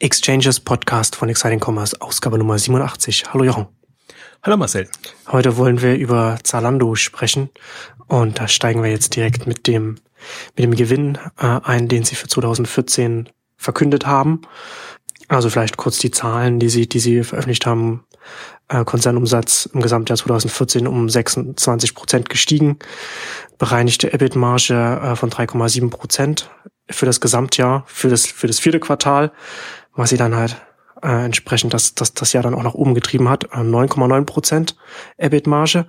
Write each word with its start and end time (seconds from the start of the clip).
Exchanges 0.00 0.60
Podcast 0.60 1.16
von 1.16 1.28
Exciting 1.28 1.58
Commerce, 1.58 2.00
Ausgabe 2.00 2.38
Nummer 2.38 2.56
87. 2.56 3.24
Hallo 3.32 3.42
Jochen. 3.42 3.66
Hallo 4.44 4.56
Marcel. 4.56 4.88
Heute 5.26 5.56
wollen 5.56 5.82
wir 5.82 5.96
über 5.96 6.38
Zalando 6.44 6.94
sprechen 6.94 7.50
und 8.06 8.38
da 8.38 8.46
steigen 8.46 8.80
wir 8.84 8.90
jetzt 8.90 9.16
direkt 9.16 9.48
mit 9.48 9.66
dem, 9.66 9.96
mit 10.54 10.64
dem 10.64 10.76
Gewinn 10.76 11.18
äh, 11.36 11.58
ein, 11.64 11.88
den 11.88 12.04
sie 12.04 12.14
für 12.14 12.28
2014 12.28 13.28
verkündet 13.56 14.06
haben. 14.06 14.42
Also 15.26 15.50
vielleicht 15.50 15.76
kurz 15.76 15.98
die 15.98 16.12
Zahlen, 16.12 16.60
die 16.60 16.68
sie, 16.68 16.88
die 16.88 17.00
sie 17.00 17.24
veröffentlicht 17.24 17.66
haben. 17.66 18.04
Äh, 18.68 18.84
Konzernumsatz 18.84 19.68
im 19.74 19.80
Gesamtjahr 19.80 20.16
2014 20.16 20.86
um 20.86 21.08
26 21.08 21.96
Prozent 21.96 22.28
gestiegen, 22.28 22.78
bereinigte 23.58 24.12
EBIT-Marge 24.12 25.00
äh, 25.02 25.16
von 25.16 25.28
3,7 25.28 25.90
Prozent 25.90 26.50
für 26.88 27.06
das 27.06 27.20
Gesamtjahr, 27.20 27.84
für 27.86 28.08
das, 28.08 28.26
für 28.26 28.46
das 28.46 28.60
vierte 28.60 28.78
Quartal 28.78 29.32
was 29.98 30.10
sie 30.10 30.16
dann 30.16 30.36
halt 30.36 30.56
äh, 31.02 31.24
entsprechend 31.24 31.74
das, 31.74 31.94
das, 31.94 32.14
das 32.14 32.32
Jahr 32.32 32.44
dann 32.44 32.54
auch 32.54 32.62
nach 32.62 32.74
oben 32.74 32.94
getrieben 32.94 33.28
hat, 33.28 33.50
9,9 33.50 34.20
äh, 34.20 34.24
Prozent 34.24 34.76
EBIT-Marge. 35.18 35.86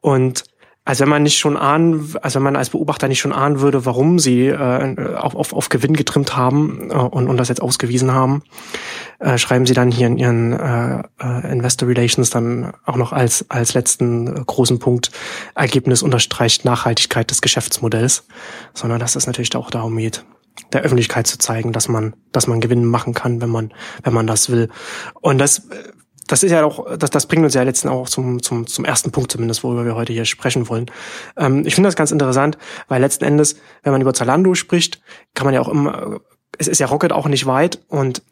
Und 0.00 0.44
als 0.84 0.98
wenn 1.00 1.08
man 1.08 1.22
nicht 1.22 1.38
schon 1.38 1.56
ahnen, 1.56 2.14
also 2.22 2.36
wenn 2.36 2.44
man 2.44 2.56
als 2.56 2.70
Beobachter 2.70 3.06
nicht 3.06 3.20
schon 3.20 3.32
ahnen 3.32 3.60
würde, 3.60 3.84
warum 3.84 4.18
sie 4.18 4.48
äh, 4.48 5.14
auf, 5.14 5.36
auf, 5.36 5.52
auf 5.52 5.68
Gewinn 5.68 5.94
getrimmt 5.94 6.34
haben 6.34 6.90
äh, 6.90 6.94
und, 6.94 7.28
und 7.28 7.36
das 7.36 7.50
jetzt 7.50 7.62
ausgewiesen 7.62 8.12
haben, 8.12 8.42
äh, 9.20 9.36
schreiben 9.36 9.66
sie 9.66 9.74
dann 9.74 9.92
hier 9.92 10.06
in 10.06 10.16
ihren 10.16 10.52
äh, 10.54 11.02
äh, 11.20 11.52
Investor 11.52 11.88
Relations 11.88 12.30
dann 12.30 12.72
auch 12.86 12.96
noch 12.96 13.12
als, 13.12 13.44
als 13.50 13.74
letzten 13.74 14.46
großen 14.46 14.78
Punkt 14.78 15.12
Ergebnis 15.54 16.02
unterstreicht 16.02 16.64
Nachhaltigkeit 16.64 17.30
des 17.30 17.42
Geschäftsmodells, 17.42 18.26
sondern 18.72 18.98
dass 18.98 19.14
es 19.14 19.26
natürlich 19.26 19.54
auch 19.54 19.70
darum 19.70 19.96
geht, 19.98 20.24
der 20.72 20.82
Öffentlichkeit 20.82 21.26
zu 21.26 21.38
zeigen, 21.38 21.72
dass 21.72 21.88
man, 21.88 22.14
dass 22.32 22.46
man 22.46 22.60
Gewinn 22.60 22.84
machen 22.84 23.14
kann, 23.14 23.40
wenn 23.40 23.50
man, 23.50 23.72
wenn 24.02 24.14
man 24.14 24.26
das 24.26 24.50
will. 24.50 24.68
Und 25.20 25.38
das, 25.38 25.68
das 26.28 26.42
ist 26.42 26.50
ja 26.50 26.64
auch, 26.64 26.96
das, 26.96 27.10
das 27.10 27.26
bringt 27.26 27.44
uns 27.44 27.54
ja 27.54 27.62
letztens 27.62 27.92
auch 27.92 28.08
zum, 28.08 28.42
zum, 28.42 28.66
zum 28.66 28.84
ersten 28.84 29.10
Punkt 29.10 29.32
zumindest, 29.32 29.64
worüber 29.64 29.84
wir 29.84 29.94
heute 29.94 30.12
hier 30.12 30.24
sprechen 30.24 30.68
wollen. 30.68 30.86
Ähm, 31.36 31.64
ich 31.66 31.74
finde 31.74 31.88
das 31.88 31.96
ganz 31.96 32.10
interessant, 32.10 32.58
weil 32.88 33.00
letzten 33.00 33.24
Endes, 33.24 33.56
wenn 33.82 33.92
man 33.92 34.00
über 34.00 34.14
Zalando 34.14 34.54
spricht, 34.54 35.00
kann 35.34 35.44
man 35.44 35.54
ja 35.54 35.60
auch 35.60 35.68
immer, 35.68 36.20
es 36.58 36.68
ist 36.68 36.78
ja 36.78 36.86
Rocket 36.86 37.12
auch 37.12 37.28
nicht 37.28 37.46
weit 37.46 37.80
und 37.88 38.22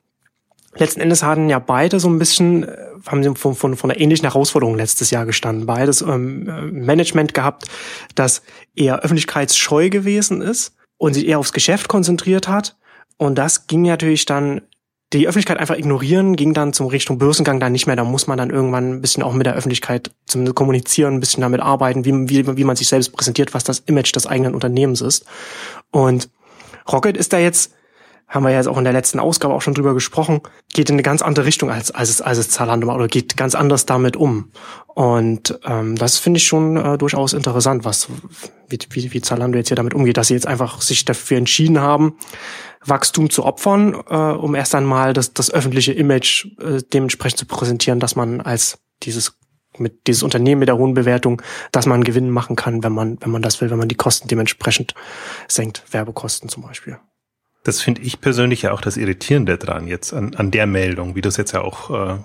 letzten 0.77 1.01
Endes 1.01 1.23
hatten 1.23 1.49
ja 1.49 1.59
beide 1.59 1.99
so 1.99 2.09
ein 2.09 2.19
bisschen, 2.19 2.67
haben 3.07 3.23
sie 3.23 3.35
von, 3.35 3.55
von, 3.55 3.77
von 3.77 3.91
einer 3.91 4.01
ähnlichen 4.01 4.27
Herausforderung 4.27 4.77
letztes 4.77 5.11
Jahr 5.11 5.27
gestanden. 5.27 5.67
Beides 5.67 6.01
ähm, 6.01 6.45
Management 6.73 7.35
gehabt, 7.35 7.67
das 8.15 8.43
eher 8.75 9.01
öffentlichkeitsscheu 9.01 9.91
gewesen 9.91 10.43
ist 10.43 10.75
und 11.01 11.15
sich 11.15 11.27
eher 11.27 11.39
aufs 11.39 11.55
Geschäft 11.55 11.89
konzentriert 11.89 12.47
hat. 12.47 12.77
Und 13.17 13.37
das 13.37 13.67
ging 13.67 13.83
natürlich 13.83 14.27
dann, 14.27 14.61
die 15.15 15.27
Öffentlichkeit 15.27 15.59
einfach 15.59 15.77
ignorieren, 15.77 16.37
ging 16.37 16.53
dann 16.53 16.75
zum 16.75 16.89
Richtung 16.89 17.17
Börsengang 17.17 17.59
dann 17.59 17.73
nicht 17.73 17.87
mehr. 17.87 17.97
Da 17.97 18.05
muss 18.05 18.27
man 18.27 18.37
dann 18.37 18.51
irgendwann 18.51 18.93
ein 18.93 19.01
bisschen 19.01 19.23
auch 19.23 19.33
mit 19.33 19.47
der 19.47 19.55
Öffentlichkeit 19.55 20.11
zumindest 20.27 20.57
kommunizieren, 20.57 21.15
ein 21.15 21.21
bisschen 21.21 21.41
damit 21.41 21.63
arbeiten, 21.63 22.05
wie, 22.05 22.29
wie, 22.29 22.57
wie 22.57 22.65
man 22.65 22.77
sich 22.77 22.89
selbst 22.89 23.13
präsentiert, 23.15 23.55
was 23.55 23.65
das 23.65 23.81
Image 23.87 24.15
des 24.15 24.27
eigenen 24.27 24.55
Unternehmens 24.55 25.01
ist. 25.01 25.25
Und 25.91 26.29
Rocket 26.93 27.17
ist 27.17 27.33
da 27.33 27.39
jetzt 27.39 27.73
haben 28.31 28.45
wir 28.45 28.51
ja 28.51 28.59
jetzt 28.59 28.69
auch 28.69 28.79
in 28.79 28.85
der 28.85 28.93
letzten 28.93 29.19
Ausgabe 29.19 29.53
auch 29.53 29.61
schon 29.61 29.75
drüber 29.75 29.93
gesprochen, 29.93 30.41
geht 30.73 30.89
in 30.89 30.95
eine 30.95 31.03
ganz 31.03 31.21
andere 31.21 31.45
Richtung 31.45 31.71
als, 31.71 31.91
als, 31.91 32.23
als 32.23 32.39
es 32.39 32.49
Zalando 32.49 32.87
macht 32.87 32.97
oder 32.97 33.09
geht 33.09 33.37
ganz 33.37 33.57
anders 33.57 33.87
damit 33.87 34.17
um. 34.17 34.53
Und 34.87 35.59
ähm, 35.65 35.97
das 35.97 36.19
finde 36.19 36.39
ich 36.39 36.47
schon 36.47 36.77
äh, 36.77 36.97
durchaus 36.97 37.33
interessant, 37.33 37.85
was 37.85 38.09
wie, 38.69 38.79
wie, 38.91 39.13
wie 39.13 39.21
Zalando 39.21 39.59
jetzt 39.59 39.69
hier 39.69 39.77
damit 39.77 39.95
umgeht, 39.95 40.17
dass 40.17 40.29
sie 40.29 40.35
jetzt 40.35 40.47
einfach 40.47 40.81
sich 40.81 41.05
dafür 41.05 41.39
entschieden 41.39 41.81
haben, 41.81 42.15
Wachstum 42.85 43.31
zu 43.31 43.45
opfern, 43.45 43.95
äh, 44.09 44.15
um 44.15 44.55
erst 44.55 44.77
einmal 44.77 45.13
das, 45.13 45.35
das 45.35 45.53
öffentliche 45.53 45.93
Image 45.93 46.47
äh, 46.61 46.81
dementsprechend 46.93 47.41
zu 47.41 47.47
präsentieren, 47.47 47.99
dass 47.99 48.15
man 48.15 48.41
als 48.41 48.79
dieses 49.03 49.37
mit 49.77 50.09
dieses 50.09 50.23
Unternehmen 50.23 50.59
mit 50.59 50.69
der 50.69 50.79
hohen 50.79 50.95
Bewertung, 50.95 51.41
dass 51.73 51.87
man 51.87 52.05
Gewinn 52.05 52.29
machen 52.29 52.57
kann, 52.57 52.83
wenn 52.83 52.93
man 52.93 53.19
wenn 53.21 53.31
man 53.31 53.43
das 53.43 53.61
will, 53.61 53.71
wenn 53.71 53.79
man 53.79 53.89
die 53.89 53.97
Kosten 53.97 54.29
dementsprechend 54.29 54.95
senkt, 55.49 55.83
Werbekosten 55.91 56.49
zum 56.49 56.63
Beispiel. 56.63 56.99
Das 57.63 57.81
finde 57.81 58.03
ich 58.03 58.21
persönlich 58.21 58.63
ja 58.63 58.73
auch 58.73 58.81
das 58.81 58.97
Irritierende 58.97 59.59
dran 59.59 59.87
jetzt 59.87 60.13
an, 60.13 60.35
an 60.35 60.51
der 60.51 60.67
Meldung, 60.67 61.15
wie 61.15 61.21
du 61.21 61.29
es 61.29 61.37
jetzt 61.37 61.53
ja 61.53 61.61
auch 61.61 61.91
äh, 61.91 62.19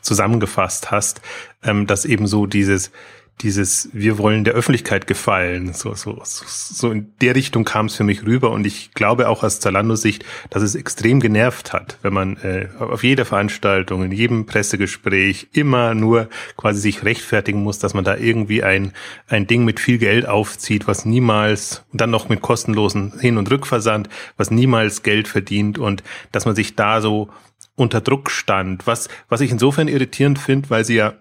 zusammengefasst 0.00 0.90
hast, 0.90 1.20
ähm, 1.62 1.86
dass 1.86 2.04
eben 2.04 2.26
so 2.26 2.46
dieses, 2.46 2.90
dieses, 3.40 3.90
wir 3.92 4.18
wollen 4.18 4.44
der 4.44 4.54
Öffentlichkeit 4.54 5.06
gefallen. 5.06 5.72
So, 5.74 5.94
so, 5.94 6.20
so 6.24 6.90
in 6.90 7.12
der 7.20 7.34
Richtung 7.34 7.64
kam 7.64 7.86
es 7.86 7.96
für 7.96 8.04
mich 8.04 8.24
rüber. 8.24 8.50
Und 8.52 8.66
ich 8.66 8.92
glaube 8.92 9.28
auch 9.28 9.42
aus 9.42 9.60
Zalando-Sicht, 9.60 10.24
dass 10.50 10.62
es 10.62 10.74
extrem 10.74 11.20
genervt 11.20 11.72
hat, 11.72 11.98
wenn 12.02 12.12
man 12.12 12.36
äh, 12.38 12.68
auf 12.78 13.02
jeder 13.02 13.24
Veranstaltung, 13.24 14.04
in 14.04 14.12
jedem 14.12 14.46
Pressegespräch 14.46 15.48
immer 15.52 15.94
nur 15.94 16.28
quasi 16.56 16.80
sich 16.80 17.04
rechtfertigen 17.04 17.62
muss, 17.62 17.78
dass 17.78 17.92
man 17.92 18.04
da 18.04 18.16
irgendwie 18.16 18.62
ein, 18.62 18.92
ein 19.28 19.46
Ding 19.46 19.64
mit 19.64 19.80
viel 19.80 19.98
Geld 19.98 20.26
aufzieht, 20.26 20.86
was 20.86 21.04
niemals, 21.04 21.84
und 21.92 22.00
dann 22.00 22.10
noch 22.10 22.28
mit 22.28 22.40
kostenlosen 22.40 23.18
Hin- 23.18 23.36
und 23.36 23.50
Rückversand, 23.50 24.08
was 24.36 24.50
niemals 24.50 25.02
Geld 25.02 25.28
verdient. 25.28 25.78
Und 25.78 26.02
dass 26.32 26.46
man 26.46 26.54
sich 26.54 26.76
da 26.76 27.00
so 27.00 27.30
unter 27.76 28.00
Druck 28.00 28.30
stand, 28.30 28.86
was, 28.86 29.08
was 29.28 29.40
ich 29.40 29.50
insofern 29.50 29.88
irritierend 29.88 30.38
finde, 30.38 30.70
weil 30.70 30.84
sie 30.84 30.94
ja 30.94 31.14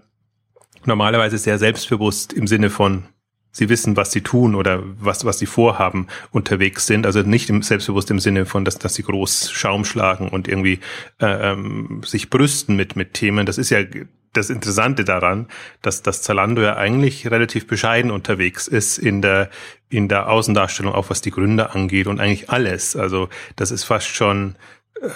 normalerweise 0.86 1.38
sehr 1.38 1.58
selbstbewusst 1.58 2.34
im 2.34 2.48
Sinne 2.48 2.70
von 2.70 3.04
sie 3.54 3.70
wissen, 3.70 3.96
was 3.96 4.12
sie 4.12 4.22
tun 4.22 4.56
oder 4.56 4.84
was, 5.00 5.24
was 5.26 5.40
sie 5.40 5.46
vorhaben, 5.46 6.08
unterwegs 6.32 6.88
sind. 6.88 7.06
Also 7.06 7.22
nicht 7.22 7.50
im, 7.50 7.62
selbstbewusst 7.62 8.12
im 8.12 8.20
Sinne 8.20 8.46
von, 8.46 8.66
dass, 8.66 8.80
dass 8.80 8.96
sie 8.96 9.04
groß 9.04 9.52
Schaum 9.52 9.86
schlagen 9.86 10.28
und 10.28 10.48
irgendwie 10.48 10.80
äh, 11.22 11.52
ähm, 11.52 12.02
sich 12.04 12.30
brüsten 12.30 12.76
mit, 12.76 12.96
mit 12.96 13.14
Themen. 13.14 13.46
Das 13.46 13.58
ist 13.58 13.70
ja 13.70 13.84
das 14.34 14.50
Interessante 14.50 15.06
daran, 15.06 15.48
dass 15.84 16.02
das 16.02 16.24
Zalando 16.24 16.64
ja 16.64 16.76
eigentlich 16.76 17.30
relativ 17.30 17.68
bescheiden 17.68 18.10
unterwegs 18.10 18.68
ist 18.68 18.98
in 18.98 19.22
der, 19.22 19.50
in 19.90 20.10
der 20.10 20.30
Außendarstellung, 20.30 20.94
auch 20.94 21.12
was 21.12 21.22
die 21.22 21.32
Gründer 21.32 21.76
angeht 21.76 22.08
und 22.08 22.20
eigentlich 22.20 22.50
alles. 22.50 22.96
Also 22.96 23.30
das 23.56 23.70
ist 23.70 23.84
fast 23.84 24.08
schon, 24.08 24.56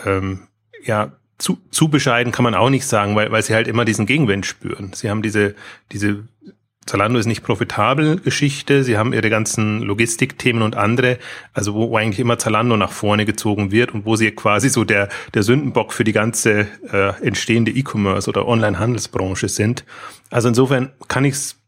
ähm, 0.06 0.48
ja, 0.84 1.14
zu, 1.38 1.60
zu 1.72 1.90
bescheiden 1.90 2.32
kann 2.32 2.44
man 2.44 2.56
auch 2.56 2.70
nicht 2.70 2.86
sagen, 2.86 3.16
weil, 3.16 3.32
weil 3.32 3.44
sie 3.44 3.54
halt 3.54 3.68
immer 3.68 3.86
diesen 3.86 4.06
Gegenwind 4.06 4.46
spüren. 4.46 4.92
Sie 4.94 5.10
haben 5.10 5.22
diese, 5.22 5.56
diese 5.92 6.28
Zalando 6.88 7.20
ist 7.20 7.26
nicht 7.26 7.44
profitabel 7.44 8.20
Geschichte. 8.20 8.84
Sie 8.84 8.98
haben 8.98 9.14
ihre 9.14 9.30
ganzen 9.30 9.82
Logistikthemen 9.82 10.64
und 10.64 10.76
andere, 10.76 11.20
also 11.54 11.76
wo 11.76 11.96
eigentlich 11.96 12.20
immer 12.20 12.40
Zalando 12.40 12.78
nach 12.78 12.92
vorne 12.92 13.26
gezogen 13.26 13.72
wird 13.72 13.94
und 13.94 14.06
wo 14.06 14.16
sie 14.16 14.32
quasi 14.32 14.70
so 14.70 14.84
der, 14.84 15.10
der 15.34 15.44
Sündenbock 15.44 15.94
für 15.94 16.04
die 16.04 16.14
ganze 16.14 16.68
äh, 16.92 17.22
entstehende 17.22 17.72
E-Commerce 17.72 18.30
oder 18.30 18.48
Online-Handelsbranche 18.48 19.50
sind. 19.50 19.86
Also 20.30 20.48
insofern 20.48 20.92
kann 21.08 21.26
ich 21.26 21.34
es 21.36 21.62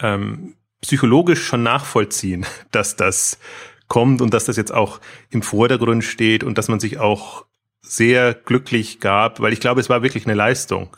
ähm, 0.00 0.56
psychologisch 0.82 1.42
schon 1.42 1.62
nachvollziehen, 1.62 2.44
dass 2.70 2.96
das 2.96 3.38
kommt 3.88 4.20
und 4.20 4.34
dass 4.34 4.46
das 4.46 4.56
jetzt 4.56 4.72
auch 4.74 5.00
im 5.30 5.42
Vordergrund 5.42 6.02
steht 6.02 6.44
und 6.44 6.58
dass 6.58 6.68
man 6.68 6.80
sich 6.80 6.98
auch 6.98 7.44
sehr 7.82 8.34
glücklich 8.34 9.00
gab, 9.00 9.40
weil 9.40 9.52
ich 9.52 9.60
glaube, 9.60 9.80
es 9.80 9.90
war 9.90 10.02
wirklich 10.02 10.24
eine 10.26 10.34
Leistung, 10.34 10.96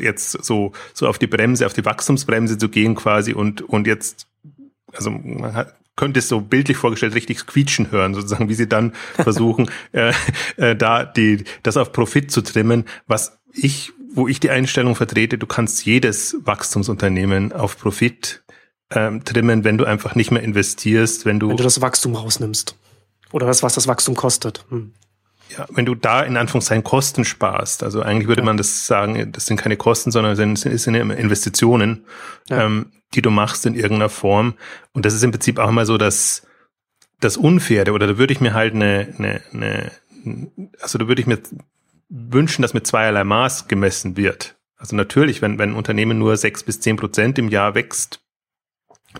jetzt 0.00 0.44
so, 0.44 0.72
so 0.94 1.08
auf 1.08 1.18
die 1.18 1.26
Bremse, 1.26 1.66
auf 1.66 1.72
die 1.72 1.84
Wachstumsbremse 1.84 2.58
zu 2.58 2.68
gehen 2.68 2.94
quasi 2.94 3.32
und, 3.32 3.62
und 3.62 3.86
jetzt, 3.86 4.26
also 4.92 5.10
man 5.10 5.54
hat, 5.54 5.74
könnte 5.96 6.20
es 6.20 6.28
so 6.28 6.40
bildlich 6.42 6.76
vorgestellt 6.76 7.14
richtig 7.14 7.46
quietschen 7.46 7.90
hören, 7.90 8.14
sozusagen, 8.14 8.48
wie 8.48 8.54
sie 8.54 8.68
dann 8.68 8.92
versuchen, 9.14 9.70
äh, 9.92 10.12
äh, 10.56 10.76
da 10.76 11.04
die, 11.04 11.44
das 11.62 11.76
auf 11.76 11.92
Profit 11.92 12.30
zu 12.30 12.42
trimmen, 12.42 12.84
was 13.06 13.38
ich, 13.52 13.92
wo 14.12 14.28
ich 14.28 14.38
die 14.38 14.50
Einstellung 14.50 14.94
vertrete, 14.94 15.38
du 15.38 15.46
kannst 15.46 15.84
jedes 15.86 16.36
Wachstumsunternehmen 16.44 17.52
auf 17.52 17.78
Profit 17.78 18.44
ähm, 18.90 19.24
trimmen, 19.24 19.64
wenn 19.64 19.78
du 19.78 19.84
einfach 19.84 20.14
nicht 20.14 20.30
mehr 20.30 20.42
investierst, 20.42 21.24
wenn 21.24 21.40
du. 21.40 21.48
Wenn 21.48 21.56
du 21.56 21.64
das 21.64 21.80
Wachstum 21.80 22.14
rausnimmst. 22.14 22.76
Oder 23.32 23.46
das, 23.46 23.62
was 23.62 23.74
das 23.74 23.88
Wachstum 23.88 24.14
kostet. 24.14 24.64
Hm. 24.68 24.92
Ja, 25.50 25.66
wenn 25.70 25.86
du 25.86 25.94
da 25.94 26.22
in 26.22 26.36
Anführungszeichen 26.36 26.84
Kosten 26.84 27.24
sparst, 27.24 27.82
also 27.82 28.02
eigentlich 28.02 28.28
würde 28.28 28.42
ja. 28.42 28.46
man 28.46 28.56
das 28.56 28.86
sagen, 28.86 29.30
das 29.32 29.46
sind 29.46 29.58
keine 29.58 29.76
Kosten, 29.76 30.10
sondern 30.10 30.32
es 30.32 30.38
sind, 30.38 30.58
sind 30.58 30.94
Investitionen, 30.94 32.04
ja. 32.48 32.64
ähm, 32.64 32.92
die 33.14 33.22
du 33.22 33.30
machst 33.30 33.64
in 33.64 33.74
irgendeiner 33.74 34.08
Form. 34.08 34.54
Und 34.92 35.06
das 35.06 35.14
ist 35.14 35.22
im 35.22 35.30
Prinzip 35.30 35.58
auch 35.58 35.70
mal 35.70 35.86
so 35.86 35.98
das, 35.98 36.46
das 37.20 37.36
Unfaire, 37.36 37.92
oder 37.92 38.06
da 38.06 38.18
würde 38.18 38.32
ich 38.32 38.40
mir 38.40 38.54
halt 38.54 38.74
eine, 38.74 39.14
eine, 39.18 39.40
eine 39.52 39.92
also 40.80 40.98
da 40.98 41.08
würde 41.08 41.20
ich 41.20 41.26
mir 41.26 41.38
wünschen, 42.08 42.62
dass 42.62 42.74
mit 42.74 42.86
zweierlei 42.86 43.24
Maß 43.24 43.68
gemessen 43.68 44.16
wird. 44.16 44.56
Also 44.76 44.94
natürlich, 44.96 45.42
wenn, 45.42 45.58
wenn 45.58 45.70
ein 45.70 45.76
Unternehmen 45.76 46.18
nur 46.18 46.36
sechs 46.36 46.62
bis 46.62 46.80
zehn 46.80 46.96
Prozent 46.96 47.38
im 47.38 47.48
Jahr 47.48 47.74
wächst, 47.74 48.20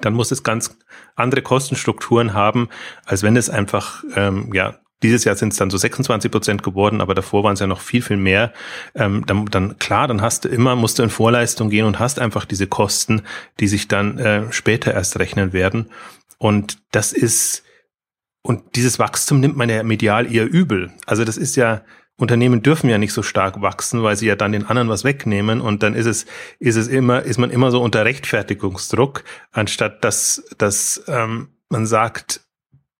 dann 0.01 0.15
muss 0.15 0.31
es 0.31 0.43
ganz 0.43 0.77
andere 1.15 1.43
Kostenstrukturen 1.43 2.35
haben, 2.35 2.69
als 3.05 3.23
wenn 3.23 3.37
es 3.37 3.49
einfach 3.49 4.05
ähm, 4.15 4.53
ja 4.53 4.79
dieses 5.03 5.25
Jahr 5.25 5.37
sind 5.37 5.53
es 5.53 5.59
dann 5.59 5.71
so 5.71 5.77
26 5.77 6.31
Prozent 6.31 6.63
geworden, 6.63 7.01
aber 7.01 7.15
davor 7.15 7.45
waren 7.45 7.55
es 7.55 7.61
ja 7.61 7.67
noch 7.67 7.81
viel, 7.81 8.03
viel 8.03 8.17
mehr. 8.17 8.53
Ähm, 8.95 9.25
dann, 9.27 9.47
dann 9.47 9.79
klar, 9.79 10.09
dann 10.09 10.23
hast 10.23 10.45
du 10.45 10.49
immer, 10.49 10.75
musst 10.75 10.99
du 10.99 11.03
in 11.03 11.11
Vorleistung 11.11 11.69
gehen 11.69 11.85
und 11.85 11.99
hast 11.99 12.19
einfach 12.19 12.47
diese 12.47 12.67
Kosten, 12.67 13.23
die 13.61 13.69
sich 13.69 13.89
dann 13.89 14.19
äh, 14.19 14.53
später 14.53 14.95
erst 14.95 15.19
rechnen 15.19 15.53
werden. 15.53 15.91
Und 16.39 16.79
das 16.93 17.13
ist, 17.13 17.63
und 18.43 18.77
dieses 18.77 18.99
Wachstum 18.99 19.41
nimmt 19.41 19.57
man 19.57 19.69
ja 19.69 19.83
medial 19.83 20.33
eher 20.33 20.51
übel. 20.51 20.93
Also 21.05 21.25
das 21.25 21.37
ist 21.37 21.57
ja, 21.57 21.83
Unternehmen 22.19 22.63
dürfen 22.63 22.89
ja 22.89 22.97
nicht 22.97 23.13
so 23.13 23.23
stark 23.23 23.61
wachsen, 23.61 24.03
weil 24.03 24.17
sie 24.17 24.27
ja 24.27 24.37
dann 24.37 24.53
den 24.53 24.65
anderen 24.65 24.89
was 24.89 25.05
wegnehmen 25.05 25.61
und 25.61 25.83
dann 25.83 25.95
ist 25.95 26.07
es, 26.07 26.25
ist 26.59 26.77
es 26.77 26.89
immer, 26.89 27.23
ist 27.23 27.37
man 27.37 27.51
immer 27.51 27.71
so 27.71 27.83
unter 27.83 28.07
Rechtfertigungsdruck, 28.07 29.25
anstatt 29.53 30.03
dass, 30.03 30.43
dass 30.57 31.05
ähm, 31.09 31.49
man 31.69 31.85
sagt, 31.85 32.46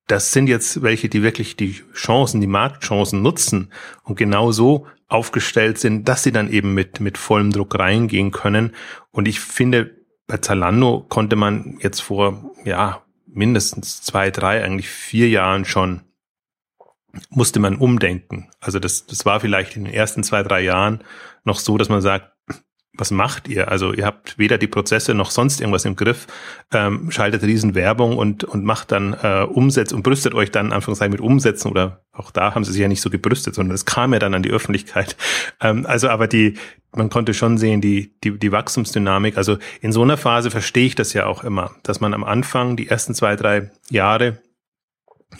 das 0.07 0.33
sind 0.33 0.49
jetzt 0.49 0.83
welche, 0.83 1.09
die 1.09 1.23
wirklich 1.23 1.57
die 1.57 1.83
Chancen, 1.95 2.41
die 2.41 2.47
Marktchancen 2.47 3.23
nutzen 3.23 3.73
und 4.05 4.17
genau 4.17 4.53
so 4.53 4.87
aufgestellt 5.09 5.79
sind, 5.79 6.09
dass 6.09 6.23
sie 6.23 6.33
dann 6.33 6.51
eben 6.51 6.75
mit, 6.75 7.01
mit 7.01 7.19
vollem 7.19 7.51
Druck 7.51 7.79
reingehen 7.79 8.31
können. 8.31 8.75
Und 9.11 9.29
ich 9.29 9.41
finde, 9.41 9.97
bei 10.27 10.39
Zalando 10.39 11.05
konnte 11.09 11.37
man 11.37 11.79
jetzt 11.81 12.01
vor, 12.01 12.53
ja, 12.65 13.03
mindestens 13.27 14.03
zwei, 14.03 14.31
drei, 14.31 14.65
eigentlich 14.65 14.89
vier 14.89 15.29
Jahren 15.29 15.65
schon 15.65 16.03
musste 17.31 17.61
man 17.61 17.77
umdenken. 17.77 18.51
Also 18.61 18.79
das, 18.79 19.07
das 19.07 19.25
war 19.25 19.41
vielleicht 19.41 19.77
in 19.77 19.85
den 19.85 19.95
ersten 19.95 20.23
zwei, 20.23 20.43
drei 20.43 20.61
Jahren 20.61 21.03
noch 21.45 21.59
so, 21.59 21.79
dass 21.79 21.89
man 21.89 22.03
sagt, 22.03 22.33
was 22.97 23.11
macht 23.11 23.49
ihr? 23.49 23.71
Also 23.71 23.93
ihr 23.93 24.05
habt 24.05 24.39
weder 24.39 24.59
die 24.59 24.67
Prozesse 24.67 25.15
noch 25.15 25.31
sonst 25.31 25.61
irgendwas 25.61 25.85
im 25.85 25.97
Griff, 25.97 26.27
ähm, 26.73 27.11
schaltet 27.11 27.43
Riesenwerbung 27.43 28.17
und, 28.17 28.45
und 28.45 28.65
macht 28.65 28.93
dann 28.93 29.15
äh, 29.23 29.43
Umsätze 29.43 29.95
und 29.95 30.03
brüstet 30.03 30.35
euch 30.35 30.51
dann 30.51 30.73
Anführungszeichen 30.73 31.13
mit 31.13 31.21
Umsätzen 31.21 31.71
oder 31.71 32.03
auch 32.13 32.31
da 32.31 32.55
haben 32.55 32.65
sie 32.65 32.73
sich 32.73 32.81
ja 32.81 32.89
nicht 32.89 33.03
so 33.03 33.11
gebrüstet, 33.11 33.55
sondern 33.55 33.75
es 33.75 33.85
kam 33.85 34.13
ja 34.13 34.19
dann 34.19 34.35
an 34.35 34.43
die 34.43 34.51
Öffentlichkeit. 34.51 35.17
Ähm, 35.59 35.87
also 35.87 36.09
aber 36.09 36.27
die, 36.27 36.55
man 36.95 37.09
konnte 37.09 37.33
schon 37.33 37.57
sehen, 37.57 37.81
die, 37.81 38.13
die, 38.23 38.39
die 38.39 38.53
Wachstumsdynamik. 38.53 39.39
Also 39.39 39.57
in 39.81 39.91
so 39.91 40.03
einer 40.03 40.19
Phase 40.19 40.51
verstehe 40.51 40.87
ich 40.87 40.95
das 40.95 41.15
ja 41.15 41.25
auch 41.25 41.45
immer, 41.45 41.75
dass 41.83 42.01
man 42.01 42.13
am 42.13 42.25
Anfang 42.25 42.77
die 42.77 42.89
ersten 42.89 43.15
zwei, 43.15 43.37
drei 43.37 43.71
Jahre 43.89 44.39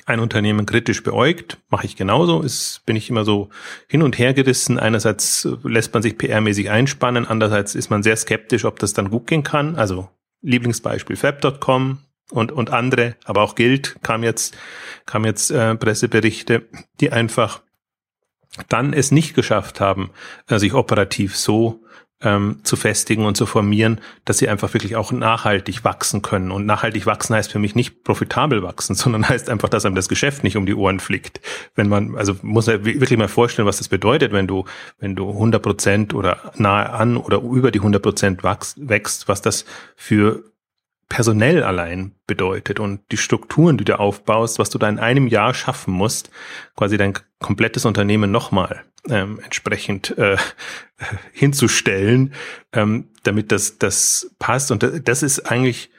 ein 0.05 0.21
Unternehmen 0.21 0.67
kritisch 0.67 1.03
beäugt, 1.03 1.59
mache 1.69 1.87
ich 1.87 1.97
genauso, 1.97 2.43
ist, 2.43 2.83
bin 2.87 2.97
ich 2.97 3.09
immer 3.09 3.25
so 3.25 3.49
hin 3.89 4.03
und 4.03 4.19
her 4.19 4.35
gerissen. 4.35 4.79
Einerseits 4.79 5.49
lässt 5.63 5.95
man 5.95 6.03
sich 6.03 6.15
PR-mäßig 6.15 6.71
einspannen, 6.71 7.27
andererseits 7.27 7.75
ist 7.75 7.91
man 7.91 8.03
sehr 8.03 8.17
skeptisch, 8.17 8.65
ob 8.65 8.79
das 8.79 8.93
dann 8.93 9.11
gut 9.11 9.27
gehen 9.27 9.43
kann. 9.43 9.77
Also 9.77 10.09
Lieblingsbeispiel 10.43 11.17
Fab.com 11.17 11.99
und, 12.31 12.53
und 12.53 12.71
andere, 12.71 13.17
aber 13.25 13.43
auch 13.43 13.55
Gilt 13.55 13.97
kam 14.03 14.25
jetzt, 14.25 14.57
kam 15.07 15.25
jetzt 15.25 15.51
äh, 15.51 15.77
Presseberichte, 15.77 16.67
die 17.01 17.13
einfach 17.13 17.63
dann 18.69 18.93
es 18.93 19.13
nicht 19.13 19.35
geschafft 19.35 19.81
haben, 19.81 20.11
äh, 20.49 20.59
sich 20.59 20.75
operativ 20.75 21.37
so 21.37 21.85
ähm, 22.23 22.61
zu 22.63 22.77
festigen 22.77 23.27
und 23.27 23.37
zu 23.37 23.45
formieren, 23.45 24.01
dass 24.25 24.39
sie 24.39 24.49
einfach 24.49 24.73
wirklich 24.73 24.97
auch 24.97 25.13
nachhaltig 25.13 25.85
wachsen 25.85 26.23
können. 26.23 26.51
Und 26.51 26.65
nachhaltig 26.65 27.05
wachsen 27.05 27.35
heißt 27.37 27.53
für 27.53 27.59
mich 27.59 27.75
nicht 27.75 28.05
profitabel 28.05 28.63
wachsen, 28.63 28.95
sondern 28.97 29.29
heißt 29.29 29.51
einfach, 29.51 29.69
dass 29.69 29.85
einem 29.85 29.95
das 29.95 30.09
Geschäft 30.09 30.43
nicht 30.43 30.57
um 30.57 30.67
die 30.67 30.75
Ohren 30.75 31.01
fliegt. 31.01 31.41
Wenn 31.75 31.89
man, 31.89 32.17
also 32.17 32.37
muss 32.43 32.67
man 32.67 32.85
wirklich 32.85 33.19
mal 33.19 33.29
vorstellen, 33.29 33.69
was 33.69 33.79
das 33.79 33.89
bedeutet, 33.89 34.33
wenn 34.33 34.47
du, 34.47 34.65
wenn 34.99 35.15
du 35.15 35.29
100 35.29 35.63
Prozent 35.63 36.15
oder 36.15 36.53
nahe 36.57 36.91
an 36.91 37.17
oder 37.17 37.41
über 37.43 37.71
die 37.71 37.81
100 37.81 38.03
Prozent 38.03 38.43
wächst, 38.43 39.29
was 39.29 39.43
das 39.43 39.67
für 39.95 40.43
personell 41.09 41.63
allein 41.63 42.13
bedeutet 42.27 42.81
und 42.81 43.01
die 43.13 43.17
Strukturen, 43.17 43.79
die 43.79 43.85
du 43.85 43.99
aufbaust, 43.99 44.59
was 44.59 44.71
du 44.71 44.79
da 44.79 44.89
in 44.89 44.99
einem 44.99 45.29
Jahr 45.29 45.55
schaffen 45.55 45.95
musst, 45.95 46.31
quasi 46.77 46.97
dein 46.97 47.15
komplettes 47.39 47.85
Unternehmen 47.85 48.31
nochmal 48.31 48.85
ähm, 49.09 49.41
entsprechend 49.43 50.17
äh, 50.19 50.37
hinzustellen, 51.33 52.35
ähm, 52.73 53.09
damit 53.23 53.53
das, 53.53 53.79
das 53.79 54.35
passt. 54.39 54.71
Und 54.71 54.85
das 55.05 55.23
ist 55.23 55.41
eigentlich, 55.51 55.91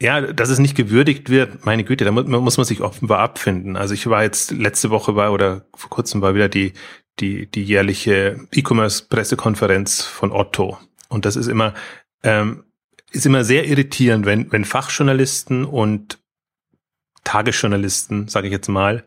ja, 0.00 0.20
dass 0.20 0.48
es 0.48 0.58
nicht 0.58 0.76
gewürdigt 0.76 1.30
wird, 1.30 1.64
meine 1.64 1.84
Güte, 1.84 2.04
da 2.04 2.12
muss, 2.12 2.56
man 2.56 2.66
sich 2.66 2.80
offenbar 2.80 3.18
abfinden. 3.18 3.76
Also 3.76 3.94
ich 3.94 4.06
war 4.06 4.22
jetzt 4.22 4.50
letzte 4.50 4.90
Woche 4.90 5.16
war 5.16 5.32
oder 5.32 5.66
vor 5.74 5.90
kurzem 5.90 6.22
war 6.22 6.34
wieder 6.34 6.48
die, 6.48 6.72
die, 7.20 7.50
die 7.50 7.64
jährliche 7.64 8.46
E-Commerce-Pressekonferenz 8.52 10.02
von 10.02 10.32
Otto. 10.32 10.78
Und 11.08 11.24
das 11.24 11.36
ist 11.36 11.46
immer, 11.46 11.72
ähm, 12.22 12.64
ist 13.10 13.26
immer 13.26 13.44
sehr 13.44 13.66
irritierend, 13.66 14.26
wenn, 14.26 14.50
wenn 14.52 14.64
Fachjournalisten 14.64 15.64
und 15.64 16.18
Tagesjournalisten, 17.24 18.28
sage 18.28 18.48
ich 18.48 18.52
jetzt 18.52 18.68
mal, 18.68 19.04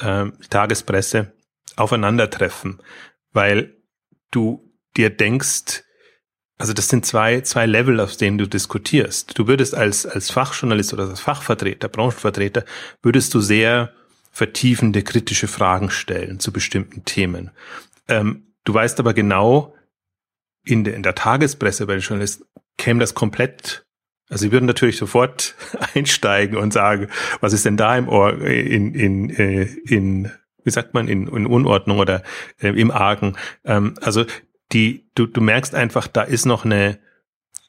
äh, 0.00 0.26
Tagespresse 0.50 1.32
aufeinandertreffen, 1.76 2.80
weil 3.32 3.76
du 4.30 4.72
dir 4.96 5.10
denkst, 5.10 5.84
also 6.58 6.72
das 6.72 6.88
sind 6.88 7.04
zwei, 7.04 7.40
zwei 7.40 7.66
Level, 7.66 7.98
auf 7.98 8.16
denen 8.16 8.38
du 8.38 8.46
diskutierst. 8.46 9.36
Du 9.38 9.48
würdest 9.48 9.74
als, 9.74 10.06
als 10.06 10.30
Fachjournalist 10.30 10.92
oder 10.92 11.08
als 11.08 11.20
Fachvertreter, 11.20 11.88
Branchenvertreter, 11.88 12.64
würdest 13.02 13.34
du 13.34 13.40
sehr 13.40 13.92
vertiefende, 14.30 15.02
kritische 15.02 15.48
Fragen 15.48 15.90
stellen 15.90 16.40
zu 16.40 16.52
bestimmten 16.52 17.04
Themen. 17.04 17.50
Ähm, 18.08 18.46
du 18.64 18.74
weißt 18.74 19.00
aber 19.00 19.12
genau, 19.12 19.74
in 20.64 20.84
der, 20.84 20.94
in 20.94 21.02
der 21.02 21.14
Tagespresse 21.14 21.86
bei 21.86 21.94
den 21.94 22.02
Journalisten 22.02 22.44
käme 22.76 23.00
das 23.00 23.14
komplett, 23.14 23.86
also 24.28 24.42
sie 24.42 24.52
würden 24.52 24.66
natürlich 24.66 24.96
sofort 24.96 25.54
einsteigen 25.94 26.56
und 26.56 26.72
sagen, 26.72 27.08
was 27.40 27.52
ist 27.52 27.64
denn 27.64 27.76
da 27.76 27.96
im 27.96 28.08
Ohr, 28.08 28.40
in, 28.40 28.94
in, 28.94 29.30
äh, 29.30 29.64
in, 29.86 30.30
wie 30.64 30.70
sagt 30.70 30.94
man, 30.94 31.08
in, 31.08 31.26
in 31.26 31.46
Unordnung 31.46 31.98
oder 31.98 32.22
äh, 32.60 32.68
im 32.68 32.90
Argen. 32.90 33.36
Ähm, 33.64 33.94
also 34.00 34.24
die, 34.72 35.08
du, 35.14 35.26
du 35.26 35.40
merkst 35.40 35.74
einfach, 35.74 36.06
da 36.06 36.22
ist 36.22 36.46
noch 36.46 36.64
eine, 36.64 36.98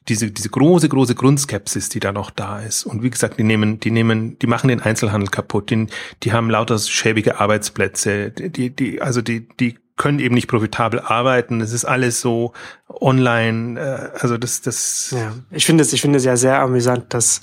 diese, 0.08 0.30
diese 0.30 0.50
große, 0.50 0.88
große 0.88 1.14
Grundskepsis, 1.14 1.88
die 1.88 2.00
da 2.00 2.12
noch 2.12 2.30
da 2.30 2.60
ist. 2.60 2.84
Und 2.84 3.02
wie 3.02 3.10
gesagt, 3.10 3.38
die 3.38 3.42
nehmen, 3.42 3.80
die 3.80 3.90
nehmen, 3.90 4.38
die 4.38 4.46
machen 4.46 4.68
den 4.68 4.80
Einzelhandel 4.80 5.30
kaputt, 5.30 5.70
die, 5.70 5.86
die 6.22 6.32
haben 6.32 6.50
lauter 6.50 6.78
schäbige 6.78 7.40
Arbeitsplätze, 7.40 8.30
die, 8.30 8.70
die, 8.70 9.00
also 9.00 9.22
die, 9.22 9.48
die 9.48 9.78
können 9.96 10.18
eben 10.18 10.34
nicht 10.34 10.48
profitabel 10.48 10.98
arbeiten. 10.98 11.60
Das 11.60 11.72
ist 11.72 11.84
alles 11.84 12.20
so 12.20 12.52
online. 12.88 13.78
Äh, 13.80 14.18
also 14.18 14.36
das, 14.36 14.60
das. 14.60 15.14
Ja, 15.16 15.32
ich 15.50 15.66
finde 15.66 15.82
es, 15.82 15.92
ich 15.92 16.00
finde 16.00 16.18
es 16.18 16.24
ja 16.24 16.36
sehr 16.36 16.58
amüsant, 16.60 17.14
dass, 17.14 17.42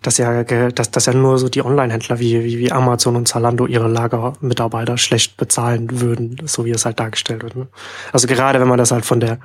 dass 0.00 0.16
ja, 0.16 0.42
dass, 0.42 0.90
dass 0.90 1.06
ja 1.06 1.12
nur 1.12 1.38
so 1.38 1.48
die 1.50 1.62
Online-Händler 1.62 2.18
wie, 2.18 2.42
wie, 2.42 2.58
wie 2.58 2.72
Amazon 2.72 3.16
und 3.16 3.28
Zalando 3.28 3.66
ihre 3.66 3.88
Lagermitarbeiter 3.88 4.96
schlecht 4.96 5.36
bezahlen 5.36 6.00
würden, 6.00 6.40
so 6.46 6.64
wie 6.64 6.70
es 6.70 6.86
halt 6.86 6.98
dargestellt 6.98 7.42
wird. 7.42 7.56
Ne? 7.56 7.68
Also 8.12 8.26
gerade 8.26 8.60
wenn 8.60 8.68
man 8.68 8.78
das 8.78 8.92
halt 8.92 9.04
von 9.04 9.20
der, 9.20 9.38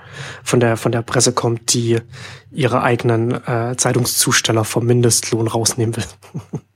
von 0.44 0.62
der, 0.62 0.78
von 0.78 0.94
der 0.94 1.02
Presse 1.02 1.34
kommt, 1.34 1.74
die 1.74 2.00
ihre 2.52 2.82
eigenen 2.82 3.32
äh, 3.46 3.76
Zeitungszusteller 3.76 4.64
vom 4.64 4.86
Mindestlohn 4.86 5.48
rausnehmen 5.48 5.98
will. 5.98 6.06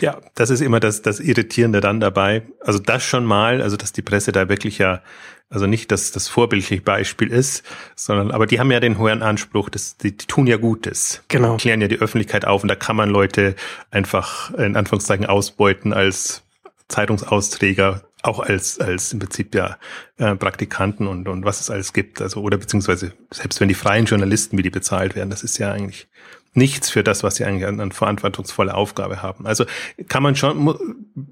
Ja, 0.00 0.18
das 0.34 0.50
ist 0.50 0.60
immer 0.60 0.80
das, 0.80 1.02
das 1.02 1.20
Irritierende 1.20 1.80
dann 1.80 2.00
dabei. 2.00 2.42
Also 2.60 2.78
das 2.78 3.02
schon 3.02 3.24
mal, 3.24 3.62
also 3.62 3.76
dass 3.76 3.92
die 3.92 4.02
Presse 4.02 4.32
da 4.32 4.48
wirklich 4.48 4.78
ja, 4.78 5.02
also 5.50 5.66
nicht 5.66 5.92
dass 5.92 6.10
das 6.10 6.28
vorbildliche 6.28 6.82
Beispiel 6.82 7.30
ist, 7.30 7.64
sondern, 7.94 8.30
aber 8.30 8.46
die 8.46 8.60
haben 8.60 8.70
ja 8.70 8.80
den 8.80 8.98
hohen 8.98 9.22
Anspruch, 9.22 9.68
dass 9.70 9.96
die, 9.96 10.16
die 10.16 10.26
tun 10.26 10.46
ja 10.46 10.56
Gutes. 10.56 11.22
Genau. 11.28 11.56
Die 11.56 11.62
klären 11.62 11.80
ja 11.80 11.88
die 11.88 11.98
Öffentlichkeit 11.98 12.44
auf 12.44 12.62
und 12.62 12.68
da 12.68 12.74
kann 12.74 12.96
man 12.96 13.10
Leute 13.10 13.54
einfach 13.90 14.52
in 14.54 14.76
Anführungszeichen 14.76 15.26
ausbeuten 15.26 15.92
als 15.92 16.42
Zeitungsausträger, 16.88 18.02
auch 18.22 18.40
als, 18.40 18.78
als 18.78 19.12
im 19.12 19.18
Prinzip 19.18 19.54
ja 19.54 19.76
äh, 20.18 20.34
Praktikanten 20.34 21.06
und, 21.06 21.28
und 21.28 21.44
was 21.44 21.60
es 21.60 21.70
alles 21.70 21.92
gibt. 21.92 22.20
Also, 22.20 22.40
oder 22.40 22.58
beziehungsweise 22.58 23.12
selbst 23.30 23.60
wenn 23.60 23.68
die 23.68 23.74
freien 23.74 24.06
Journalisten, 24.06 24.58
wie 24.58 24.62
die 24.62 24.70
bezahlt 24.70 25.14
werden, 25.14 25.30
das 25.30 25.42
ist 25.42 25.58
ja 25.58 25.72
eigentlich 25.72 26.08
nichts 26.56 26.90
für 26.90 27.02
das, 27.02 27.22
was 27.22 27.36
sie 27.36 27.44
eigentlich 27.44 27.66
an, 27.66 27.80
an 27.80 27.92
verantwortungsvolle 27.92 28.74
Aufgabe 28.74 29.22
haben. 29.22 29.46
Also 29.46 29.64
kann 30.08 30.22
man 30.22 30.36
schon, 30.36 30.76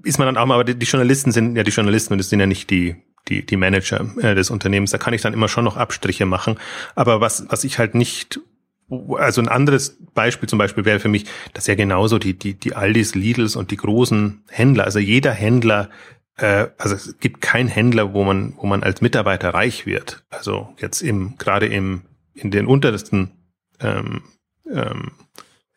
ist 0.05 0.19
man 0.19 0.27
dann 0.27 0.37
auch 0.37 0.47
mal, 0.47 0.55
aber 0.55 0.65
die 0.65 0.87
Journalisten 0.87 1.33
sind 1.33 1.57
ja 1.57 1.63
die 1.63 1.71
Journalisten 1.71 2.15
und 2.15 2.19
das 2.19 2.29
sind 2.29 2.41
ja 2.41 2.47
nicht 2.47 2.71
die, 2.71 2.97
die, 3.29 3.47
die 3.47 3.57
Manager 3.57 4.07
äh, 4.21 4.35
des 4.35 4.51
Unternehmens. 4.51 4.91
Da 4.91 4.99
kann 4.99 5.15
ich 5.15 5.23
dann 5.23 5.33
immer 5.33 5.49
schon 5.49 5.65
noch 5.65 5.77
Abstriche 5.77 6.27
machen. 6.27 6.59
Aber 6.95 7.21
was, 7.21 7.47
was 7.49 7.65
ich 7.65 7.79
halt 7.79 7.95
nicht 7.95 8.41
also 9.17 9.41
ein 9.41 9.49
anderes 9.49 9.97
Beispiel 10.13 10.49
zum 10.49 10.59
Beispiel 10.59 10.85
wäre 10.85 11.01
für 11.01 11.09
mich, 11.09 11.25
dass 11.55 11.67
ja 11.67 11.75
genauso 11.75 12.19
die, 12.19 12.39
die, 12.39 12.55
die 12.55 12.75
Aldis, 12.75 13.15
Lidls 13.15 13.57
und 13.57 13.71
die 13.71 13.77
großen 13.77 14.45
Händler, 14.51 14.85
also 14.85 14.99
jeder 14.99 15.33
Händler, 15.33 15.89
äh, 16.37 16.67
also 16.79 16.95
es 16.95 17.19
gibt 17.19 17.41
keinen 17.41 17.69
Händler, 17.69 18.13
wo 18.13 18.25
man, 18.25 18.55
wo 18.59 18.67
man 18.67 18.83
als 18.83 19.01
Mitarbeiter 19.01 19.51
reich 19.55 19.87
wird. 19.87 20.25
Also 20.29 20.75
jetzt 20.79 21.01
im, 21.01 21.37
gerade 21.39 21.67
im, 21.67 22.03
in 22.35 22.51
den 22.51 22.67
untersten 22.67 23.31
ähm, 23.81 24.23
ähm, 24.71 25.13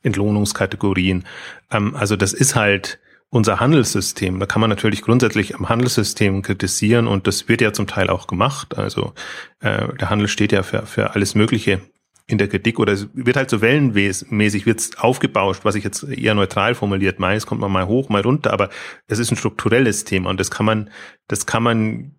Entlohnungskategorien. 0.04 1.26
Ähm, 1.72 1.96
also 1.96 2.16
das 2.16 2.34
ist 2.34 2.56
halt 2.56 3.00
unser 3.30 3.60
Handelssystem. 3.60 4.40
Da 4.40 4.46
kann 4.46 4.62
man 4.62 4.70
natürlich 4.70 5.02
grundsätzlich 5.02 5.56
am 5.56 5.68
Handelssystem 5.68 6.42
kritisieren 6.42 7.08
und 7.08 7.28
das 7.28 7.50
wird 7.50 7.62
ja 7.62 7.74
zum 7.74 7.88
Teil 7.88 8.10
auch 8.10 8.28
gemacht. 8.28 8.78
Also 8.78 9.14
äh, 9.60 9.94
der 10.00 10.10
Handel 10.10 10.28
steht 10.28 10.52
ja 10.52 10.64
für, 10.64 10.86
für 10.86 11.16
alles 11.16 11.36
Mögliche 11.36 11.82
in 12.28 12.38
der 12.38 12.48
Kritik 12.48 12.80
oder 12.80 12.94
es 12.94 13.08
wird 13.14 13.38
halt 13.38 13.50
so 13.50 13.62
wellenmäßig 13.62 14.66
wird's 14.66 14.98
aufgebauscht, 14.98 15.64
was 15.64 15.76
ich 15.76 15.84
jetzt 15.84 16.04
eher 16.04 16.34
neutral 16.34 16.74
formuliert 16.74 17.20
meist, 17.20 17.46
kommt 17.46 17.62
man 17.62 17.72
mal 17.72 17.86
hoch, 17.86 18.10
mal 18.10 18.22
runter, 18.22 18.52
aber 18.52 18.70
es 19.08 19.20
ist 19.20 19.32
ein 19.32 19.38
strukturelles 19.38 20.06
Thema 20.06 20.32
und 20.32 20.40
das 20.40 20.50
kann 20.50 20.66
man, 20.66 20.90
das 21.28 21.46
kann 21.46 21.62
man 21.62 22.16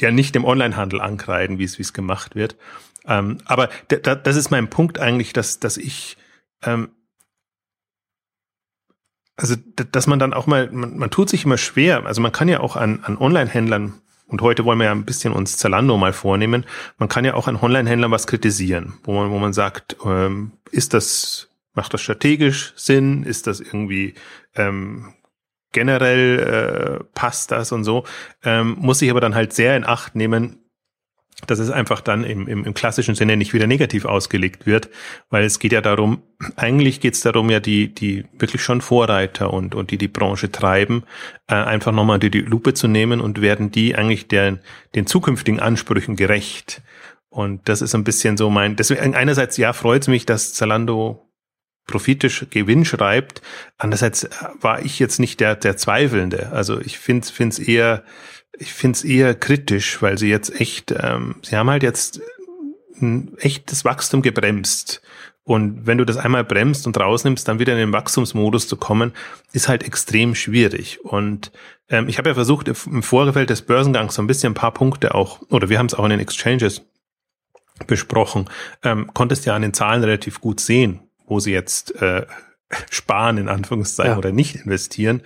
ja 0.00 0.12
nicht 0.12 0.34
dem 0.34 0.44
Onlinehandel 0.44 1.00
ankreiden, 1.00 1.58
wie 1.58 1.64
es, 1.64 1.78
wie 1.78 1.82
es 1.82 1.92
gemacht 1.92 2.36
wird. 2.36 2.56
Ähm, 3.06 3.38
aber 3.44 3.68
das 3.88 4.36
ist 4.36 4.50
mein 4.50 4.70
Punkt 4.70 4.98
eigentlich, 4.98 5.32
dass, 5.32 5.60
dass 5.60 5.76
ich, 5.76 6.16
ähm, 6.62 6.90
also 9.36 9.56
dass 9.56 10.06
man 10.06 10.18
dann 10.18 10.34
auch 10.34 10.46
mal, 10.46 10.70
man, 10.70 10.98
man 10.98 11.10
tut 11.10 11.28
sich 11.28 11.44
immer 11.44 11.58
schwer, 11.58 12.06
also 12.06 12.20
man 12.20 12.32
kann 12.32 12.48
ja 12.48 12.60
auch 12.60 12.76
an, 12.76 13.00
an 13.02 13.18
Online-Händlern 13.18 13.94
und 14.26 14.40
heute 14.40 14.64
wollen 14.64 14.78
wir 14.78 14.86
ja 14.86 14.92
ein 14.92 15.04
bisschen 15.04 15.32
uns 15.32 15.56
Zalando 15.58 15.96
mal 15.96 16.12
vornehmen, 16.12 16.64
man 16.98 17.08
kann 17.08 17.24
ja 17.24 17.34
auch 17.34 17.48
an 17.48 17.56
Online-Händlern 17.56 18.10
was 18.10 18.26
kritisieren, 18.26 18.94
wo 19.04 19.14
man, 19.14 19.30
wo 19.30 19.38
man 19.38 19.52
sagt, 19.52 19.96
ähm, 20.04 20.52
ist 20.70 20.94
das, 20.94 21.50
macht 21.74 21.92
das 21.92 22.02
strategisch 22.02 22.72
Sinn? 22.76 23.24
Ist 23.24 23.46
das 23.46 23.60
irgendwie 23.60 24.14
ähm, 24.54 25.14
generell 25.72 27.00
äh, 27.00 27.04
passt 27.14 27.50
das 27.50 27.72
und 27.72 27.84
so, 27.84 28.04
ähm, 28.44 28.76
muss 28.78 29.02
ich 29.02 29.10
aber 29.10 29.20
dann 29.20 29.34
halt 29.34 29.52
sehr 29.52 29.76
in 29.76 29.84
Acht 29.84 30.14
nehmen, 30.14 30.61
dass 31.46 31.58
es 31.58 31.70
einfach 31.70 32.00
dann 32.00 32.24
im, 32.24 32.46
im, 32.46 32.64
im 32.64 32.74
klassischen 32.74 33.14
Sinne 33.14 33.36
nicht 33.36 33.52
wieder 33.52 33.66
negativ 33.66 34.04
ausgelegt 34.04 34.66
wird, 34.66 34.88
weil 35.30 35.44
es 35.44 35.58
geht 35.58 35.72
ja 35.72 35.80
darum, 35.80 36.22
eigentlich 36.56 37.00
geht 37.00 37.14
es 37.14 37.20
darum, 37.20 37.50
ja 37.50 37.60
die, 37.60 37.92
die 37.92 38.24
wirklich 38.38 38.62
schon 38.62 38.80
Vorreiter 38.80 39.52
und, 39.52 39.74
und 39.74 39.90
die 39.90 39.98
die 39.98 40.08
Branche 40.08 40.50
treiben, 40.50 41.04
äh, 41.48 41.54
einfach 41.54 41.92
nochmal 41.92 42.18
die, 42.18 42.30
die 42.30 42.40
Lupe 42.40 42.74
zu 42.74 42.88
nehmen 42.88 43.20
und 43.20 43.40
werden 43.40 43.70
die 43.70 43.96
eigentlich 43.96 44.28
der, 44.28 44.58
den 44.94 45.06
zukünftigen 45.06 45.60
Ansprüchen 45.60 46.16
gerecht. 46.16 46.82
Und 47.28 47.68
das 47.68 47.82
ist 47.82 47.94
ein 47.94 48.04
bisschen 48.04 48.36
so 48.36 48.50
mein, 48.50 48.76
deswegen 48.76 49.14
einerseits 49.14 49.56
ja 49.56 49.72
freut 49.72 50.02
es 50.02 50.08
mich, 50.08 50.26
dass 50.26 50.54
Zalando 50.54 51.32
profitisch 51.86 52.46
Gewinn 52.50 52.84
schreibt. 52.84 53.42
Andererseits 53.78 54.28
war 54.60 54.84
ich 54.84 54.98
jetzt 54.98 55.18
nicht 55.18 55.40
der, 55.40 55.56
der 55.56 55.76
Zweifelnde. 55.76 56.50
Also 56.52 56.80
ich 56.80 56.98
finde 56.98 57.26
es 57.26 57.58
eher, 57.58 58.04
ich 58.58 58.72
finde 58.72 58.96
es 58.96 59.04
eher 59.04 59.34
kritisch, 59.34 60.02
weil 60.02 60.18
sie 60.18 60.28
jetzt 60.28 60.60
echt, 60.60 60.94
ähm, 60.96 61.36
sie 61.42 61.56
haben 61.56 61.70
halt 61.70 61.82
jetzt 61.82 62.20
ein 63.00 63.36
echtes 63.38 63.84
Wachstum 63.84 64.22
gebremst. 64.22 65.02
Und 65.44 65.86
wenn 65.86 65.98
du 65.98 66.04
das 66.04 66.18
einmal 66.18 66.44
bremst 66.44 66.86
und 66.86 66.98
rausnimmst, 66.98 67.48
dann 67.48 67.58
wieder 67.58 67.72
in 67.72 67.78
den 67.78 67.92
Wachstumsmodus 67.92 68.68
zu 68.68 68.76
kommen, 68.76 69.12
ist 69.52 69.68
halt 69.68 69.82
extrem 69.82 70.36
schwierig. 70.36 71.04
Und 71.04 71.50
ähm, 71.88 72.08
ich 72.08 72.18
habe 72.18 72.28
ja 72.28 72.34
versucht, 72.34 72.68
im 72.68 73.02
Vorfeld 73.02 73.50
des 73.50 73.62
Börsengangs 73.62 74.14
so 74.14 74.22
ein 74.22 74.28
bisschen 74.28 74.52
ein 74.52 74.54
paar 74.54 74.72
Punkte 74.72 75.14
auch, 75.14 75.42
oder 75.48 75.68
wir 75.68 75.78
haben 75.78 75.86
es 75.86 75.94
auch 75.94 76.04
in 76.04 76.10
den 76.10 76.20
Exchanges 76.20 76.82
besprochen, 77.88 78.48
ähm, 78.84 79.10
konntest 79.14 79.44
ja 79.44 79.56
an 79.56 79.62
den 79.62 79.74
Zahlen 79.74 80.04
relativ 80.04 80.40
gut 80.40 80.60
sehen, 80.60 81.00
wo 81.26 81.40
sie 81.40 81.52
jetzt 81.52 82.00
äh, 82.00 82.26
sparen, 82.90 83.38
in 83.38 83.48
Anführungszeichen, 83.48 84.12
ja. 84.12 84.18
oder 84.18 84.32
nicht 84.32 84.56
investieren. 84.56 85.22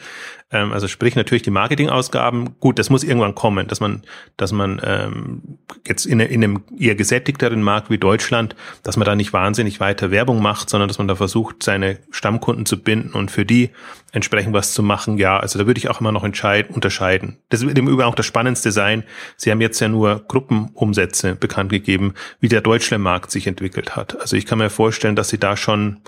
Ähm, 0.53 0.73
also 0.73 0.87
sprich 0.87 1.17
natürlich 1.17 1.43
die 1.43 1.51
Marketingausgaben. 1.51 2.61
Gut, 2.61 2.79
das 2.79 2.91
muss 2.91 3.03
irgendwann 3.03 3.35
kommen, 3.35 3.67
dass 3.67 3.81
man, 3.81 4.03
dass 4.37 4.53
man 4.53 4.81
ähm, 4.85 5.59
jetzt 5.87 6.07
in, 6.07 6.21
in 6.21 6.45
einem 6.45 6.63
eher 6.79 6.95
gesättigteren 6.95 7.63
Markt 7.63 7.91
wie 7.91 7.99
Deutschland, 7.99 8.55
dass 8.83 8.97
man 8.97 9.07
da 9.07 9.17
nicht 9.17 9.33
wahnsinnig 9.33 9.81
weiter 9.81 10.11
Werbung 10.11 10.41
macht, 10.41 10.71
sondern 10.71 10.89
dass 10.89 10.99
man 10.99 11.09
da 11.09 11.17
versucht, 11.17 11.63
seine 11.63 11.99
Stammkunden 12.11 12.65
zu 12.65 12.81
binden 12.81 13.13
und 13.13 13.31
für 13.31 13.45
die 13.45 13.71
entsprechend 14.13 14.55
was 14.55 14.73
zu 14.73 14.83
machen. 14.83 15.19
Ja, 15.19 15.39
also 15.39 15.59
da 15.59 15.67
würde 15.67 15.79
ich 15.79 15.89
auch 15.89 16.01
immer 16.01 16.13
noch 16.13 16.25
entscheiden, 16.25 16.73
unterscheiden. 16.75 17.39
Das 17.49 17.67
wird 17.67 17.77
im 17.77 17.89
Übrigen 17.89 18.09
auch 18.09 18.15
das 18.15 18.27
Spannendste 18.27 18.71
sein. 18.71 19.03
Sie 19.37 19.51
haben 19.51 19.61
jetzt 19.61 19.81
ja 19.81 19.89
nur 19.89 20.25
Gruppenumsätze 20.29 21.35
bekannt 21.35 21.71
gegeben, 21.71 22.15
wie 22.39 22.49
der 22.49 22.61
Deutschlandmarkt 22.61 23.33
sich 23.33 23.49
entwickelt 23.49 23.97
hat. 23.97 24.21
Also 24.21 24.37
ich 24.37 24.47
kann 24.47 24.59
mir 24.59 24.71
vorstellen, 24.71 25.17
dass 25.17 25.29
sie 25.29 25.39
da 25.39 25.57
schon 25.57 26.03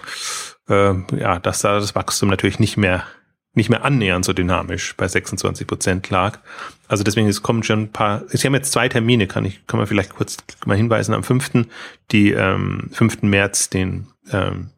äh, 0.68 0.94
ja, 1.16 1.38
dass 1.38 1.60
da 1.60 1.78
das 1.78 1.94
Wachstum 1.94 2.28
natürlich 2.28 2.58
nicht 2.58 2.76
mehr 2.76 3.04
nicht 3.54 3.70
mehr 3.70 3.84
annähernd 3.84 4.24
so 4.24 4.32
dynamisch 4.32 4.94
bei 4.96 5.08
26 5.08 5.66
Prozent 5.66 6.08
lag. 6.10 6.38
Also 6.86 7.04
deswegen, 7.04 7.28
es 7.28 7.42
kommen 7.42 7.62
schon 7.62 7.82
ein 7.82 7.92
paar, 7.92 8.22
Sie 8.28 8.46
haben 8.46 8.54
jetzt 8.54 8.72
zwei 8.72 8.88
Termine, 8.88 9.26
kann 9.26 9.44
ich, 9.44 9.66
kann 9.66 9.78
man 9.78 9.86
vielleicht 9.86 10.14
kurz 10.14 10.38
mal 10.64 10.76
hinweisen, 10.76 11.12
am 11.12 11.24
5. 11.24 11.66
die, 12.12 12.30
ähm, 12.30 12.88
5. 12.92 13.22
März 13.22 13.68
den, 13.68 14.06
ähm, 14.32 14.70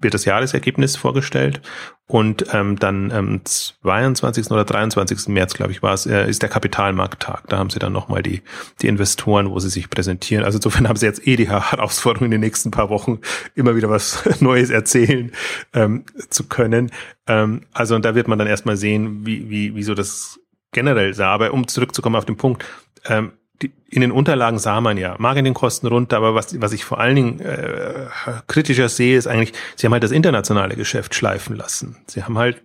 wird 0.00 0.14
das 0.14 0.24
Jahresergebnis 0.24 0.96
vorgestellt 0.96 1.60
und 2.06 2.46
ähm, 2.52 2.76
dann 2.78 3.12
am 3.12 3.44
22. 3.44 4.50
oder 4.50 4.64
23. 4.64 5.28
März, 5.28 5.54
glaube 5.54 5.72
ich, 5.72 5.82
war 5.82 5.94
es, 5.94 6.06
äh, 6.06 6.28
ist 6.28 6.42
der 6.42 6.48
Kapitalmarkttag. 6.48 7.46
Da 7.48 7.58
haben 7.58 7.70
sie 7.70 7.78
dann 7.78 7.92
nochmal 7.92 8.22
die, 8.22 8.42
die 8.82 8.88
Investoren, 8.88 9.50
wo 9.50 9.58
sie 9.60 9.68
sich 9.68 9.90
präsentieren. 9.90 10.44
Also 10.44 10.58
insofern 10.58 10.88
haben 10.88 10.96
sie 10.96 11.06
jetzt 11.06 11.26
eh 11.26 11.36
die 11.36 11.48
Herausforderung, 11.50 12.26
in 12.26 12.30
den 12.32 12.40
nächsten 12.40 12.70
paar 12.70 12.90
Wochen 12.90 13.20
immer 13.54 13.76
wieder 13.76 13.90
was 13.90 14.24
Neues 14.40 14.70
erzählen 14.70 15.32
ähm, 15.72 16.04
zu 16.28 16.48
können. 16.48 16.90
Ähm, 17.26 17.62
also 17.72 17.94
und 17.94 18.04
da 18.04 18.14
wird 18.14 18.26
man 18.26 18.38
dann 18.38 18.48
erstmal 18.48 18.76
sehen, 18.76 19.24
wie, 19.26 19.48
wie, 19.50 19.74
wie 19.74 19.82
so 19.82 19.94
das 19.94 20.40
generell 20.72 21.14
sah. 21.14 21.32
Aber 21.32 21.52
um 21.52 21.68
zurückzukommen 21.68 22.16
auf 22.16 22.24
den 22.24 22.36
Punkt, 22.36 22.64
ähm, 23.06 23.32
in 23.62 24.00
den 24.00 24.12
Unterlagen 24.12 24.58
sah 24.58 24.80
man 24.80 24.96
ja 24.96 25.16
Marketingkosten 25.18 25.88
runter, 25.88 26.16
aber 26.16 26.34
was, 26.34 26.60
was 26.60 26.72
ich 26.72 26.84
vor 26.84 26.98
allen 26.98 27.16
Dingen 27.16 27.40
äh, 27.40 28.06
kritischer 28.46 28.88
sehe, 28.88 29.18
ist 29.18 29.26
eigentlich, 29.26 29.52
sie 29.76 29.86
haben 29.86 29.92
halt 29.92 30.02
das 30.02 30.12
internationale 30.12 30.76
Geschäft 30.76 31.14
schleifen 31.14 31.56
lassen. 31.56 31.96
Sie 32.06 32.24
haben 32.24 32.38
halt, 32.38 32.62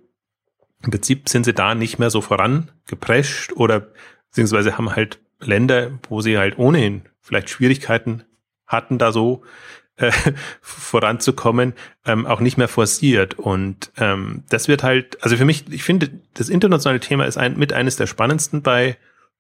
im 0.84 0.92
Prinzip 0.92 1.30
sind 1.30 1.46
sie 1.46 1.54
da 1.54 1.76
nicht 1.76 2.00
mehr 2.00 2.10
so 2.10 2.22
vorangeprescht 2.22 3.54
oder 3.54 3.88
beziehungsweise 4.30 4.78
haben 4.78 4.96
halt 4.96 5.20
Länder, 5.40 5.92
wo 6.10 6.22
sie 6.22 6.38
halt 6.38 6.58
ohnehin 6.58 7.04
vielleicht 7.22 7.50
Schwierigkeiten 7.50 8.24
hatten, 8.68 8.98
da 8.98 9.12
so 9.12 9.44
äh, 9.98 10.12
voranzukommen, 10.62 11.74
ähm, 12.06 12.26
auch 12.26 12.40
nicht 12.40 12.58
mehr 12.58 12.68
forciert. 12.68 13.34
Und 13.34 13.92
ähm, 13.98 14.44
das 14.50 14.68
wird 14.68 14.84
halt, 14.84 15.22
also 15.24 15.36
für 15.38 15.46
mich, 15.46 15.66
ich 15.72 15.84
finde, 15.84 16.12
das 16.34 16.50
internationale 16.50 17.00
Thema 17.00 17.26
ist 17.26 17.38
ein, 17.38 17.58
mit 17.58 17.74
eines 17.74 17.96
der 17.96 18.08
spannendsten 18.08 18.62
bei, 18.62 18.98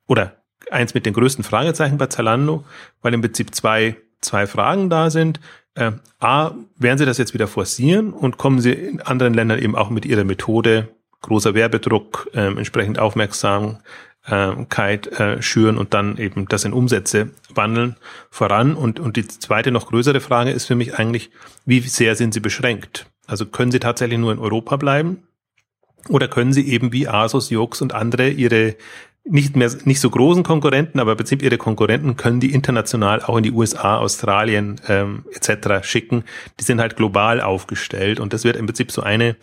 oder 0.07 0.44
eins 0.71 0.93
mit 0.93 1.05
den 1.05 1.13
größten 1.13 1.43
Fragezeichen 1.43 1.97
bei 1.97 2.07
Zalando, 2.07 2.63
weil 3.01 3.13
im 3.13 3.21
Prinzip 3.21 3.53
zwei, 3.53 3.95
zwei 4.21 4.47
Fragen 4.47 4.89
da 4.89 5.09
sind. 5.09 5.39
Äh, 5.75 5.91
A, 6.19 6.51
werden 6.77 6.97
sie 6.97 7.05
das 7.05 7.17
jetzt 7.17 7.33
wieder 7.33 7.47
forcieren 7.47 8.13
und 8.13 8.37
kommen 8.37 8.59
sie 8.59 8.71
in 8.71 9.01
anderen 9.01 9.33
Ländern 9.33 9.59
eben 9.59 9.75
auch 9.75 9.89
mit 9.89 10.05
ihrer 10.05 10.23
Methode, 10.23 10.89
großer 11.21 11.53
Werbedruck, 11.53 12.29
äh, 12.33 12.47
entsprechend 12.47 12.99
Aufmerksamkeit 12.99 15.07
äh, 15.19 15.41
schüren 15.41 15.77
und 15.77 15.93
dann 15.93 16.17
eben 16.17 16.47
das 16.47 16.63
in 16.63 16.73
Umsätze 16.73 17.31
wandeln 17.53 17.97
voran. 18.29 18.75
Und, 18.75 18.99
und 18.99 19.17
die 19.17 19.27
zweite, 19.27 19.71
noch 19.71 19.87
größere 19.87 20.21
Frage 20.21 20.51
ist 20.51 20.65
für 20.65 20.75
mich 20.75 20.97
eigentlich, 20.97 21.31
wie 21.65 21.81
sehr 21.81 22.15
sind 22.15 22.33
sie 22.33 22.39
beschränkt? 22.39 23.07
Also 23.27 23.45
können 23.45 23.71
sie 23.71 23.79
tatsächlich 23.79 24.19
nur 24.19 24.31
in 24.31 24.39
Europa 24.39 24.77
bleiben? 24.77 25.23
Oder 26.09 26.27
können 26.27 26.53
sie 26.53 26.69
eben 26.69 26.93
wie 26.93 27.07
Asos, 27.07 27.49
Jux 27.49 27.81
und 27.81 27.93
andere 27.93 28.29
ihre 28.29 28.75
nicht 29.27 29.55
mehr 29.55 29.71
nicht 29.85 29.99
so 29.99 30.09
großen 30.09 30.43
Konkurrenten, 30.43 30.99
aber 30.99 31.11
im 31.11 31.17
Prinzip 31.17 31.41
ihre 31.41 31.57
Konkurrenten 31.57 32.15
können 32.15 32.39
die 32.39 32.53
international 32.53 33.23
auch 33.23 33.37
in 33.37 33.43
die 33.43 33.51
USA, 33.51 33.97
Australien 33.97 34.79
ähm, 34.87 35.25
etc. 35.33 35.87
schicken. 35.87 36.23
Die 36.59 36.63
sind 36.63 36.79
halt 36.79 36.95
global 36.95 37.41
aufgestellt 37.41 38.19
und 38.19 38.33
das 38.33 38.43
wird 38.43 38.55
im 38.55 38.67
Prinzip 38.67 38.91
so 38.91 39.01
eine 39.01 39.35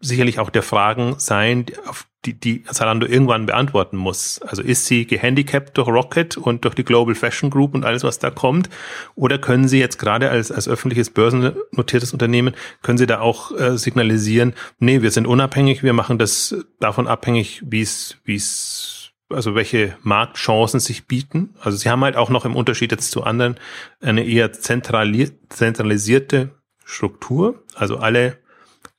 sicherlich 0.00 0.38
auch 0.38 0.50
der 0.50 0.62
Fragen 0.62 1.14
sein, 1.18 1.66
auf 1.86 2.06
die, 2.24 2.38
die 2.38 2.64
Zalando 2.64 3.06
irgendwann 3.06 3.46
beantworten 3.46 3.96
muss. 3.96 4.42
Also 4.42 4.62
ist 4.62 4.86
sie 4.86 5.06
gehandicapt 5.06 5.78
durch 5.78 5.88
Rocket 5.88 6.36
und 6.36 6.64
durch 6.64 6.74
die 6.74 6.84
Global 6.84 7.14
Fashion 7.14 7.48
Group 7.48 7.74
und 7.74 7.84
alles, 7.84 8.04
was 8.04 8.18
da 8.18 8.30
kommt? 8.30 8.68
Oder 9.14 9.38
können 9.38 9.68
sie 9.68 9.78
jetzt 9.78 9.98
gerade 9.98 10.28
als, 10.30 10.50
als 10.50 10.68
öffentliches 10.68 11.10
börsennotiertes 11.10 12.12
Unternehmen, 12.12 12.54
können 12.82 12.98
sie 12.98 13.06
da 13.06 13.20
auch 13.20 13.56
äh, 13.58 13.78
signalisieren, 13.78 14.54
nee, 14.78 15.00
wir 15.00 15.10
sind 15.10 15.26
unabhängig, 15.26 15.82
wir 15.82 15.92
machen 15.92 16.18
das 16.18 16.54
davon 16.80 17.06
abhängig, 17.06 17.62
wie 17.64 17.82
es, 17.82 18.18
wie 18.24 18.36
es 18.36 18.97
also 19.30 19.54
welche 19.54 19.96
Marktchancen 20.02 20.80
sich 20.80 21.06
bieten. 21.06 21.54
Also 21.60 21.76
sie 21.76 21.90
haben 21.90 22.04
halt 22.04 22.16
auch 22.16 22.30
noch 22.30 22.44
im 22.44 22.56
Unterschied 22.56 22.92
jetzt 22.92 23.10
zu 23.10 23.24
anderen 23.24 23.56
eine 24.00 24.24
eher 24.24 24.52
zentralisierte 24.52 26.50
Struktur. 26.84 27.62
Also 27.74 27.98
alle 27.98 28.38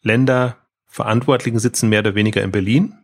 Länderverantwortlichen 0.01 1.59
sitzen 1.59 1.89
mehr 1.89 2.01
oder 2.01 2.15
weniger 2.15 2.43
in 2.43 2.51
Berlin 2.51 2.97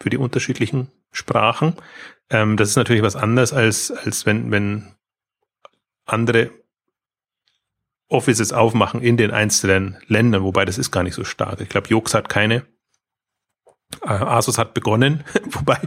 für 0.00 0.10
die 0.10 0.18
unterschiedlichen 0.18 0.90
Sprachen. 1.12 1.74
Ähm, 2.30 2.56
das 2.56 2.70
ist 2.70 2.76
natürlich 2.76 3.02
was 3.02 3.16
anderes 3.16 3.52
als, 3.52 3.90
als 3.90 4.26
wenn, 4.26 4.50
wenn 4.50 4.94
andere 6.04 6.50
Offices 8.08 8.52
aufmachen 8.52 9.02
in 9.02 9.16
den 9.16 9.30
einzelnen 9.30 9.98
Ländern, 10.06 10.42
wobei 10.42 10.64
das 10.64 10.78
ist 10.78 10.90
gar 10.90 11.02
nicht 11.02 11.14
so 11.14 11.24
stark. 11.24 11.60
Ich 11.60 11.68
glaube, 11.68 11.88
Jux 11.88 12.14
hat 12.14 12.28
keine 12.28 12.66
Asus 14.06 14.58
hat 14.58 14.74
begonnen, 14.74 15.24
wobei 15.50 15.78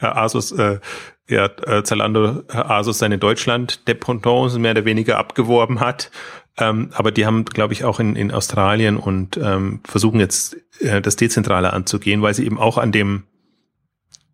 äh, 0.00 0.06
Asus, 0.06 0.52
äh, 0.52 0.80
ja, 1.28 1.46
äh, 1.46 1.82
Zalando 1.82 2.42
äh, 2.48 2.56
Asus 2.56 2.98
seine 2.98 3.18
Deutschland-Dependance 3.18 4.58
mehr 4.58 4.72
oder 4.72 4.84
weniger 4.84 5.18
abgeworben 5.18 5.80
hat. 5.80 6.10
Ähm, 6.58 6.90
aber 6.92 7.12
die 7.12 7.24
haben, 7.24 7.44
glaube 7.44 7.72
ich, 7.72 7.84
auch 7.84 8.00
in, 8.00 8.16
in 8.16 8.32
Australien 8.32 8.96
und 8.96 9.36
ähm, 9.36 9.80
versuchen 9.84 10.18
jetzt 10.18 10.56
äh, 10.80 11.00
das 11.00 11.16
Dezentrale 11.16 11.72
anzugehen, 11.72 12.22
weil 12.22 12.34
sie 12.34 12.44
eben 12.44 12.58
auch 12.58 12.78
an 12.78 12.90
dem 12.90 13.24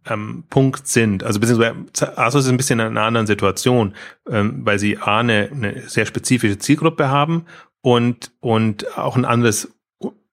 ähm, 0.07 0.45
Punkt 0.49 0.87
sind. 0.87 1.23
Also 1.23 1.41
beziehungsweise 1.41 2.17
Asus 2.17 2.45
ist 2.45 2.51
ein 2.51 2.57
bisschen 2.57 2.81
in 2.81 2.87
einer 2.87 3.03
anderen 3.03 3.27
Situation, 3.27 3.95
ähm, 4.29 4.61
weil 4.65 4.79
sie 4.79 4.99
A, 4.99 5.21
eine, 5.21 5.51
eine 5.53 5.89
sehr 5.89 6.07
spezifische 6.07 6.59
Zielgruppe 6.59 7.09
haben 7.09 7.47
und, 7.81 8.33
und 8.41 8.97
auch 8.97 9.17
ein 9.17 9.25
anderes 9.25 9.73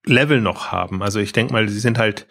Level 0.05 0.41
noch 0.41 0.71
haben. 0.71 1.03
Also 1.03 1.19
ich 1.19 1.33
denke 1.33 1.53
mal, 1.53 1.67
sie 1.67 1.79
sind 1.79 1.97
halt 1.97 2.27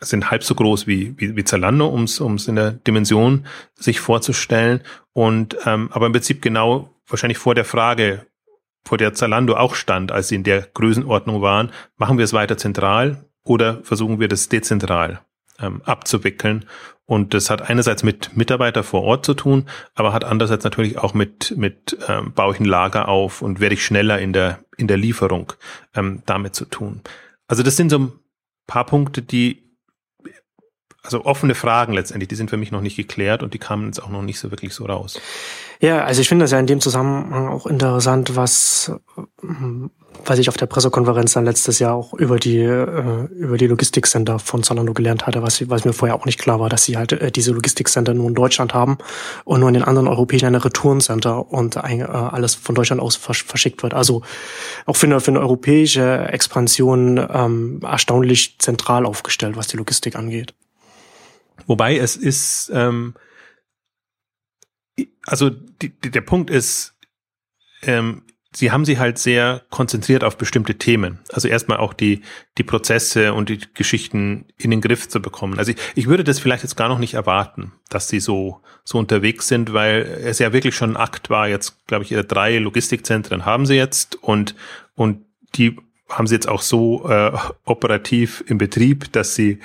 sind 0.00 0.30
halb 0.30 0.44
so 0.44 0.54
groß 0.54 0.86
wie, 0.86 1.14
wie, 1.18 1.36
wie 1.36 1.44
Zalando, 1.44 1.86
um 1.86 2.04
es 2.04 2.48
in 2.48 2.56
der 2.56 2.72
Dimension 2.72 3.46
sich 3.74 4.00
vorzustellen. 4.00 4.82
Und 5.12 5.56
ähm, 5.66 5.90
aber 5.92 6.06
im 6.06 6.12
Prinzip 6.12 6.42
genau 6.42 6.90
wahrscheinlich 7.06 7.38
vor 7.38 7.54
der 7.54 7.64
Frage, 7.64 8.26
vor 8.84 8.98
der 8.98 9.14
Zalando 9.14 9.56
auch 9.56 9.74
stand, 9.74 10.12
als 10.12 10.28
sie 10.28 10.36
in 10.36 10.44
der 10.44 10.62
Größenordnung 10.62 11.42
waren, 11.42 11.72
machen 11.96 12.18
wir 12.18 12.24
es 12.24 12.32
weiter 12.32 12.56
zentral 12.56 13.24
oder 13.42 13.82
versuchen 13.82 14.20
wir 14.20 14.28
das 14.28 14.48
dezentral 14.48 15.20
ähm, 15.60 15.82
abzuwickeln. 15.84 16.64
Und 17.04 17.32
das 17.32 17.48
hat 17.48 17.68
einerseits 17.68 18.02
mit 18.02 18.36
Mitarbeiter 18.36 18.82
vor 18.82 19.02
Ort 19.02 19.24
zu 19.24 19.32
tun, 19.32 19.66
aber 19.94 20.12
hat 20.12 20.24
andererseits 20.24 20.64
natürlich 20.64 20.98
auch 20.98 21.14
mit, 21.14 21.54
mit 21.56 21.96
ähm, 22.06 22.32
baue 22.34 22.52
ich 22.52 22.60
ein 22.60 22.66
Lager 22.66 23.08
auf 23.08 23.40
und 23.40 23.60
werde 23.60 23.74
ich 23.74 23.84
schneller 23.84 24.18
in 24.18 24.34
der, 24.34 24.58
in 24.76 24.88
der 24.88 24.98
Lieferung 24.98 25.54
ähm, 25.94 26.22
damit 26.26 26.54
zu 26.54 26.66
tun. 26.66 27.00
Also 27.46 27.62
das 27.62 27.76
sind 27.76 27.88
so 27.88 27.98
ein 27.98 28.12
paar 28.66 28.84
Punkte, 28.84 29.22
die 29.22 29.67
also 31.08 31.24
offene 31.24 31.54
Fragen 31.54 31.94
letztendlich, 31.94 32.28
die 32.28 32.34
sind 32.34 32.50
für 32.50 32.58
mich 32.58 32.70
noch 32.70 32.82
nicht 32.82 32.96
geklärt 32.96 33.42
und 33.42 33.54
die 33.54 33.58
kamen 33.58 33.86
jetzt 33.86 34.02
auch 34.02 34.10
noch 34.10 34.20
nicht 34.20 34.38
so 34.38 34.50
wirklich 34.50 34.74
so 34.74 34.84
raus. 34.84 35.18
Ja, 35.80 36.04
also 36.04 36.20
ich 36.20 36.28
finde 36.28 36.44
das 36.44 36.50
ja 36.50 36.58
in 36.58 36.66
dem 36.66 36.82
Zusammenhang 36.82 37.48
auch 37.48 37.66
interessant, 37.66 38.36
was, 38.36 38.92
was 40.26 40.38
ich 40.38 40.50
auf 40.50 40.58
der 40.58 40.66
Pressekonferenz 40.66 41.32
dann 41.32 41.46
letztes 41.46 41.78
Jahr 41.78 41.94
auch 41.94 42.12
über 42.12 42.38
die, 42.38 42.58
äh, 42.58 43.24
über 43.38 43.56
die 43.56 43.68
Logistikcenter 43.68 44.38
von 44.38 44.62
Zalando 44.62 44.92
gelernt 44.92 45.26
hatte, 45.26 45.42
was, 45.42 45.66
was 45.70 45.86
mir 45.86 45.94
vorher 45.94 46.14
auch 46.14 46.26
nicht 46.26 46.38
klar 46.38 46.60
war, 46.60 46.68
dass 46.68 46.84
sie 46.84 46.98
halt 46.98 47.12
äh, 47.12 47.30
diese 47.30 47.52
Logistikcenter 47.52 48.12
nur 48.12 48.28
in 48.28 48.34
Deutschland 48.34 48.74
haben 48.74 48.98
und 49.44 49.60
nur 49.60 49.70
in 49.70 49.74
den 49.74 49.84
anderen 49.84 50.08
europäischen 50.08 50.44
eine 50.44 50.62
Retourencenter 50.62 51.50
und 51.50 51.76
äh, 51.76 52.02
alles 52.02 52.54
von 52.54 52.74
Deutschland 52.74 53.00
aus 53.00 53.16
versch 53.16 53.44
verschickt 53.44 53.82
wird. 53.82 53.94
Also 53.94 54.20
auch 54.84 54.96
für 54.96 55.06
eine, 55.06 55.20
für 55.20 55.30
eine 55.30 55.40
europäische 55.40 56.28
Expansion 56.30 57.18
ähm, 57.32 57.80
erstaunlich 57.82 58.56
zentral 58.58 59.06
aufgestellt, 59.06 59.56
was 59.56 59.68
die 59.68 59.78
Logistik 59.78 60.14
angeht. 60.14 60.52
Wobei 61.66 61.96
es 61.98 62.16
ist, 62.16 62.70
ähm, 62.74 63.14
also 65.26 65.50
die, 65.50 65.90
die, 65.90 66.10
der 66.10 66.20
Punkt 66.20 66.50
ist, 66.50 66.94
ähm, 67.82 68.22
sie 68.52 68.70
haben 68.72 68.84
sie 68.84 68.98
halt 68.98 69.18
sehr 69.18 69.62
konzentriert 69.70 70.24
auf 70.24 70.36
bestimmte 70.36 70.76
Themen. 70.76 71.20
Also 71.32 71.48
erstmal 71.48 71.78
auch 71.78 71.92
die, 71.92 72.22
die 72.56 72.62
Prozesse 72.62 73.34
und 73.34 73.48
die 73.48 73.60
Geschichten 73.74 74.46
in 74.56 74.70
den 74.70 74.80
Griff 74.80 75.08
zu 75.08 75.20
bekommen. 75.20 75.58
Also 75.58 75.72
ich, 75.72 75.78
ich 75.94 76.06
würde 76.06 76.24
das 76.24 76.38
vielleicht 76.38 76.62
jetzt 76.62 76.76
gar 76.76 76.88
noch 76.88 76.98
nicht 76.98 77.14
erwarten, 77.14 77.72
dass 77.88 78.08
sie 78.08 78.20
so, 78.20 78.60
so 78.84 78.98
unterwegs 78.98 79.48
sind, 79.48 79.72
weil 79.72 80.02
es 80.24 80.38
ja 80.38 80.52
wirklich 80.52 80.74
schon 80.74 80.92
ein 80.92 80.96
Akt 80.96 81.30
war. 81.30 81.48
Jetzt, 81.48 81.86
glaube 81.86 82.04
ich, 82.04 82.12
ihre 82.12 82.24
drei 82.24 82.58
Logistikzentren 82.58 83.44
haben 83.44 83.66
sie 83.66 83.74
jetzt 83.74 84.16
und, 84.16 84.54
und 84.94 85.24
die 85.54 85.76
haben 86.08 86.26
sie 86.26 86.34
jetzt 86.34 86.48
auch 86.48 86.62
so 86.62 87.08
äh, 87.08 87.32
operativ 87.64 88.42
im 88.46 88.58
Betrieb, 88.58 89.12
dass 89.12 89.34
sie 89.34 89.58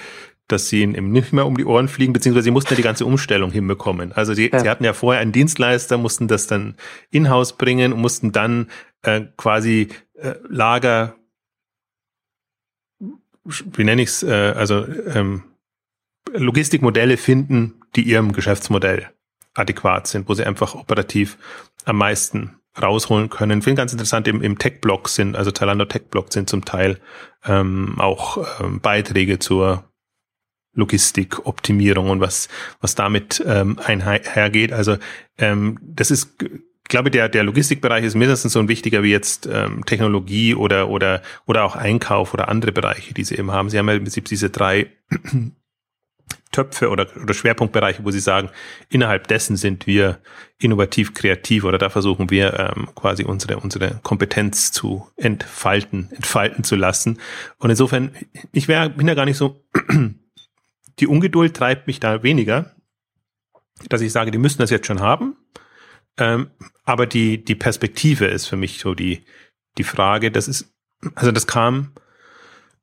dass 0.47 0.67
sie 0.67 0.81
ihnen 0.81 1.11
nicht 1.11 1.33
mehr 1.33 1.45
um 1.45 1.57
die 1.57 1.65
Ohren 1.65 1.87
fliegen, 1.87 2.13
beziehungsweise 2.13 2.45
sie 2.45 2.51
mussten 2.51 2.73
ja 2.73 2.75
die 2.75 2.83
ganze 2.83 3.05
Umstellung 3.05 3.51
hinbekommen. 3.51 4.11
Also 4.11 4.33
sie, 4.33 4.51
ja. 4.51 4.59
sie 4.59 4.69
hatten 4.69 4.83
ja 4.83 4.93
vorher 4.93 5.21
einen 5.21 5.31
Dienstleister, 5.31 5.97
mussten 5.97 6.27
das 6.27 6.47
dann 6.47 6.75
in-house 7.11 7.57
bringen 7.57 7.93
und 7.93 8.01
mussten 8.01 8.31
dann 8.31 8.69
äh, 9.03 9.21
quasi 9.37 9.89
äh, 10.15 10.35
Lager, 10.47 11.15
wie 13.45 13.83
nenne 13.83 14.01
ich 14.01 14.09
es, 14.09 14.23
äh, 14.23 14.53
also 14.55 14.85
ähm, 14.85 15.43
Logistikmodelle 16.31 17.17
finden, 17.17 17.81
die 17.95 18.03
ihrem 18.03 18.33
Geschäftsmodell 18.33 19.09
adäquat 19.53 20.07
sind, 20.07 20.27
wo 20.27 20.33
sie 20.33 20.45
einfach 20.45 20.75
operativ 20.75 21.37
am 21.85 21.97
meisten 21.97 22.57
rausholen 22.81 23.29
können. 23.29 23.59
Ich 23.59 23.63
finde 23.63 23.81
ganz 23.81 23.91
interessant, 23.91 24.27
im, 24.27 24.41
im 24.41 24.57
Tech-Blog 24.57 25.09
sind, 25.09 25.35
also 25.35 25.51
Zalando 25.51 25.85
Tech-Blog 25.85 26.33
sind 26.33 26.49
zum 26.49 26.65
Teil 26.65 26.99
ähm, 27.45 27.95
auch 27.99 28.61
ähm, 28.61 28.79
Beiträge 28.79 29.37
zur 29.37 29.83
Logistik, 30.73 31.45
Optimierung 31.45 32.09
und 32.09 32.19
was, 32.19 32.49
was 32.81 32.95
damit 32.95 33.43
ähm, 33.45 33.79
einhergeht. 33.79 34.73
Also 34.73 34.97
ähm, 35.37 35.79
das 35.81 36.11
ist, 36.11 36.37
glaube 36.85 37.11
der, 37.11 37.29
der 37.29 37.43
Logistikbereich 37.43 38.03
ist 38.03 38.15
mindestens 38.15 38.53
so 38.53 38.59
ein 38.59 38.67
wichtiger 38.67 39.03
wie 39.03 39.11
jetzt 39.11 39.47
ähm, 39.51 39.85
Technologie 39.85 40.55
oder, 40.55 40.89
oder, 40.89 41.21
oder 41.45 41.63
auch 41.63 41.75
Einkauf 41.75 42.33
oder 42.33 42.49
andere 42.49 42.71
Bereiche, 42.71 43.13
die 43.13 43.23
sie 43.23 43.35
eben 43.35 43.51
haben. 43.51 43.69
Sie 43.69 43.77
haben 43.77 43.87
ja 43.87 43.95
im 43.95 44.03
Prinzip 44.03 44.25
diese 44.25 44.49
drei 44.49 44.87
Töpfe 46.51 46.89
oder, 46.89 47.07
oder 47.21 47.33
Schwerpunktbereiche, 47.33 48.05
wo 48.05 48.11
sie 48.11 48.19
sagen, 48.19 48.49
innerhalb 48.89 49.27
dessen 49.27 49.57
sind 49.57 49.87
wir 49.87 50.19
innovativ, 50.59 51.13
kreativ 51.13 51.63
oder 51.63 51.77
da 51.77 51.89
versuchen 51.89 52.29
wir 52.29 52.73
ähm, 52.77 52.89
quasi 52.95 53.23
unsere, 53.23 53.57
unsere 53.57 53.99
Kompetenz 54.03 54.71
zu 54.71 55.07
entfalten, 55.17 56.09
entfalten 56.11 56.63
zu 56.63 56.75
lassen. 56.75 57.19
Und 57.57 57.71
insofern, 57.71 58.11
ich 58.51 58.67
wär, 58.67 58.89
bin 58.89 59.07
ja 59.07 59.15
gar 59.15 59.25
nicht 59.25 59.37
so 59.37 59.63
die 60.99 61.07
Ungeduld 61.07 61.55
treibt 61.55 61.87
mich 61.87 61.99
da 61.99 62.23
weniger, 62.23 62.75
dass 63.89 64.01
ich 64.01 64.11
sage, 64.11 64.31
die 64.31 64.37
müssen 64.37 64.59
das 64.59 64.69
jetzt 64.69 64.87
schon 64.87 65.01
haben. 65.01 65.35
Ähm, 66.17 66.51
aber 66.83 67.07
die, 67.07 67.43
die 67.43 67.55
Perspektive 67.55 68.25
ist 68.25 68.45
für 68.45 68.55
mich 68.55 68.79
so 68.79 68.93
die, 68.93 69.25
die 69.77 69.83
Frage, 69.83 70.31
das 70.31 70.47
ist, 70.47 70.73
also 71.15 71.31
das 71.31 71.47
kam, 71.47 71.93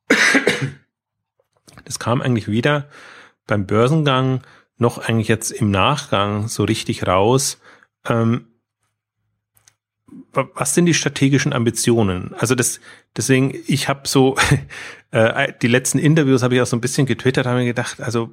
das 1.85 1.99
kam 1.99 2.21
eigentlich 2.21 2.49
wieder 2.49 2.89
beim 3.47 3.67
Börsengang 3.67 4.43
noch 4.77 4.99
eigentlich 4.99 5.29
jetzt 5.29 5.51
im 5.51 5.71
Nachgang 5.71 6.49
so 6.49 6.65
richtig 6.65 7.07
raus. 7.07 7.61
Ähm, 8.07 8.50
was 10.33 10.75
sind 10.75 10.87
die 10.87 10.95
strategischen 10.95 11.53
Ambitionen? 11.53 12.35
Also 12.35 12.55
das, 12.55 12.81
deswegen, 13.17 13.55
ich 13.67 13.89
habe 13.89 14.07
so 14.07 14.37
äh, 15.11 15.53
die 15.61 15.69
letzten 15.69 15.99
Interviews 15.99 16.43
habe 16.43 16.55
ich 16.55 16.61
auch 16.61 16.67
so 16.67 16.77
ein 16.77 16.81
bisschen 16.81 17.07
getwittert, 17.07 17.47
habe 17.47 17.59
mir 17.59 17.67
gedacht, 17.67 18.01
also 18.01 18.33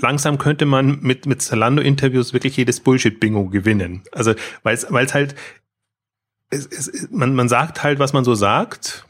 langsam 0.00 0.38
könnte 0.38 0.66
man 0.66 1.00
mit 1.00 1.26
mit 1.26 1.42
Zalando-Interviews 1.42 2.32
wirklich 2.32 2.56
jedes 2.56 2.80
Bullshit-Bingo 2.80 3.48
gewinnen. 3.48 4.02
Also 4.12 4.34
weil 4.62 4.74
es 4.74 4.86
weil 4.90 5.06
es 5.06 5.14
halt 5.14 5.34
es, 6.50 6.66
es, 6.66 7.08
man 7.10 7.34
man 7.34 7.48
sagt 7.48 7.82
halt, 7.82 7.98
was 7.98 8.12
man 8.12 8.24
so 8.24 8.34
sagt 8.34 9.07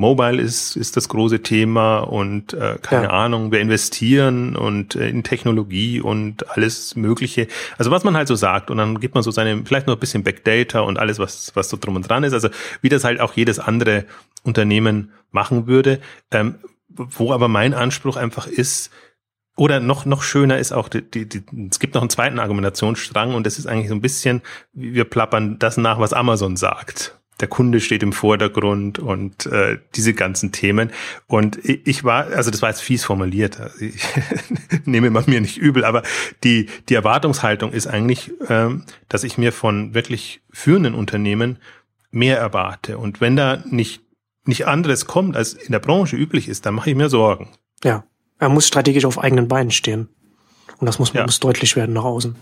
Mobile 0.00 0.40
ist, 0.40 0.76
ist 0.76 0.96
das 0.96 1.10
große 1.10 1.42
Thema 1.42 1.98
und 1.98 2.54
äh, 2.54 2.78
keine 2.80 3.04
ja. 3.04 3.10
Ahnung, 3.10 3.52
wir 3.52 3.60
investieren 3.60 4.56
und 4.56 4.96
äh, 4.96 5.10
in 5.10 5.22
Technologie 5.22 6.00
und 6.00 6.48
alles 6.50 6.96
Mögliche. 6.96 7.48
Also 7.76 7.90
was 7.90 8.02
man 8.02 8.16
halt 8.16 8.26
so 8.26 8.34
sagt 8.34 8.70
und 8.70 8.78
dann 8.78 8.98
gibt 8.98 9.14
man 9.14 9.22
so 9.22 9.30
seine, 9.30 9.62
vielleicht 9.64 9.86
noch 9.86 9.96
ein 9.96 10.00
bisschen 10.00 10.24
Backdata 10.24 10.80
und 10.80 10.98
alles, 10.98 11.18
was, 11.18 11.52
was 11.54 11.68
so 11.68 11.76
drum 11.76 11.96
und 11.96 12.08
dran 12.08 12.24
ist. 12.24 12.32
Also 12.32 12.48
wie 12.80 12.88
das 12.88 13.04
halt 13.04 13.20
auch 13.20 13.34
jedes 13.34 13.58
andere 13.58 14.06
Unternehmen 14.42 15.12
machen 15.32 15.66
würde. 15.66 16.00
Ähm, 16.30 16.54
wo 16.88 17.32
aber 17.32 17.48
mein 17.48 17.74
Anspruch 17.74 18.16
einfach 18.16 18.46
ist, 18.46 18.90
oder 19.56 19.80
noch, 19.80 20.06
noch 20.06 20.22
schöner 20.22 20.58
ist 20.58 20.72
auch, 20.72 20.88
die, 20.88 21.02
die, 21.02 21.28
die, 21.28 21.42
es 21.70 21.78
gibt 21.78 21.94
noch 21.94 22.00
einen 22.00 22.10
zweiten 22.10 22.38
Argumentationsstrang 22.38 23.34
und 23.34 23.44
das 23.44 23.58
ist 23.58 23.66
eigentlich 23.66 23.88
so 23.88 23.94
ein 23.94 24.00
bisschen, 24.00 24.40
wir 24.72 25.04
plappern 25.04 25.58
das 25.58 25.76
nach, 25.76 26.00
was 26.00 26.14
Amazon 26.14 26.56
sagt 26.56 27.19
der 27.40 27.48
Kunde 27.48 27.80
steht 27.80 28.02
im 28.02 28.12
Vordergrund 28.12 28.98
und 28.98 29.46
äh, 29.46 29.78
diese 29.94 30.14
ganzen 30.14 30.52
Themen. 30.52 30.90
Und 31.26 31.58
ich 31.64 32.04
war, 32.04 32.26
also 32.26 32.50
das 32.50 32.62
war 32.62 32.70
jetzt 32.70 32.82
fies 32.82 33.04
formuliert, 33.04 33.60
also 33.60 33.78
ich 33.80 34.02
nehme 34.84 35.10
man 35.10 35.24
mir 35.26 35.40
nicht 35.40 35.58
übel, 35.58 35.84
aber 35.84 36.02
die, 36.44 36.66
die 36.88 36.94
Erwartungshaltung 36.94 37.72
ist 37.72 37.86
eigentlich, 37.86 38.32
ähm, 38.48 38.84
dass 39.08 39.24
ich 39.24 39.38
mir 39.38 39.52
von 39.52 39.94
wirklich 39.94 40.42
führenden 40.50 40.94
Unternehmen 40.94 41.58
mehr 42.10 42.38
erwarte. 42.38 42.98
Und 42.98 43.20
wenn 43.20 43.36
da 43.36 43.62
nicht, 43.66 44.02
nicht 44.44 44.66
anderes 44.66 45.06
kommt, 45.06 45.36
als 45.36 45.54
in 45.54 45.72
der 45.72 45.78
Branche 45.78 46.16
üblich 46.16 46.48
ist, 46.48 46.66
dann 46.66 46.74
mache 46.74 46.90
ich 46.90 46.96
mir 46.96 47.08
Sorgen. 47.08 47.48
Ja, 47.84 48.04
er 48.38 48.48
muss 48.48 48.66
strategisch 48.66 49.04
auf 49.04 49.18
eigenen 49.18 49.48
Beinen 49.48 49.70
stehen. 49.70 50.08
Und 50.78 50.86
das 50.86 50.98
muss, 50.98 51.12
ja. 51.12 51.24
muss 51.24 51.40
deutlich 51.40 51.76
werden 51.76 51.94
nach 51.94 52.04
außen. 52.04 52.36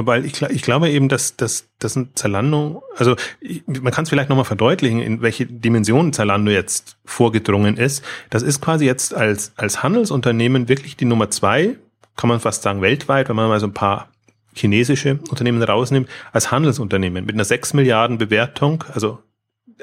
Weil 0.00 0.24
ich, 0.24 0.40
ich 0.40 0.62
glaube 0.62 0.90
eben, 0.90 1.08
dass, 1.08 1.36
dass, 1.36 1.68
dass 1.80 1.96
ein 1.96 2.10
Zalando, 2.14 2.84
also 2.96 3.16
ich, 3.40 3.64
man 3.66 3.92
kann 3.92 4.04
es 4.04 4.10
vielleicht 4.10 4.28
nochmal 4.28 4.44
verdeutlichen, 4.44 5.00
in 5.00 5.22
welche 5.22 5.46
Dimensionen 5.46 6.12
Zalando 6.12 6.52
jetzt 6.52 6.96
vorgedrungen 7.04 7.76
ist. 7.76 8.04
Das 8.30 8.42
ist 8.42 8.60
quasi 8.60 8.84
jetzt 8.84 9.12
als, 9.12 9.52
als 9.56 9.82
Handelsunternehmen 9.82 10.68
wirklich 10.68 10.96
die 10.96 11.04
Nummer 11.04 11.30
zwei, 11.30 11.76
kann 12.16 12.28
man 12.28 12.38
fast 12.38 12.62
sagen 12.62 12.80
weltweit, 12.80 13.28
wenn 13.28 13.36
man 13.36 13.48
mal 13.48 13.58
so 13.58 13.66
ein 13.66 13.74
paar 13.74 14.08
chinesische 14.54 15.18
Unternehmen 15.30 15.62
rausnimmt, 15.62 16.08
als 16.32 16.50
Handelsunternehmen 16.50 17.26
mit 17.26 17.34
einer 17.34 17.44
6 17.44 17.74
Milliarden 17.74 18.18
Bewertung. 18.18 18.84
Also 18.92 19.18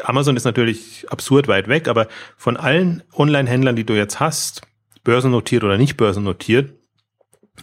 Amazon 0.04 0.38
ist 0.38 0.45
natürlich 0.45 1.06
absurd 1.10 1.47
weit 1.47 1.67
weg, 1.67 1.88
aber 1.88 2.08
von 2.38 2.58
allen 2.58 3.04
Online-Händlern, 3.13 3.75
die 3.75 3.86
du 3.86 3.93
jetzt 3.93 4.19
hast, 4.19 4.62
börsennotiert 5.04 5.63
oder 5.63 5.78
nicht 5.78 5.97
börsennotiert, 5.97 6.73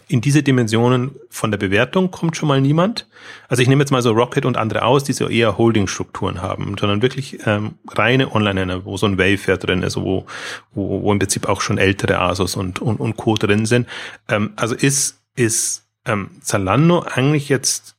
in 0.07 0.21
diese 0.21 0.43
Dimensionen 0.43 1.11
von 1.29 1.51
der 1.51 1.57
Bewertung 1.57 2.11
kommt 2.11 2.35
schon 2.35 2.47
mal 2.47 2.61
niemand. 2.61 3.07
Also 3.47 3.61
ich 3.61 3.69
nehme 3.69 3.81
jetzt 3.81 3.91
mal 3.91 4.01
so 4.01 4.11
Rocket 4.11 4.45
und 4.45 4.57
andere 4.57 4.83
aus, 4.83 5.03
die 5.03 5.13
so 5.13 5.27
eher 5.27 5.57
Holding-Strukturen 5.57 6.41
haben, 6.41 6.75
sondern 6.79 7.01
wirklich 7.01 7.39
ähm, 7.45 7.75
reine 7.89 8.33
Online-Händler, 8.33 8.85
wo 8.85 8.97
so 8.97 9.05
ein 9.05 9.17
Wayfair 9.17 9.57
drin 9.57 9.83
ist, 9.83 9.95
wo, 9.95 10.25
wo, 10.73 11.01
wo 11.01 11.11
im 11.11 11.19
Prinzip 11.19 11.47
auch 11.47 11.61
schon 11.61 11.77
ältere 11.77 12.19
Asos 12.19 12.55
und, 12.55 12.79
und, 12.81 12.99
und 12.99 13.17
Co. 13.17 13.35
drin 13.35 13.65
sind. 13.65 13.87
Ähm, 14.27 14.53
also 14.55 14.75
ist, 14.75 15.21
ist 15.35 15.85
ähm, 16.05 16.31
Zalando 16.41 17.01
eigentlich 17.01 17.49
jetzt 17.49 17.95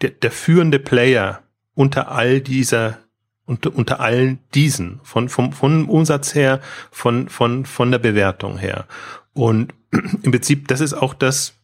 der, 0.00 0.10
der 0.10 0.30
führende 0.30 0.78
Player 0.78 1.42
unter 1.74 2.10
all 2.10 2.40
dieser 2.40 2.98
unter, 3.44 3.74
unter 3.74 4.00
allen 4.00 4.38
diesen, 4.54 5.00
von, 5.02 5.28
vom, 5.28 5.52
von 5.52 5.86
Umsatz 5.86 6.34
her, 6.34 6.60
von, 6.90 7.28
von, 7.28 7.66
von 7.66 7.90
der 7.90 7.98
Bewertung 7.98 8.56
her. 8.56 8.86
Und 9.34 9.74
im 9.92 10.30
Prinzip, 10.30 10.68
das 10.68 10.80
ist 10.80 10.94
auch 10.94 11.14
das, 11.14 11.54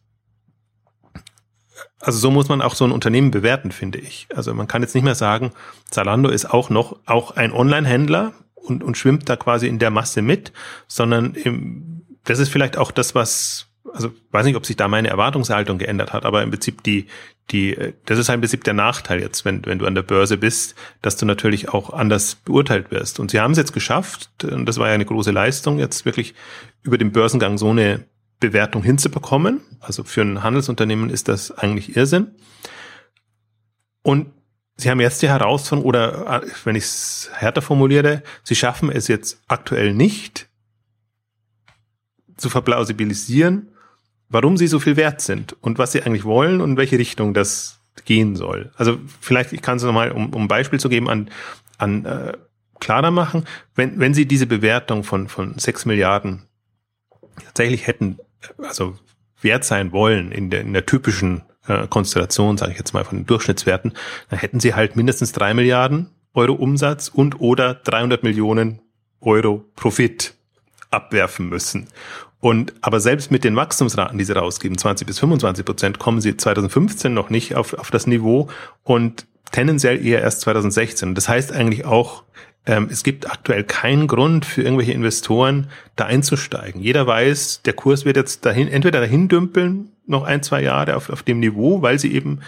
also 1.99 2.17
so 2.17 2.31
muss 2.31 2.47
man 2.47 2.61
auch 2.61 2.75
so 2.75 2.85
ein 2.85 2.91
Unternehmen 2.91 3.31
bewerten, 3.31 3.71
finde 3.71 3.99
ich. 3.99 4.27
Also 4.33 4.53
man 4.53 4.67
kann 4.67 4.81
jetzt 4.81 4.95
nicht 4.95 5.03
mehr 5.03 5.15
sagen, 5.15 5.51
Zalando 5.89 6.29
ist 6.29 6.45
auch 6.45 6.69
noch 6.69 6.97
auch 7.05 7.31
ein 7.31 7.51
Online-Händler 7.51 8.33
und, 8.55 8.83
und 8.83 8.97
schwimmt 8.97 9.27
da 9.27 9.35
quasi 9.35 9.67
in 9.67 9.79
der 9.79 9.89
Masse 9.89 10.21
mit, 10.21 10.53
sondern 10.87 11.33
im, 11.33 12.05
das 12.23 12.39
ist 12.39 12.49
vielleicht 12.49 12.77
auch 12.77 12.91
das, 12.91 13.15
was, 13.15 13.67
also 13.91 14.11
weiß 14.31 14.45
nicht, 14.45 14.55
ob 14.55 14.65
sich 14.65 14.77
da 14.77 14.87
meine 14.87 15.09
Erwartungshaltung 15.09 15.77
geändert 15.77 16.13
hat, 16.13 16.25
aber 16.25 16.43
im 16.43 16.51
Prinzip 16.51 16.83
die, 16.83 17.07
die, 17.51 17.75
das 18.05 18.19
ist 18.19 18.29
halt 18.29 18.35
im 18.35 18.41
Prinzip 18.41 18.63
der 18.63 18.75
Nachteil 18.75 19.19
jetzt, 19.19 19.43
wenn, 19.43 19.65
wenn 19.65 19.79
du 19.79 19.85
an 19.85 19.95
der 19.95 20.03
Börse 20.03 20.37
bist, 20.37 20.75
dass 21.01 21.17
du 21.17 21.25
natürlich 21.25 21.69
auch 21.69 21.89
anders 21.91 22.35
beurteilt 22.35 22.91
wirst. 22.91 23.19
Und 23.19 23.31
sie 23.31 23.39
haben 23.39 23.51
es 23.51 23.57
jetzt 23.57 23.73
geschafft, 23.73 24.29
und 24.43 24.67
das 24.67 24.77
war 24.77 24.87
ja 24.87 24.93
eine 24.93 25.05
große 25.05 25.31
Leistung, 25.31 25.79
jetzt 25.79 26.05
wirklich 26.05 26.35
über 26.83 26.97
den 26.97 27.11
Börsengang 27.11 27.57
so 27.57 27.69
eine 27.69 28.05
Bewertung 28.39 28.83
hinzubekommen. 28.83 29.61
Also 29.79 30.03
für 30.03 30.21
ein 30.21 30.43
Handelsunternehmen 30.43 31.09
ist 31.09 31.27
das 31.27 31.51
eigentlich 31.51 31.95
Irrsinn. 31.95 32.31
Und 34.01 34.31
Sie 34.77 34.89
haben 34.89 35.01
jetzt 35.01 35.21
die 35.21 35.27
Herausforderung, 35.27 35.85
oder 35.85 36.41
wenn 36.63 36.75
ich 36.77 36.85
es 36.85 37.29
härter 37.33 37.61
formuliere, 37.61 38.23
Sie 38.43 38.55
schaffen 38.55 38.89
es 38.89 39.09
jetzt 39.09 39.41
aktuell 39.49 39.93
nicht 39.93 40.47
zu 42.37 42.49
verplausibilisieren, 42.49 43.73
warum 44.29 44.55
Sie 44.55 44.67
so 44.67 44.79
viel 44.79 44.95
wert 44.95 45.19
sind 45.19 45.53
und 45.61 45.79
was 45.79 45.91
Sie 45.91 46.01
eigentlich 46.01 46.23
wollen 46.23 46.61
und 46.61 46.71
in 46.71 46.77
welche 46.77 46.97
Richtung 46.97 47.33
das 47.33 47.81
gehen 48.05 48.37
soll. 48.37 48.71
Also 48.77 48.97
vielleicht, 49.19 49.51
ich 49.51 49.61
kann 49.61 49.75
es 49.75 49.83
nochmal, 49.83 50.11
um, 50.11 50.33
um 50.33 50.43
ein 50.43 50.47
Beispiel 50.47 50.79
zu 50.79 50.87
geben, 50.87 51.09
an, 51.09 51.29
an 51.77 52.05
äh, 52.05 52.37
klarer 52.79 53.11
machen, 53.11 53.43
wenn, 53.75 53.99
wenn 53.99 54.13
Sie 54.13 54.25
diese 54.25 54.47
Bewertung 54.47 55.03
von, 55.03 55.27
von 55.27 55.59
sechs 55.59 55.85
Milliarden 55.85 56.43
tatsächlich 57.43 57.85
hätten, 57.85 58.17
also 58.57 58.97
wert 59.41 59.63
sein 59.63 59.91
wollen 59.91 60.31
in 60.31 60.49
der, 60.49 60.61
in 60.61 60.73
der 60.73 60.85
typischen 60.85 61.43
äh, 61.67 61.87
Konstellation, 61.87 62.57
sage 62.57 62.71
ich 62.71 62.77
jetzt 62.77 62.93
mal 62.93 63.05
von 63.05 63.19
den 63.19 63.25
Durchschnittswerten, 63.25 63.93
dann 64.29 64.39
hätten 64.39 64.59
sie 64.59 64.73
halt 64.73 64.95
mindestens 64.95 65.31
drei 65.31 65.53
Milliarden 65.53 66.09
Euro 66.33 66.53
Umsatz 66.53 67.07
und 67.07 67.39
oder 67.41 67.73
300 67.73 68.23
Millionen 68.23 68.81
Euro 69.21 69.65
Profit 69.75 70.33
abwerfen 70.91 71.49
müssen. 71.49 71.87
Und 72.39 72.73
aber 72.81 72.99
selbst 72.99 73.31
mit 73.31 73.43
den 73.43 73.55
Wachstumsraten, 73.55 74.17
die 74.17 74.23
sie 74.23 74.35
rausgeben, 74.35 74.77
20 74.77 75.05
bis 75.05 75.19
25 75.19 75.65
Prozent, 75.65 75.99
kommen 75.99 76.21
sie 76.21 76.37
2015 76.37 77.13
noch 77.13 77.29
nicht 77.29 77.55
auf, 77.55 77.73
auf 77.73 77.91
das 77.91 78.07
Niveau 78.07 78.47
und 78.83 79.27
tendenziell 79.51 80.05
eher 80.05 80.21
erst 80.21 80.41
2016. 80.41 81.15
Das 81.15 81.27
heißt 81.27 81.51
eigentlich 81.51 81.85
auch, 81.85 82.23
es 82.65 83.03
gibt 83.03 83.29
aktuell 83.29 83.63
keinen 83.63 84.07
Grund 84.07 84.45
für 84.45 84.61
irgendwelche 84.61 84.91
Investoren, 84.91 85.67
da 85.95 86.05
einzusteigen. 86.05 86.81
Jeder 86.81 87.07
weiß, 87.07 87.63
der 87.63 87.73
Kurs 87.73 88.05
wird 88.05 88.17
jetzt 88.17 88.45
dahin, 88.45 88.67
entweder 88.67 88.99
dahin 88.99 89.27
dümpeln, 89.27 89.91
noch 90.05 90.23
ein, 90.23 90.43
zwei 90.43 90.61
Jahre 90.61 90.95
auf, 90.95 91.09
auf 91.09 91.23
dem 91.23 91.39
Niveau, 91.39 91.81
weil 91.81 91.97
sie 91.97 92.13
eben 92.13 92.41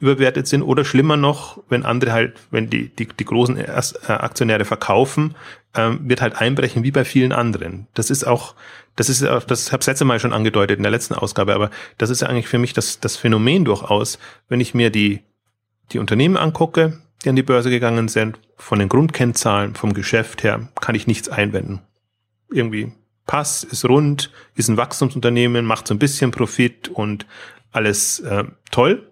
überwertet 0.00 0.46
sind 0.46 0.62
oder 0.62 0.84
schlimmer 0.84 1.16
noch, 1.16 1.62
wenn 1.68 1.84
andere 1.84 2.12
halt, 2.12 2.34
wenn 2.50 2.70
die, 2.70 2.88
die, 2.88 3.08
die 3.08 3.24
großen 3.24 3.56
äh, 3.56 3.82
Aktionäre 4.06 4.64
verkaufen, 4.64 5.34
ähm, 5.74 6.08
wird 6.08 6.22
halt 6.22 6.36
einbrechen 6.36 6.84
wie 6.84 6.92
bei 6.92 7.04
vielen 7.04 7.32
anderen. 7.32 7.88
Das 7.94 8.10
ist 8.10 8.24
auch, 8.24 8.54
das 8.94 9.08
ist, 9.08 9.22
das 9.22 9.72
habe 9.72 9.80
ich 9.80 9.86
letzte 9.86 10.04
Mal 10.04 10.20
schon 10.20 10.32
angedeutet 10.32 10.76
in 10.76 10.84
der 10.84 10.92
letzten 10.92 11.14
Ausgabe, 11.14 11.54
aber 11.54 11.70
das 11.98 12.10
ist 12.10 12.22
eigentlich 12.22 12.48
für 12.48 12.58
mich 12.58 12.72
das, 12.72 13.00
das 13.00 13.16
Phänomen 13.16 13.64
durchaus, 13.64 14.18
wenn 14.48 14.60
ich 14.60 14.72
mir 14.72 14.90
die, 14.90 15.20
die 15.90 15.98
Unternehmen 15.98 16.36
angucke, 16.36 17.00
die 17.24 17.28
an 17.28 17.36
die 17.36 17.42
Börse 17.42 17.70
gegangen 17.70 18.06
sind, 18.06 18.38
von 18.58 18.78
den 18.78 18.88
Grundkennzahlen, 18.88 19.74
vom 19.74 19.94
Geschäft 19.94 20.42
her, 20.42 20.68
kann 20.80 20.94
ich 20.94 21.06
nichts 21.06 21.28
einwenden. 21.28 21.80
Irgendwie 22.50 22.92
Pass, 23.28 23.62
ist 23.62 23.84
rund, 23.84 24.32
ist 24.54 24.68
ein 24.68 24.78
Wachstumsunternehmen, 24.78 25.66
macht 25.66 25.86
so 25.86 25.94
ein 25.94 25.98
bisschen 25.98 26.30
Profit 26.30 26.88
und 26.88 27.26
alles 27.70 28.20
äh, 28.20 28.44
toll. 28.70 29.06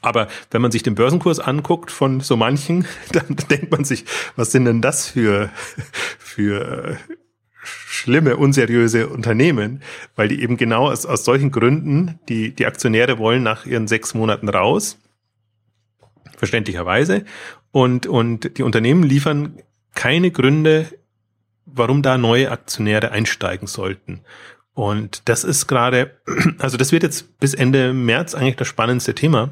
Aber 0.00 0.28
wenn 0.52 0.62
man 0.62 0.70
sich 0.70 0.84
den 0.84 0.94
Börsenkurs 0.94 1.40
anguckt 1.40 1.90
von 1.90 2.20
so 2.20 2.36
manchen, 2.36 2.86
dann 3.12 3.36
denkt 3.50 3.72
man 3.72 3.84
sich, 3.84 4.04
was 4.36 4.52
sind 4.52 4.66
denn 4.66 4.80
das 4.80 5.08
für, 5.08 5.50
für 6.18 6.94
äh, 6.94 6.96
schlimme, 7.64 8.36
unseriöse 8.36 9.08
Unternehmen, 9.08 9.82
weil 10.14 10.28
die 10.28 10.40
eben 10.40 10.56
genau 10.56 10.88
aus, 10.88 11.04
aus 11.04 11.24
solchen 11.24 11.50
Gründen, 11.50 12.20
die, 12.28 12.54
die 12.54 12.66
Aktionäre 12.66 13.18
wollen 13.18 13.42
nach 13.42 13.66
ihren 13.66 13.88
sechs 13.88 14.14
Monaten 14.14 14.48
raus, 14.48 14.98
verständlicherweise, 16.42 17.24
und, 17.70 18.08
und 18.08 18.58
die 18.58 18.64
Unternehmen 18.64 19.04
liefern 19.04 19.58
keine 19.94 20.32
Gründe, 20.32 20.88
warum 21.66 22.02
da 22.02 22.18
neue 22.18 22.50
Aktionäre 22.50 23.12
einsteigen 23.12 23.68
sollten. 23.68 24.22
Und 24.74 25.28
das 25.28 25.44
ist 25.44 25.68
gerade, 25.68 26.18
also 26.58 26.76
das 26.76 26.90
wird 26.90 27.04
jetzt 27.04 27.38
bis 27.38 27.54
Ende 27.54 27.92
März 27.92 28.34
eigentlich 28.34 28.56
das 28.56 28.66
spannendste 28.66 29.14
Thema 29.14 29.50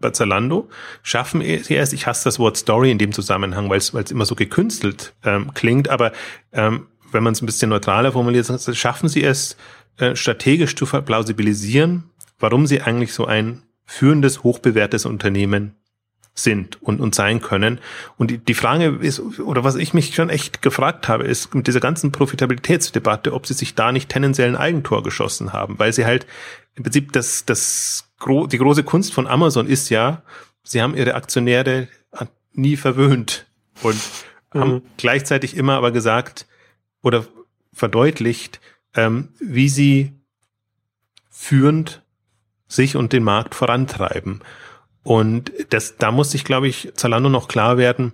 bei 0.00 0.10
Zalando. 0.10 0.68
Schaffen 1.04 1.42
sie 1.42 1.74
erst, 1.74 1.92
ich 1.92 2.08
hasse 2.08 2.24
das 2.24 2.40
Wort 2.40 2.56
Story 2.56 2.90
in 2.90 2.98
dem 2.98 3.12
Zusammenhang, 3.12 3.70
weil 3.70 3.78
es, 3.78 3.90
immer 3.90 4.26
so 4.26 4.34
gekünstelt 4.34 5.14
ähm, 5.22 5.54
klingt, 5.54 5.88
aber 5.90 6.10
ähm, 6.52 6.88
wenn 7.12 7.22
man 7.22 7.34
es 7.34 7.40
ein 7.40 7.46
bisschen 7.46 7.70
neutraler 7.70 8.10
formuliert, 8.10 8.50
schaffen 8.76 9.08
sie 9.08 9.22
es, 9.22 9.56
äh, 9.96 10.16
strategisch 10.16 10.74
zu 10.74 10.86
plausibilisieren, 10.86 12.10
warum 12.40 12.66
sie 12.66 12.82
eigentlich 12.82 13.12
so 13.12 13.26
ein 13.26 13.62
führendes, 13.84 14.42
hochbewährtes 14.42 15.06
Unternehmen 15.06 15.76
sind 16.34 16.82
und, 16.82 17.00
und 17.00 17.14
sein 17.14 17.40
können. 17.40 17.78
Und 18.16 18.30
die, 18.30 18.38
die 18.38 18.54
Frage 18.54 18.86
ist, 19.00 19.20
oder 19.40 19.64
was 19.64 19.74
ich 19.76 19.92
mich 19.92 20.14
schon 20.14 20.30
echt 20.30 20.62
gefragt 20.62 21.08
habe, 21.08 21.24
ist 21.24 21.54
mit 21.54 21.66
dieser 21.66 21.80
ganzen 21.80 22.10
Profitabilitätsdebatte, 22.10 23.34
ob 23.34 23.46
sie 23.46 23.54
sich 23.54 23.74
da 23.74 23.92
nicht 23.92 24.08
tendenziell 24.08 24.48
ein 24.48 24.56
Eigentor 24.56 25.02
geschossen 25.02 25.52
haben, 25.52 25.78
weil 25.78 25.92
sie 25.92 26.06
halt 26.06 26.26
im 26.74 26.84
Prinzip 26.84 27.12
das, 27.12 27.44
das, 27.44 28.10
die 28.26 28.58
große 28.58 28.82
Kunst 28.82 29.12
von 29.12 29.26
Amazon 29.26 29.66
ist 29.66 29.90
ja, 29.90 30.22
sie 30.62 30.80
haben 30.80 30.96
ihre 30.96 31.14
Aktionäre 31.14 31.88
nie 32.54 32.76
verwöhnt 32.76 33.46
und 33.82 33.98
mhm. 34.52 34.60
haben 34.60 34.82
gleichzeitig 34.96 35.56
immer 35.56 35.74
aber 35.74 35.92
gesagt 35.92 36.46
oder 37.02 37.26
verdeutlicht, 37.72 38.60
ähm, 38.94 39.28
wie 39.38 39.68
sie 39.68 40.12
führend 41.30 42.02
sich 42.68 42.96
und 42.96 43.12
den 43.12 43.24
Markt 43.24 43.54
vorantreiben. 43.54 44.40
Und 45.02 45.52
das, 45.70 45.96
da 45.96 46.12
muss 46.12 46.30
sich, 46.30 46.44
glaube 46.44 46.68
ich, 46.68 46.92
Zalando 46.94 47.28
noch 47.28 47.48
klar 47.48 47.76
werden, 47.76 48.12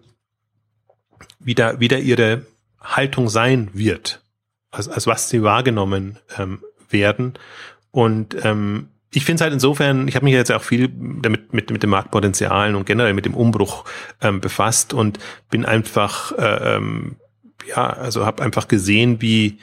wie 1.39 1.55
da, 1.55 1.81
wie 1.81 1.89
da 1.89 1.97
ihre 1.97 2.47
Haltung 2.81 3.29
sein 3.29 3.71
wird, 3.75 4.23
als, 4.71 4.89
als 4.89 5.07
was 5.07 5.29
sie 5.29 5.43
wahrgenommen 5.43 6.19
ähm, 6.39 6.63
werden. 6.89 7.35
Und 7.91 8.37
ähm, 8.45 8.89
ich 9.13 9.25
finde 9.25 9.37
es 9.37 9.41
halt 9.43 9.53
insofern, 9.53 10.09
ich 10.09 10.17
habe 10.17 10.25
mich 10.25 10.35
jetzt 10.35 10.53
auch 10.53 10.63
viel 10.63 10.89
damit 10.89 11.53
mit, 11.53 11.71
mit 11.71 11.83
dem 11.83 11.91
Marktpotenzialen 11.91 12.75
und 12.75 12.85
generell 12.87 13.15
mit 13.15 13.25
dem 13.25 13.35
Umbruch 13.35 13.85
ähm, 14.21 14.41
befasst 14.41 14.93
und 14.93 15.19
bin 15.51 15.65
einfach, 15.65 16.33
äh, 16.33 16.77
ähm, 16.77 17.17
ja, 17.67 17.89
also 17.89 18.27
habe 18.27 18.43
einfach 18.43 18.69
gesehen, 18.69 19.21
wie, 19.21 19.59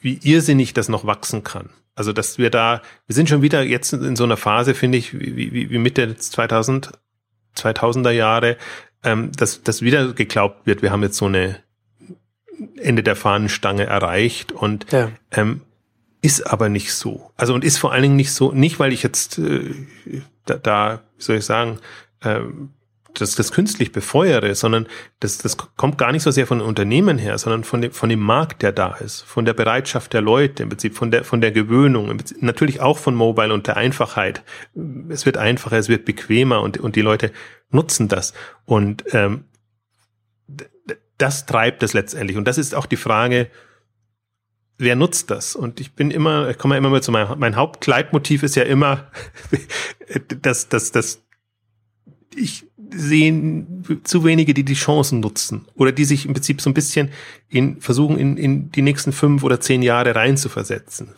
wie 0.00 0.18
irrsinnig 0.22 0.74
das 0.74 0.88
noch 0.88 1.06
wachsen 1.06 1.44
kann. 1.44 1.70
Also, 1.98 2.12
dass 2.12 2.38
wir 2.38 2.48
da, 2.48 2.80
wir 3.08 3.14
sind 3.16 3.28
schon 3.28 3.42
wieder 3.42 3.60
jetzt 3.62 3.92
in 3.92 4.14
so 4.14 4.22
einer 4.22 4.36
Phase, 4.36 4.74
finde 4.74 4.98
ich, 4.98 5.18
wie, 5.18 5.52
wie, 5.52 5.68
wie 5.68 5.78
Mitte 5.78 6.16
2000, 6.16 6.92
2000er 7.56 8.12
Jahre, 8.12 8.56
ähm, 9.02 9.32
dass, 9.36 9.64
dass 9.64 9.82
wieder 9.82 10.12
geglaubt 10.12 10.64
wird, 10.64 10.80
wir 10.80 10.92
haben 10.92 11.02
jetzt 11.02 11.16
so 11.16 11.26
eine 11.26 11.58
Ende 12.76 13.02
der 13.02 13.16
Fahnenstange 13.16 13.82
erreicht 13.82 14.52
und 14.52 14.86
ja. 14.92 15.10
ähm, 15.32 15.62
ist 16.22 16.42
aber 16.46 16.68
nicht 16.68 16.94
so. 16.94 17.32
Also 17.36 17.52
und 17.52 17.64
ist 17.64 17.78
vor 17.78 17.90
allen 17.90 18.02
Dingen 18.02 18.16
nicht 18.16 18.32
so, 18.32 18.52
nicht 18.52 18.78
weil 18.78 18.92
ich 18.92 19.02
jetzt 19.02 19.40
äh, 19.40 19.74
da, 20.46 20.54
da, 20.54 21.02
wie 21.16 21.22
soll 21.24 21.36
ich 21.38 21.44
sagen, 21.44 21.80
ähm, 22.22 22.70
das, 23.20 23.34
das 23.34 23.52
künstlich 23.52 23.92
befeuere, 23.92 24.54
sondern 24.54 24.86
das, 25.20 25.38
das 25.38 25.56
kommt 25.56 25.98
gar 25.98 26.12
nicht 26.12 26.22
so 26.22 26.30
sehr 26.30 26.46
von 26.46 26.60
Unternehmen 26.60 27.18
her, 27.18 27.38
sondern 27.38 27.64
von 27.64 27.82
dem, 27.82 27.92
von 27.92 28.08
dem 28.08 28.20
Markt, 28.20 28.62
der 28.62 28.72
da 28.72 28.94
ist, 28.94 29.22
von 29.22 29.44
der 29.44 29.54
Bereitschaft 29.54 30.12
der 30.12 30.20
Leute, 30.20 30.62
im 30.62 30.68
Prinzip 30.68 30.94
von 30.94 31.10
der, 31.10 31.24
von 31.24 31.40
der 31.40 31.52
Gewöhnung, 31.52 32.16
natürlich 32.40 32.80
auch 32.80 32.98
von 32.98 33.14
Mobile 33.14 33.52
und 33.52 33.66
der 33.66 33.76
Einfachheit. 33.76 34.42
Es 35.08 35.26
wird 35.26 35.36
einfacher, 35.36 35.78
es 35.78 35.88
wird 35.88 36.04
bequemer 36.04 36.62
und, 36.62 36.78
und 36.78 36.96
die 36.96 37.02
Leute 37.02 37.32
nutzen 37.70 38.08
das. 38.08 38.32
Und 38.64 39.04
ähm, 39.12 39.44
das 41.18 41.46
treibt 41.46 41.82
es 41.82 41.92
letztendlich. 41.92 42.36
Und 42.36 42.46
das 42.46 42.58
ist 42.58 42.74
auch 42.74 42.86
die 42.86 42.96
Frage, 42.96 43.50
wer 44.78 44.96
nutzt 44.96 45.30
das? 45.30 45.56
Und 45.56 45.80
ich 45.80 45.92
bin 45.92 46.10
immer, 46.10 46.48
ich 46.48 46.58
komme 46.58 46.76
immer 46.76 46.88
mal 46.88 47.02
zu 47.02 47.12
meinem, 47.12 47.38
mein 47.38 47.56
Hauptleitmotiv 47.56 48.42
ist 48.44 48.56
ja 48.56 48.62
immer, 48.62 49.10
dass, 50.40 50.68
dass, 50.68 50.92
dass 50.92 51.22
ich 52.34 52.67
sehen 52.94 54.00
zu 54.04 54.24
wenige, 54.24 54.54
die 54.54 54.64
die 54.64 54.74
Chancen 54.74 55.20
nutzen 55.20 55.66
oder 55.74 55.92
die 55.92 56.04
sich 56.04 56.26
im 56.26 56.32
Prinzip 56.32 56.60
so 56.60 56.70
ein 56.70 56.74
bisschen 56.74 57.10
in, 57.48 57.80
versuchen, 57.80 58.18
in, 58.18 58.36
in 58.36 58.70
die 58.70 58.82
nächsten 58.82 59.12
fünf 59.12 59.42
oder 59.42 59.60
zehn 59.60 59.82
Jahre 59.82 60.14
reinzuversetzen. 60.14 61.10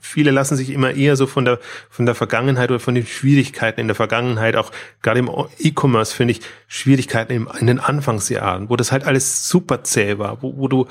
Viele 0.00 0.30
lassen 0.30 0.56
sich 0.56 0.70
immer 0.70 0.94
eher 0.94 1.16
so 1.16 1.26
von 1.26 1.44
der, 1.44 1.58
von 1.90 2.06
der 2.06 2.14
Vergangenheit 2.14 2.70
oder 2.70 2.80
von 2.80 2.94
den 2.94 3.06
Schwierigkeiten 3.06 3.80
in 3.80 3.88
der 3.88 3.96
Vergangenheit, 3.96 4.56
auch 4.56 4.70
gerade 5.02 5.18
im 5.18 5.30
E-Commerce 5.58 6.14
finde 6.14 6.32
ich 6.32 6.40
Schwierigkeiten 6.66 7.32
in, 7.32 7.48
in 7.60 7.66
den 7.66 7.80
Anfangsjahren, 7.80 8.70
wo 8.70 8.76
das 8.76 8.92
halt 8.92 9.04
alles 9.04 9.48
super 9.48 9.84
zäh 9.84 10.18
war, 10.18 10.42
wo, 10.42 10.56
wo 10.56 10.68
du 10.68 10.86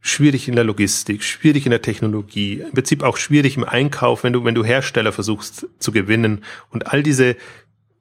schwierig 0.00 0.46
in 0.48 0.54
der 0.54 0.64
Logistik, 0.64 1.24
schwierig 1.24 1.66
in 1.66 1.70
der 1.70 1.82
Technologie, 1.82 2.60
im 2.60 2.72
Prinzip 2.72 3.02
auch 3.02 3.16
schwierig 3.16 3.56
im 3.56 3.64
Einkauf, 3.64 4.22
wenn 4.22 4.32
du, 4.32 4.44
wenn 4.44 4.54
du 4.54 4.64
Hersteller 4.64 5.12
versuchst 5.12 5.66
zu 5.78 5.90
gewinnen 5.90 6.44
und 6.70 6.92
all 6.92 7.02
diese, 7.02 7.36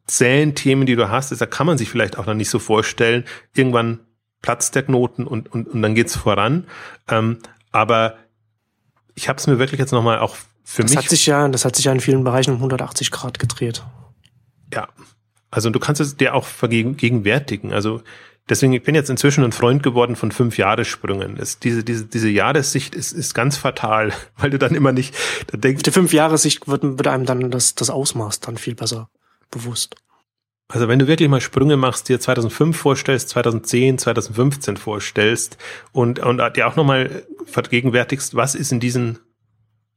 zähen 0.08 0.56
Themen, 0.56 0.86
die 0.86 0.96
du 0.96 1.10
hast, 1.10 1.32
ist, 1.32 1.42
da 1.42 1.46
kann 1.46 1.68
man 1.68 1.78
sich 1.78 1.90
vielleicht 1.90 2.18
auch 2.18 2.26
noch 2.26 2.34
nicht 2.34 2.50
so 2.50 2.60
vorstellen. 2.60 3.26
Irgendwann 3.54 4.00
platzt 4.42 4.76
der 4.76 4.84
Knoten 4.84 5.26
und, 5.26 5.52
und, 5.52 5.68
und 5.68 5.82
dann 5.82 5.96
geht's 5.96 6.16
voran. 6.16 6.68
Ähm, 7.10 7.40
Aber 7.72 8.18
ich 9.16 9.28
habe 9.28 9.40
es 9.40 9.48
mir 9.48 9.60
wirklich 9.60 9.80
jetzt 9.80 9.92
nochmal 9.92 10.20
auch 10.20 10.36
für 10.64 10.84
das 10.84 10.92
mich. 10.92 10.98
Hat 11.00 11.10
sich 11.10 11.26
ja, 11.26 11.48
das 11.48 11.66
hat 11.66 11.76
sich 11.76 11.86
ja 11.86 11.92
in 11.92 12.00
vielen 12.00 12.24
Bereichen 12.24 12.52
um 12.52 12.58
180 12.58 13.12
Grad 13.12 13.40
gedreht. 13.40 13.84
Ja. 14.74 14.88
Also 15.50 15.70
du 15.70 15.80
kannst 15.80 16.02
es 16.02 16.18
dir 16.18 16.36
auch 16.36 16.46
vergegenwärtigen. 16.46 17.72
Also 17.72 18.02
deswegen, 18.50 18.74
ich 18.74 18.84
bin 18.84 18.94
jetzt 18.94 19.10
inzwischen 19.10 19.44
ein 19.44 19.54
Freund 19.54 19.84
geworden 19.84 20.16
von 20.16 20.32
fünf 20.32 20.58
Jahressprüngen. 20.58 21.38
Es, 21.38 21.60
diese, 21.60 21.84
diese, 21.84 22.06
diese 22.06 22.30
Jahressicht 22.30 22.94
ist, 22.94 23.14
ist 23.14 23.34
ganz 23.34 23.58
fatal, 23.58 24.12
weil 24.38 24.50
du 24.50 24.60
dann 24.60 24.76
immer 24.76 24.92
nicht, 24.92 25.16
da 25.48 25.58
denkst. 25.58 25.84
Die 25.84 25.92
fünf 25.92 26.14
Jahressicht 26.14 26.68
wird, 26.68 26.84
wird 26.84 27.08
einem 27.08 27.26
dann 27.26 27.50
das, 27.52 27.74
das 27.74 27.90
Ausmaß 27.90 28.42
dann 28.42 28.58
viel 28.58 28.76
besser 28.76 29.10
bewusst. 29.52 29.96
Also 30.68 30.88
wenn 30.88 30.98
du 30.98 31.08
wirklich 31.08 31.30
mal 31.30 31.42
Sprünge 31.42 31.78
machst, 31.78 32.10
dir 32.10 32.20
2005 32.20 32.76
vorstellst, 32.76 33.30
2010, 33.30 34.00
2015 34.00 34.78
vorstellst 34.78 35.58
und, 35.92 36.20
und 36.20 36.42
dir 36.56 36.68
auch 36.68 36.76
nochmal 36.76 37.24
vergegenwärtigst, 37.46 38.36
was 38.36 38.56
ist 38.56 38.72
in 38.72 38.80
diesen 38.80 39.20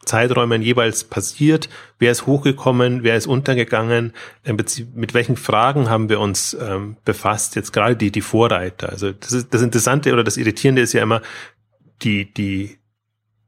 Zeiträumen 0.05 0.63
jeweils 0.63 1.05
passiert, 1.05 1.69
wer 1.99 2.13
ist 2.13 2.27
hochgekommen, 2.27 3.03
wer 3.03 3.17
ist 3.17 3.27
untergegangen, 3.27 4.13
mit 4.45 5.15
welchen 5.15 5.37
Fragen 5.37 5.91
haben 5.91 6.09
wir 6.09 6.21
uns 6.21 6.55
ähm, 6.55 6.97
befasst, 7.05 7.57
jetzt 7.57 7.73
gerade 7.73 7.97
die, 7.97 8.11
die 8.11 8.21
Vorreiter. 8.21 8.91
Also 8.91 9.13
das, 9.13 9.33
ist, 9.33 9.55
das 9.55 9.63
Interessante 9.63 10.13
oder 10.13 10.25
das 10.25 10.37
Irritierende 10.37 10.83
ist 10.83 10.93
ja 10.93 11.03
immer 11.03 11.23
die, 12.03 12.33
die, 12.33 12.79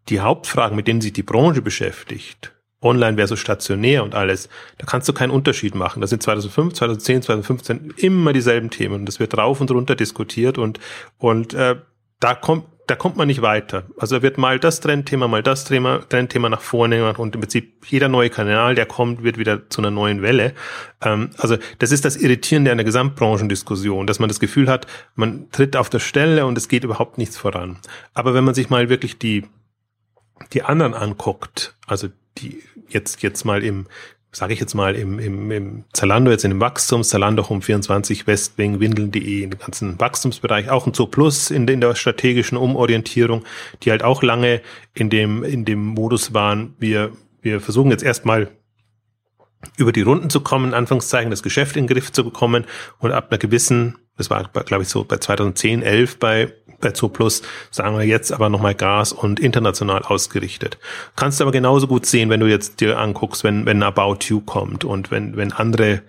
die 0.08 0.20
Hauptfragen, 0.20 0.76
mit 0.76 0.88
denen 0.88 1.00
sich 1.00 1.12
die 1.12 1.22
Branche 1.22 1.62
beschäftigt 1.62 2.52
online 2.82 3.16
versus 3.16 3.38
stationär 3.38 4.04
und 4.04 4.14
alles, 4.14 4.48
da 4.78 4.86
kannst 4.86 5.08
du 5.08 5.12
keinen 5.12 5.30
Unterschied 5.30 5.74
machen. 5.74 6.00
Das 6.00 6.10
sind 6.10 6.22
2005, 6.22 6.74
2010, 6.74 7.22
2015 7.22 7.94
immer 7.96 8.32
dieselben 8.32 8.70
Themen 8.70 9.00
und 9.00 9.06
das 9.06 9.20
wird 9.20 9.36
rauf 9.36 9.60
und 9.60 9.70
runter 9.70 9.94
diskutiert 9.94 10.58
und 10.58 10.80
und 11.18 11.54
äh, 11.54 11.76
da 12.20 12.34
kommt 12.34 12.64
da 12.90 12.96
kommt 12.96 13.16
man 13.16 13.28
nicht 13.28 13.40
weiter. 13.40 13.84
Also 13.98 14.20
wird 14.20 14.36
mal 14.36 14.58
das 14.58 14.80
Trendthema, 14.80 15.28
mal 15.28 15.44
das 15.44 15.64
Thema, 15.64 16.00
Trendthema 16.08 16.48
nach 16.48 16.60
vorne 16.60 17.14
und 17.14 17.36
im 17.36 17.40
Prinzip 17.40 17.86
jeder 17.86 18.08
neue 18.08 18.30
Kanal, 18.30 18.74
der 18.74 18.84
kommt, 18.84 19.22
wird 19.22 19.38
wieder 19.38 19.70
zu 19.70 19.80
einer 19.80 19.92
neuen 19.92 20.22
Welle. 20.22 20.54
Ähm, 21.00 21.30
also 21.38 21.56
das 21.78 21.92
ist 21.92 22.04
das 22.04 22.16
Irritierende 22.16 22.72
an 22.72 22.78
der 22.78 22.84
Gesamtbranchendiskussion, 22.84 24.08
dass 24.08 24.18
man 24.18 24.28
das 24.28 24.40
Gefühl 24.40 24.68
hat, 24.68 24.88
man 25.14 25.48
tritt 25.52 25.76
auf 25.76 25.88
der 25.88 26.00
Stelle 26.00 26.46
und 26.46 26.58
es 26.58 26.66
geht 26.66 26.82
überhaupt 26.82 27.16
nichts 27.16 27.36
voran. 27.36 27.78
Aber 28.12 28.34
wenn 28.34 28.42
man 28.42 28.54
sich 28.54 28.70
mal 28.70 28.88
wirklich 28.88 29.18
die 29.18 29.44
die 30.52 30.62
anderen 30.62 30.94
anguckt, 30.94 31.76
also 31.86 32.08
die 32.40 32.62
jetzt, 32.88 33.22
jetzt 33.22 33.44
mal 33.44 33.62
im, 33.62 33.86
sage 34.32 34.52
ich 34.52 34.60
jetzt 34.60 34.74
mal, 34.74 34.94
im, 34.94 35.18
im, 35.18 35.50
im 35.50 35.84
Zalando, 35.92 36.30
jetzt 36.30 36.44
in 36.44 36.50
dem 36.50 36.60
Wachstums, 36.60 37.08
Zalando 37.08 37.48
Home 37.48 37.62
24, 37.62 38.26
Westwing, 38.26 38.80
Windeln.de, 38.80 39.42
in 39.42 39.50
dem 39.50 39.58
ganzen 39.58 39.98
Wachstumsbereich, 39.98 40.70
auch 40.70 40.86
ein 40.86 40.94
Zoo 40.94 41.06
Plus 41.06 41.50
in, 41.50 41.66
in 41.66 41.80
der 41.80 41.94
strategischen 41.94 42.56
Umorientierung, 42.56 43.44
die 43.82 43.90
halt 43.90 44.02
auch 44.02 44.22
lange 44.22 44.60
in 44.94 45.10
dem, 45.10 45.42
in 45.42 45.64
dem 45.64 45.84
Modus 45.84 46.32
waren, 46.32 46.74
wir, 46.78 47.12
wir 47.42 47.60
versuchen 47.60 47.90
jetzt 47.90 48.04
erstmal 48.04 48.50
über 49.76 49.92
die 49.92 50.02
Runden 50.02 50.30
zu 50.30 50.40
kommen, 50.40 50.68
in 50.68 50.74
Anführungszeichen, 50.74 51.30
das 51.30 51.42
Geschäft 51.42 51.76
in 51.76 51.86
den 51.86 51.94
Griff 51.94 52.12
zu 52.12 52.24
bekommen 52.24 52.64
und 52.98 53.12
ab 53.12 53.28
einer 53.30 53.38
gewissen, 53.38 53.98
das 54.16 54.30
war, 54.30 54.44
glaube 54.44 54.82
ich, 54.82 54.88
so 54.88 55.04
bei 55.04 55.18
2010, 55.18 55.82
11 55.82 56.18
bei 56.18 56.52
bei 56.80 56.90
Zooplus 56.92 57.42
sagen 57.70 57.96
wir 57.96 58.04
jetzt 58.04 58.32
aber 58.32 58.48
nochmal 58.48 58.74
Gas 58.74 59.12
und 59.12 59.40
international 59.40 60.02
ausgerichtet. 60.02 60.78
Kannst 61.16 61.40
du 61.40 61.44
aber 61.44 61.52
genauso 61.52 61.86
gut 61.86 62.06
sehen, 62.06 62.30
wenn 62.30 62.40
du 62.40 62.46
jetzt 62.46 62.80
dir 62.80 62.98
anguckst, 62.98 63.44
wenn, 63.44 63.66
wenn 63.66 63.82
About 63.82 64.18
You 64.26 64.40
kommt 64.40 64.84
und 64.84 65.10
wenn, 65.10 65.36
wenn 65.36 65.52
andere 65.52 66.02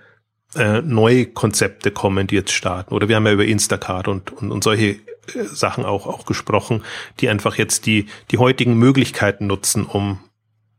äh, 0.56 0.82
neue 0.82 1.28
Konzepte 1.28 1.92
kommen, 1.92 2.28
die 2.28 2.36
jetzt 2.36 2.52
starten. 2.52 2.94
Oder 2.94 3.08
wir 3.08 3.16
haben 3.16 3.26
ja 3.26 3.34
über 3.34 3.46
Instacart 3.46 4.08
und, 4.08 4.32
und, 4.32 4.52
und 4.52 4.64
solche 4.64 4.90
äh, 4.90 4.98
Sachen 5.46 5.86
auch, 5.86 6.08
auch 6.08 6.26
gesprochen, 6.26 6.84
die 7.20 7.30
einfach 7.30 7.56
jetzt 7.58 7.86
die, 7.86 8.08
die 8.32 8.38
heutigen 8.38 8.78
Möglichkeiten 8.78 9.48
nutzen, 9.48 9.86
um, 9.86 10.20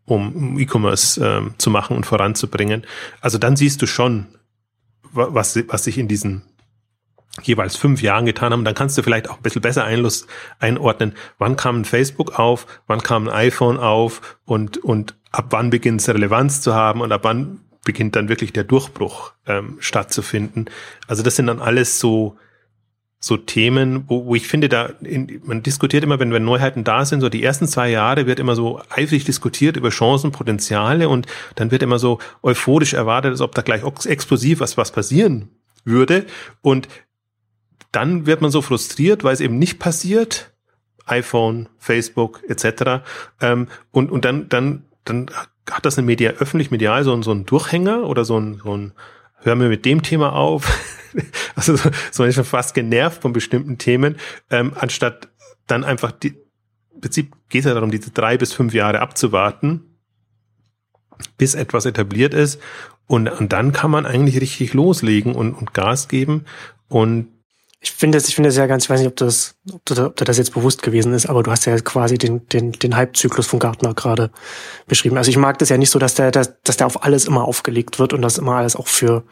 um 0.04 0.58
E-Commerce 0.58 1.24
äh, 1.24 1.58
zu 1.58 1.70
machen 1.70 1.96
und 1.96 2.04
voranzubringen. 2.04 2.84
Also 3.20 3.38
dann 3.38 3.56
siehst 3.56 3.80
du 3.82 3.86
schon, 3.86 4.26
was, 5.12 5.58
was 5.68 5.84
sich 5.84 5.98
in 5.98 6.08
diesen 6.08 6.42
jeweils 7.42 7.76
fünf 7.76 8.02
Jahren 8.02 8.26
getan 8.26 8.52
haben, 8.52 8.64
dann 8.64 8.74
kannst 8.74 8.98
du 8.98 9.02
vielleicht 9.02 9.30
auch 9.30 9.36
ein 9.36 9.42
bisschen 9.42 9.62
besser 9.62 9.84
Einlust 9.84 10.26
einordnen, 10.58 11.14
wann 11.38 11.56
kam 11.56 11.80
ein 11.80 11.84
Facebook 11.84 12.38
auf, 12.38 12.66
wann 12.86 13.02
kam 13.02 13.28
ein 13.28 13.34
iPhone 13.34 13.78
auf 13.78 14.38
und, 14.44 14.78
und 14.78 15.14
ab 15.30 15.46
wann 15.50 15.70
beginnt 15.70 16.02
es 16.02 16.08
Relevanz 16.08 16.60
zu 16.60 16.74
haben 16.74 17.00
und 17.00 17.10
ab 17.10 17.20
wann 17.24 17.60
beginnt 17.84 18.16
dann 18.16 18.28
wirklich 18.28 18.52
der 18.52 18.64
Durchbruch 18.64 19.32
ähm, 19.46 19.76
stattzufinden. 19.80 20.66
Also 21.08 21.22
das 21.22 21.36
sind 21.36 21.46
dann 21.46 21.60
alles 21.60 21.98
so, 21.98 22.36
so 23.18 23.36
Themen, 23.36 24.04
wo, 24.08 24.26
wo 24.26 24.34
ich 24.34 24.46
finde, 24.46 24.68
da 24.68 24.90
in, 25.02 25.40
man 25.44 25.62
diskutiert 25.62 26.04
immer, 26.04 26.20
wenn, 26.20 26.32
wenn 26.32 26.44
Neuheiten 26.44 26.84
da 26.84 27.04
sind, 27.04 27.22
so 27.22 27.28
die 27.28 27.42
ersten 27.42 27.66
zwei 27.66 27.90
Jahre 27.90 28.26
wird 28.26 28.40
immer 28.40 28.54
so 28.54 28.80
eifrig 28.90 29.24
diskutiert 29.24 29.76
über 29.76 29.88
Chancen, 29.88 30.32
Potenziale 30.32 31.08
und 31.08 31.26
dann 31.54 31.70
wird 31.70 31.82
immer 31.82 31.98
so 31.98 32.18
euphorisch 32.42 32.92
erwartet, 32.92 33.32
als 33.32 33.40
ob 33.40 33.54
da 33.54 33.62
gleich 33.62 33.82
explosiv 34.06 34.60
was, 34.60 34.76
was 34.76 34.92
passieren 34.92 35.48
würde. 35.84 36.26
Und 36.60 36.88
dann 37.92 38.26
wird 38.26 38.40
man 38.40 38.50
so 38.50 38.62
frustriert, 38.62 39.24
weil 39.24 39.34
es 39.34 39.40
eben 39.40 39.58
nicht 39.58 39.78
passiert. 39.78 40.52
iPhone, 41.04 41.68
Facebook 41.78 42.42
etc. 42.48 43.04
Ähm, 43.40 43.68
und 43.90 44.10
und 44.10 44.24
dann 44.24 44.48
dann 44.48 44.84
dann 45.04 45.30
hat 45.70 45.84
das 45.84 45.98
eine 45.98 46.06
Media 46.06 46.32
öffentlich 46.32 46.70
medial 46.70 47.04
so, 47.04 47.20
so 47.22 47.30
einen 47.30 47.46
Durchhänger 47.46 48.04
oder 48.06 48.24
so 48.24 48.38
ein, 48.38 48.60
so 48.62 48.76
ein 48.76 48.92
hör 49.36 49.54
mir 49.54 49.68
mit 49.68 49.84
dem 49.84 50.02
Thema 50.02 50.32
auf. 50.32 50.78
also 51.54 51.76
so, 51.76 51.90
so 52.10 52.24
ich 52.24 52.34
schon 52.34 52.44
fast 52.44 52.74
genervt 52.74 53.22
von 53.22 53.32
bestimmten 53.32 53.78
Themen, 53.78 54.16
ähm, 54.50 54.72
anstatt 54.74 55.28
dann 55.66 55.84
einfach 55.84 56.12
die 56.12 56.34
im 56.94 57.00
Prinzip 57.00 57.32
geht 57.48 57.60
es 57.60 57.66
ja 57.66 57.74
darum, 57.74 57.90
diese 57.90 58.10
drei 58.10 58.36
bis 58.36 58.52
fünf 58.52 58.74
Jahre 58.74 59.00
abzuwarten, 59.00 59.98
bis 61.36 61.54
etwas 61.54 61.86
etabliert 61.86 62.34
ist. 62.34 62.60
Und, 63.06 63.28
und 63.28 63.52
dann 63.52 63.72
kann 63.72 63.90
man 63.90 64.06
eigentlich 64.06 64.40
richtig 64.40 64.72
loslegen 64.72 65.34
und, 65.34 65.54
und 65.54 65.74
Gas 65.74 66.06
geben. 66.08 66.44
Und 66.88 67.28
ich 67.84 67.90
finde 67.90 68.16
es, 68.16 68.28
ich 68.28 68.36
finde 68.36 68.48
es 68.48 68.56
ja 68.56 68.66
ganz, 68.66 68.84
ich 68.84 68.90
weiß 68.90 69.00
nicht, 69.00 69.08
ob 69.08 69.16
das, 69.16 69.56
ob, 69.72 69.84
du, 69.84 70.06
ob 70.06 70.16
dir 70.16 70.24
das 70.24 70.38
jetzt 70.38 70.54
bewusst 70.54 70.82
gewesen 70.82 71.12
ist, 71.14 71.26
aber 71.26 71.42
du 71.42 71.50
hast 71.50 71.64
ja 71.64 71.76
quasi 71.80 72.16
den, 72.16 72.46
den, 72.48 72.70
den 72.70 72.94
Hype-Zyklus 72.94 73.48
von 73.48 73.58
Gartner 73.58 73.92
gerade 73.92 74.30
beschrieben. 74.86 75.18
Also 75.18 75.30
ich 75.30 75.36
mag 75.36 75.58
das 75.58 75.68
ja 75.68 75.76
nicht 75.76 75.90
so, 75.90 75.98
dass 75.98 76.14
der, 76.14 76.30
dass, 76.30 76.54
dass 76.62 76.76
der 76.76 76.86
auf 76.86 77.02
alles 77.02 77.24
immer 77.24 77.44
aufgelegt 77.44 77.98
wird 77.98 78.12
und 78.12 78.22
das 78.22 78.38
immer 78.38 78.54
alles 78.54 78.76
auch 78.76 78.86
für 78.86 79.24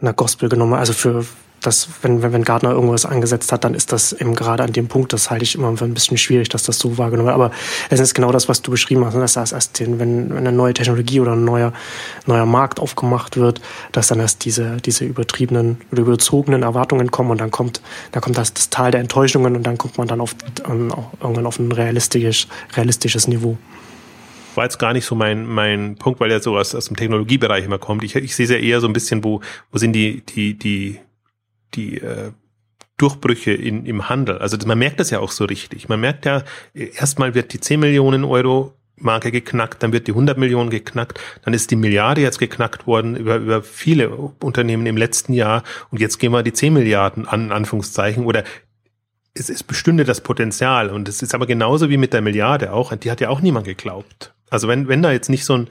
eine 0.00 0.14
Gospel 0.14 0.48
genommen, 0.48 0.74
also 0.74 0.92
für, 0.92 1.26
dass 1.66 1.88
wenn, 2.02 2.22
wenn, 2.22 2.32
wenn 2.32 2.44
Gardner 2.44 2.70
irgendwas 2.70 3.04
angesetzt 3.04 3.50
hat, 3.52 3.64
dann 3.64 3.74
ist 3.74 3.92
das 3.92 4.12
eben 4.12 4.34
gerade 4.34 4.62
an 4.62 4.72
dem 4.72 4.88
Punkt, 4.88 5.12
das 5.12 5.30
halte 5.30 5.44
ich 5.44 5.54
immer 5.54 5.76
für 5.76 5.84
ein 5.84 5.94
bisschen 5.94 6.16
schwierig, 6.16 6.48
dass 6.48 6.62
das 6.62 6.78
so 6.78 6.96
wahrgenommen 6.98 7.26
wird. 7.26 7.34
Aber 7.34 7.50
es 7.90 8.00
ist 8.00 8.14
genau 8.14 8.32
das, 8.32 8.48
was 8.48 8.62
du 8.62 8.70
beschrieben 8.70 9.04
hast, 9.04 9.14
ne? 9.14 9.20
dass 9.20 9.34
das 9.34 9.52
erst 9.52 9.80
den, 9.80 9.98
wenn, 9.98 10.30
wenn 10.30 10.38
eine 10.38 10.52
neue 10.52 10.74
Technologie 10.74 11.20
oder 11.20 11.32
ein 11.32 11.44
neuer, 11.44 11.72
neuer 12.26 12.46
Markt 12.46 12.80
aufgemacht 12.80 13.36
wird, 13.36 13.60
dass 13.92 14.08
dann 14.08 14.20
erst 14.20 14.44
diese, 14.44 14.76
diese 14.78 15.04
übertriebenen 15.04 15.78
oder 15.90 16.02
überzogenen 16.02 16.62
Erwartungen 16.62 17.10
kommen 17.10 17.30
und 17.30 17.40
dann 17.40 17.50
kommt, 17.50 17.80
da 18.12 18.20
kommt 18.20 18.38
das, 18.38 18.54
das 18.54 18.70
Tal 18.70 18.90
der 18.90 19.00
Enttäuschungen 19.00 19.56
und 19.56 19.64
dann 19.64 19.76
kommt 19.76 19.98
man 19.98 20.06
dann 20.06 20.20
auf, 20.20 20.34
um, 20.68 20.92
irgendwann 21.20 21.46
auf 21.46 21.58
ein 21.58 21.72
realistisch, 21.72 22.46
realistisches 22.76 23.28
Niveau 23.28 23.58
war 24.56 24.64
jetzt 24.64 24.78
gar 24.78 24.92
nicht 24.92 25.04
so 25.04 25.14
mein, 25.14 25.46
mein 25.46 25.96
Punkt, 25.96 26.18
weil 26.18 26.30
er 26.30 26.40
so 26.40 26.56
aus, 26.56 26.74
aus 26.74 26.86
dem 26.86 26.96
Technologiebereich 26.96 27.64
immer 27.64 27.78
kommt. 27.78 28.02
Ich, 28.04 28.16
ich 28.16 28.34
sehe 28.34 28.44
es 28.44 28.50
ja 28.50 28.56
eher 28.56 28.80
so 28.80 28.86
ein 28.86 28.92
bisschen, 28.92 29.22
wo, 29.22 29.40
wo 29.70 29.78
sind 29.78 29.92
die, 29.92 30.22
die, 30.22 30.54
die 30.54 30.98
die 31.74 31.98
äh, 31.98 32.32
Durchbrüche 32.96 33.52
in, 33.52 33.84
im 33.84 34.08
Handel. 34.08 34.38
Also 34.38 34.56
man 34.66 34.78
merkt 34.78 35.00
das 35.00 35.10
ja 35.10 35.20
auch 35.20 35.30
so 35.30 35.44
richtig. 35.44 35.88
Man 35.88 36.00
merkt 36.00 36.24
ja, 36.24 36.42
erstmal 36.72 37.34
wird 37.34 37.52
die 37.52 37.60
10 37.60 37.80
Millionen 37.80 38.24
Euro 38.24 38.74
Marke 38.98 39.30
geknackt, 39.30 39.82
dann 39.82 39.92
wird 39.92 40.06
die 40.06 40.12
100 40.12 40.38
Millionen 40.38 40.70
geknackt, 40.70 41.20
dann 41.42 41.52
ist 41.52 41.70
die 41.70 41.76
Milliarde 41.76 42.22
jetzt 42.22 42.38
geknackt 42.38 42.86
worden 42.86 43.14
über, 43.14 43.36
über 43.36 43.62
viele 43.62 44.08
Unternehmen 44.10 44.86
im 44.86 44.96
letzten 44.96 45.34
Jahr 45.34 45.64
und 45.90 46.00
jetzt 46.00 46.18
gehen 46.18 46.32
wir 46.32 46.42
die 46.42 46.54
10 46.54 46.72
Milliarden 46.72 47.28
an, 47.28 47.52
Anführungszeichen, 47.52 48.24
oder 48.24 48.44
es, 49.34 49.50
es 49.50 49.62
bestünde 49.62 50.04
das 50.04 50.22
Potenzial 50.22 50.88
und 50.88 51.08
es 51.08 51.20
ist 51.20 51.34
aber 51.34 51.46
genauso 51.46 51.90
wie 51.90 51.98
mit 51.98 52.14
der 52.14 52.22
Milliarde 52.22 52.72
auch, 52.72 52.94
die 52.96 53.10
hat 53.10 53.20
ja 53.20 53.28
auch 53.28 53.42
niemand 53.42 53.66
geglaubt. 53.66 54.34
Also 54.48 54.66
wenn, 54.66 54.88
wenn 54.88 55.02
da 55.02 55.12
jetzt 55.12 55.28
nicht 55.28 55.44
so 55.44 55.54
ein, 55.54 55.68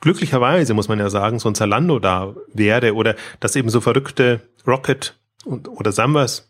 glücklicherweise 0.00 0.72
muss 0.74 0.88
man 0.88 1.00
ja 1.00 1.10
sagen, 1.10 1.40
so 1.40 1.48
ein 1.48 1.56
Zalando 1.56 1.98
da 1.98 2.34
wäre 2.52 2.94
oder 2.94 3.16
dass 3.40 3.56
eben 3.56 3.70
so 3.70 3.80
verrückte 3.80 4.40
Rocket 4.66 5.18
und, 5.44 5.68
oder 5.68 5.92
Sambas 5.92 6.48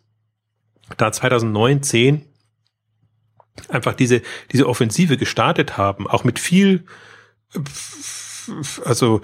da 0.96 1.12
2009, 1.12 1.82
10 1.82 2.22
einfach 3.68 3.94
diese, 3.94 4.22
diese 4.50 4.68
Offensive 4.68 5.16
gestartet 5.16 5.76
haben, 5.76 6.06
auch 6.06 6.24
mit 6.24 6.38
viel, 6.38 6.84
also 8.84 9.20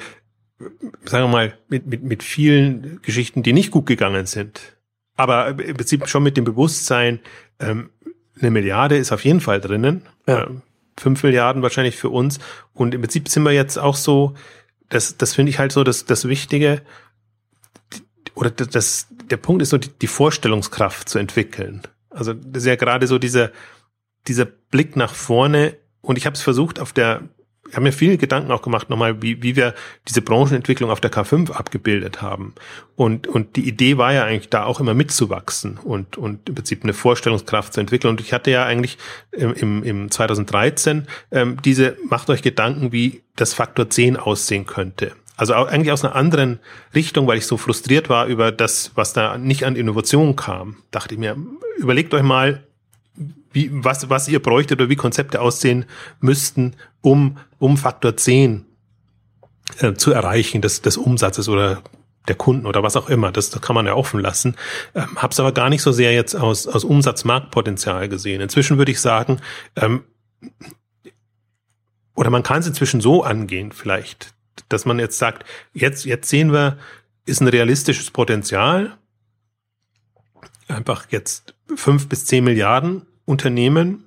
sagen 1.05 1.25
wir 1.25 1.29
mal, 1.29 1.59
mit, 1.69 1.87
mit, 1.87 2.03
mit 2.03 2.23
vielen 2.23 3.01
Geschichten, 3.03 3.43
die 3.43 3.53
nicht 3.53 3.71
gut 3.71 3.87
gegangen 3.87 4.27
sind. 4.27 4.77
Aber 5.17 5.49
im 5.49 5.77
Prinzip 5.77 6.09
schon 6.09 6.23
mit 6.23 6.37
dem 6.37 6.45
Bewusstsein, 6.45 7.21
ähm, 7.59 7.91
eine 8.39 8.51
Milliarde 8.51 8.97
ist 8.97 9.13
auf 9.13 9.25
jeden 9.25 9.41
Fall 9.41 9.61
drinnen. 9.61 10.03
Ja. 10.27 10.47
Ähm, 10.47 10.63
fünf 10.97 11.23
Milliarden 11.23 11.63
wahrscheinlich 11.63 11.97
für 11.97 12.11
uns. 12.11 12.39
Und 12.73 12.95
im 12.95 13.01
Prinzip 13.01 13.29
sind 13.29 13.43
wir 13.43 13.53
jetzt 13.53 13.79
auch 13.79 13.97
so, 13.97 14.35
das, 14.89 15.17
das 15.17 15.35
finde 15.35 15.51
ich 15.51 15.59
halt 15.59 15.73
so 15.73 15.85
das, 15.85 16.05
das 16.05 16.29
Wichtige, 16.29 16.83
oder 18.35 18.51
das, 18.51 19.09
der 19.31 19.37
Punkt 19.37 19.63
ist 19.63 19.71
so, 19.71 19.79
die, 19.79 19.91
die 19.91 20.07
Vorstellungskraft 20.07 21.09
zu 21.09 21.19
entwickeln. 21.19 21.83
Also 22.11 22.33
das 22.33 22.63
ist 22.63 22.67
ja 22.67 22.77
gerade 22.77 23.07
so 23.07 23.19
dieser, 23.19 23.51
dieser 24.27 24.45
Blick 24.45 24.97
nach 24.97 25.15
vorne 25.15 25.77
und 26.01 26.19
ich 26.19 26.27
habe 26.27 26.35
es 26.35 26.43
versucht 26.43 26.81
auf 26.81 26.93
der 26.93 27.23
ich 27.69 27.75
habe 27.75 27.85
mir 27.85 27.93
viele 27.93 28.17
Gedanken 28.17 28.51
auch 28.51 28.63
gemacht, 28.63 28.89
nochmal, 28.89 29.21
wie, 29.23 29.43
wie 29.43 29.55
wir 29.55 29.75
diese 30.09 30.23
Branchenentwicklung 30.23 30.91
auf 30.91 31.01
der 31.01 31.13
K5 31.13 31.53
abgebildet 31.53 32.23
haben. 32.23 32.55
Und, 32.97 33.27
und 33.27 33.57
die 33.57 33.69
Idee 33.69 33.99
war 33.99 34.13
ja 34.13 34.25
eigentlich 34.25 34.49
da 34.49 34.65
auch 34.65 34.81
immer 34.81 34.95
mitzuwachsen 34.95 35.77
und, 35.77 36.17
und 36.17 36.49
im 36.49 36.55
Prinzip 36.55 36.83
eine 36.83 36.95
Vorstellungskraft 36.95 37.75
zu 37.75 37.81
entwickeln. 37.81 38.11
Und 38.11 38.21
ich 38.21 38.33
hatte 38.33 38.51
ja 38.51 38.65
eigentlich 38.65 38.97
im, 39.33 39.83
im 39.83 40.11
2013 40.11 41.07
ähm, 41.31 41.59
diese, 41.63 41.97
macht 42.09 42.31
euch 42.31 42.43
Gedanken, 42.43 42.93
wie 42.93 43.23
das 43.37 43.53
Faktor 43.53 43.91
10 43.91 44.17
aussehen 44.17 44.67
könnte. 44.67 45.13
Also 45.39 45.55
eigentlich 45.55 45.93
aus 45.93 46.05
einer 46.05 46.17
anderen 46.17 46.59
Richtung, 46.95 47.29
weil 47.29 47.39
ich 47.39 47.47
so 47.47 47.57
frustriert 47.57 48.09
war 48.09 48.27
über 48.27 48.51
das, 48.51 48.91
was 48.97 49.13
da 49.13 49.39
nicht 49.39 49.65
an 49.65 49.77
Innovation 49.77 50.35
kam. 50.35 50.83
Dachte 50.91 51.15
ich 51.15 51.21
mir, 51.21 51.37
überlegt 51.79 52.13
euch 52.13 52.25
mal, 52.25 52.65
wie, 53.53 53.71
was, 53.73 54.11
was 54.11 54.29
ihr 54.29 54.43
bräuchtet 54.43 54.81
oder 54.81 54.91
wie 54.91 54.97
Konzepte 54.97 55.41
aussehen 55.41 55.85
müssten, 56.21 56.75
um, 57.03 57.39
um 57.59 57.77
Faktor 57.77 58.17
10 58.17 58.67
äh, 59.79 59.95
zu 59.95 60.13
erreichen 60.13 60.61
des, 60.61 60.83
des 60.83 60.97
Umsatzes 60.97 61.49
oder 61.49 61.83
der 62.27 62.35
Kunden 62.35 62.67
oder 62.67 62.83
was 62.83 62.97
auch 62.97 63.09
immer. 63.09 63.31
Das, 63.31 63.51
das 63.51 63.63
kann 63.63 63.75
man 63.77 63.87
ja 63.87 63.95
offen 63.95 64.21
lassen. 64.21 64.57
Ähm, 64.97 65.17
Habe 65.17 65.33
es 65.33 65.39
aber 65.41 65.53
gar 65.53 65.71
nicht 65.71 65.83
so 65.83 65.93
sehr 65.93 66.13
jetzt 66.13 66.35
aus, 66.35 66.67
aus 66.67 66.83
Umsatzmarktpotenzial 66.83 68.09
gesehen. 68.09 68.41
Inzwischen 68.41 68.77
würde 68.77 68.91
ich 68.91 69.01
sagen, 69.01 69.41
ähm, 69.77 70.03
oder 72.17 72.31
man 72.31 72.43
kann 72.43 72.59
es 72.59 72.67
inzwischen 72.67 73.01
so 73.01 73.23
angehen, 73.23 73.71
vielleicht, 73.71 74.35
dass 74.69 74.85
man 74.85 74.99
jetzt 74.99 75.19
sagt, 75.19 75.45
jetzt, 75.73 76.05
jetzt 76.05 76.29
sehen 76.29 76.53
wir, 76.53 76.79
ist 77.27 77.41
ein 77.41 77.49
realistisches 77.49 78.11
Potenzial, 78.11 78.97
einfach 80.69 81.07
jetzt 81.11 81.55
fünf 81.75 82.09
bis 82.09 82.25
zehn 82.25 82.45
Milliarden 82.45 83.07
Unternehmen 83.25 84.05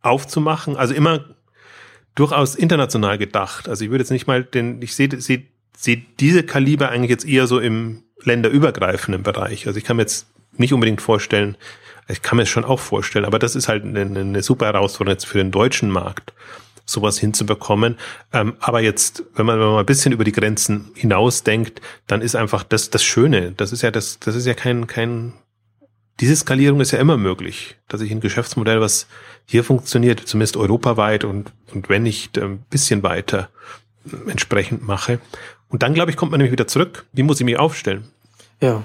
aufzumachen. 0.00 0.76
Also 0.76 0.94
immer 0.94 1.24
durchaus 2.14 2.54
international 2.54 3.18
gedacht. 3.18 3.68
Also 3.68 3.84
ich 3.84 3.90
würde 3.90 4.02
jetzt 4.02 4.10
nicht 4.10 4.26
mal 4.26 4.44
den, 4.44 4.80
ich 4.82 4.94
sehe 4.94 5.20
sehe 5.20 5.44
sehe 5.76 6.02
diese 6.18 6.42
Kaliber 6.42 6.88
eigentlich 6.88 7.10
jetzt 7.10 7.24
eher 7.26 7.46
so 7.46 7.60
im 7.60 8.02
länderübergreifenden 8.22 9.22
Bereich. 9.22 9.66
Also 9.66 9.78
ich 9.78 9.84
kann 9.84 9.96
mir 9.96 10.02
jetzt 10.02 10.26
nicht 10.56 10.72
unbedingt 10.72 11.00
vorstellen, 11.00 11.56
ich 12.08 12.22
kann 12.22 12.36
mir 12.36 12.42
es 12.42 12.48
schon 12.48 12.64
auch 12.64 12.80
vorstellen, 12.80 13.24
aber 13.24 13.38
das 13.38 13.54
ist 13.54 13.68
halt 13.68 13.84
eine, 13.84 14.00
eine 14.00 14.42
super 14.42 14.66
Herausforderung 14.66 15.14
jetzt 15.14 15.26
für 15.26 15.38
den 15.38 15.52
deutschen 15.52 15.90
Markt, 15.90 16.32
sowas 16.88 17.18
hinzubekommen. 17.18 17.96
Ähm, 18.32 18.54
aber 18.60 18.80
jetzt, 18.80 19.24
wenn 19.34 19.46
man, 19.46 19.58
wenn 19.58 19.66
man 19.66 19.78
ein 19.78 19.86
bisschen 19.86 20.12
über 20.12 20.24
die 20.24 20.32
Grenzen 20.32 20.90
hinausdenkt, 20.94 21.80
dann 22.06 22.22
ist 22.22 22.34
einfach 22.34 22.64
das 22.64 22.90
das 22.90 23.02
Schöne. 23.02 23.52
Das 23.52 23.72
ist 23.72 23.82
ja 23.82 23.90
das, 23.90 24.18
das 24.20 24.34
ist 24.34 24.46
ja 24.46 24.54
kein 24.54 24.86
kein 24.86 25.34
diese 26.20 26.34
Skalierung 26.34 26.80
ist 26.80 26.90
ja 26.90 26.98
immer 26.98 27.16
möglich, 27.16 27.76
dass 27.86 28.00
ich 28.00 28.10
ein 28.10 28.20
Geschäftsmodell, 28.20 28.80
was 28.80 29.06
hier 29.46 29.62
funktioniert, 29.62 30.20
zumindest 30.20 30.56
europaweit 30.56 31.24
und, 31.24 31.52
und 31.72 31.88
wenn 31.88 32.02
nicht 32.02 32.36
ein 32.38 32.58
bisschen 32.70 33.04
weiter 33.04 33.50
entsprechend 34.26 34.84
mache. 34.84 35.20
Und 35.68 35.82
dann, 35.82 35.94
glaube 35.94 36.10
ich, 36.10 36.16
kommt 36.16 36.32
man 36.32 36.38
nämlich 36.38 36.52
wieder 36.52 36.66
zurück. 36.66 37.06
Wie 37.12 37.22
muss 37.22 37.38
ich 37.38 37.44
mich 37.44 37.58
aufstellen? 37.58 38.04
Ja, 38.60 38.82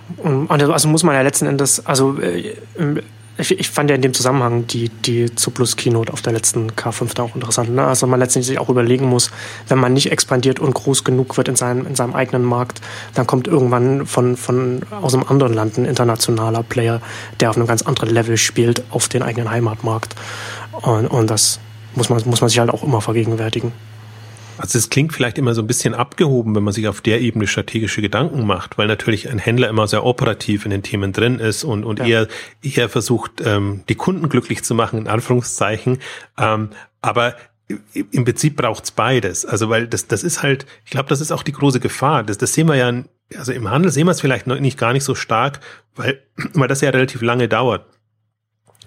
also 0.49 0.87
muss 0.87 1.01
man 1.01 1.15
ja 1.15 1.21
letzten 1.21 1.47
Endes, 1.47 1.83
also 1.85 2.19
äh, 2.19 2.55
ich, 3.37 3.59
ich 3.59 3.69
fand 3.69 3.89
ja 3.89 3.95
in 3.95 4.01
dem 4.01 4.13
Zusammenhang 4.13 4.67
die, 4.67 4.89
die 4.89 5.33
Zuplus 5.33 5.75
Keynote 5.75 6.13
auf 6.13 6.21
der 6.21 6.33
letzten 6.33 6.71
K5 6.71 7.15
da 7.15 7.23
auch 7.23 7.35
interessant. 7.35 7.73
Ne? 7.73 7.83
Also 7.83 8.05
man 8.05 8.19
letztendlich 8.19 8.47
sich 8.47 8.59
auch 8.59 8.69
überlegen 8.69 9.07
muss, 9.07 9.31
wenn 9.67 9.79
man 9.79 9.93
nicht 9.93 10.11
expandiert 10.11 10.59
und 10.59 10.73
groß 10.73 11.03
genug 11.03 11.35
wird 11.37 11.47
in 11.47 11.55
seinem, 11.55 11.87
in 11.87 11.95
seinem 11.95 12.13
eigenen 12.13 12.43
Markt, 12.43 12.81
dann 13.15 13.25
kommt 13.25 13.47
irgendwann 13.47 14.05
von, 14.05 14.37
von 14.37 14.81
aus 15.01 15.13
einem 15.13 15.25
anderen 15.27 15.53
Land 15.53 15.77
ein 15.77 15.85
internationaler 15.85 16.63
Player, 16.63 17.01
der 17.39 17.49
auf 17.49 17.57
einem 17.57 17.67
ganz 17.67 17.81
anderen 17.81 18.09
Level 18.09 18.37
spielt, 18.37 18.83
auf 18.91 19.09
den 19.09 19.23
eigenen 19.23 19.49
Heimatmarkt. 19.49 20.15
Und, 20.71 21.07
und 21.07 21.29
das 21.29 21.59
muss 21.95 22.09
man, 22.09 22.21
muss 22.25 22.41
man 22.41 22.49
sich 22.49 22.59
halt 22.59 22.69
auch 22.69 22.83
immer 22.83 23.01
vergegenwärtigen. 23.01 23.71
Also 24.63 24.79
es 24.79 24.89
klingt 24.89 25.11
vielleicht 25.11 25.37
immer 25.37 25.53
so 25.53 25.61
ein 25.61 25.67
bisschen 25.67 25.93
abgehoben, 25.93 26.55
wenn 26.55 26.63
man 26.63 26.73
sich 26.73 26.87
auf 26.87 27.01
der 27.01 27.19
Ebene 27.19 27.47
strategische 27.47 28.01
Gedanken 28.01 28.47
macht, 28.47 28.77
weil 28.77 28.87
natürlich 28.87 29.29
ein 29.29 29.37
Händler 29.37 29.67
immer 29.67 29.89
sehr 29.89 30.05
operativ 30.05 30.63
in 30.63 30.71
den 30.71 30.83
Themen 30.83 31.11
drin 31.11 31.39
ist 31.39 31.65
und, 31.65 31.83
und 31.83 31.99
ja. 31.99 32.05
eher, 32.05 32.27
eher 32.61 32.87
versucht, 32.87 33.41
ähm, 33.43 33.83
die 33.89 33.95
Kunden 33.95 34.29
glücklich 34.29 34.63
zu 34.63 34.73
machen, 34.73 34.99
in 34.99 35.07
Anführungszeichen. 35.09 35.97
Ähm, 36.37 36.69
aber 37.01 37.35
im 37.67 38.23
Prinzip 38.23 38.55
braucht's 38.55 38.91
beides. 38.91 39.45
Also 39.45 39.67
weil 39.67 39.85
das, 39.85 40.07
das 40.07 40.23
ist 40.23 40.43
halt, 40.43 40.65
ich 40.85 40.91
glaube, 40.91 41.09
das 41.09 41.19
ist 41.19 41.33
auch 41.33 41.43
die 41.43 41.51
große 41.51 41.81
Gefahr. 41.81 42.23
Das, 42.23 42.37
das 42.37 42.53
sehen 42.53 42.69
wir 42.69 42.75
ja, 42.75 43.03
also 43.37 43.51
im 43.51 43.69
Handel 43.69 43.91
sehen 43.91 44.07
wir 44.07 44.11
es 44.11 44.21
vielleicht 44.21 44.47
noch 44.47 44.61
nicht 44.61 44.79
gar 44.79 44.93
nicht 44.93 45.03
so 45.03 45.13
stark, 45.13 45.59
weil, 45.97 46.23
weil 46.53 46.69
das 46.69 46.79
ja 46.79 46.89
relativ 46.89 47.21
lange 47.21 47.49
dauert 47.49 47.85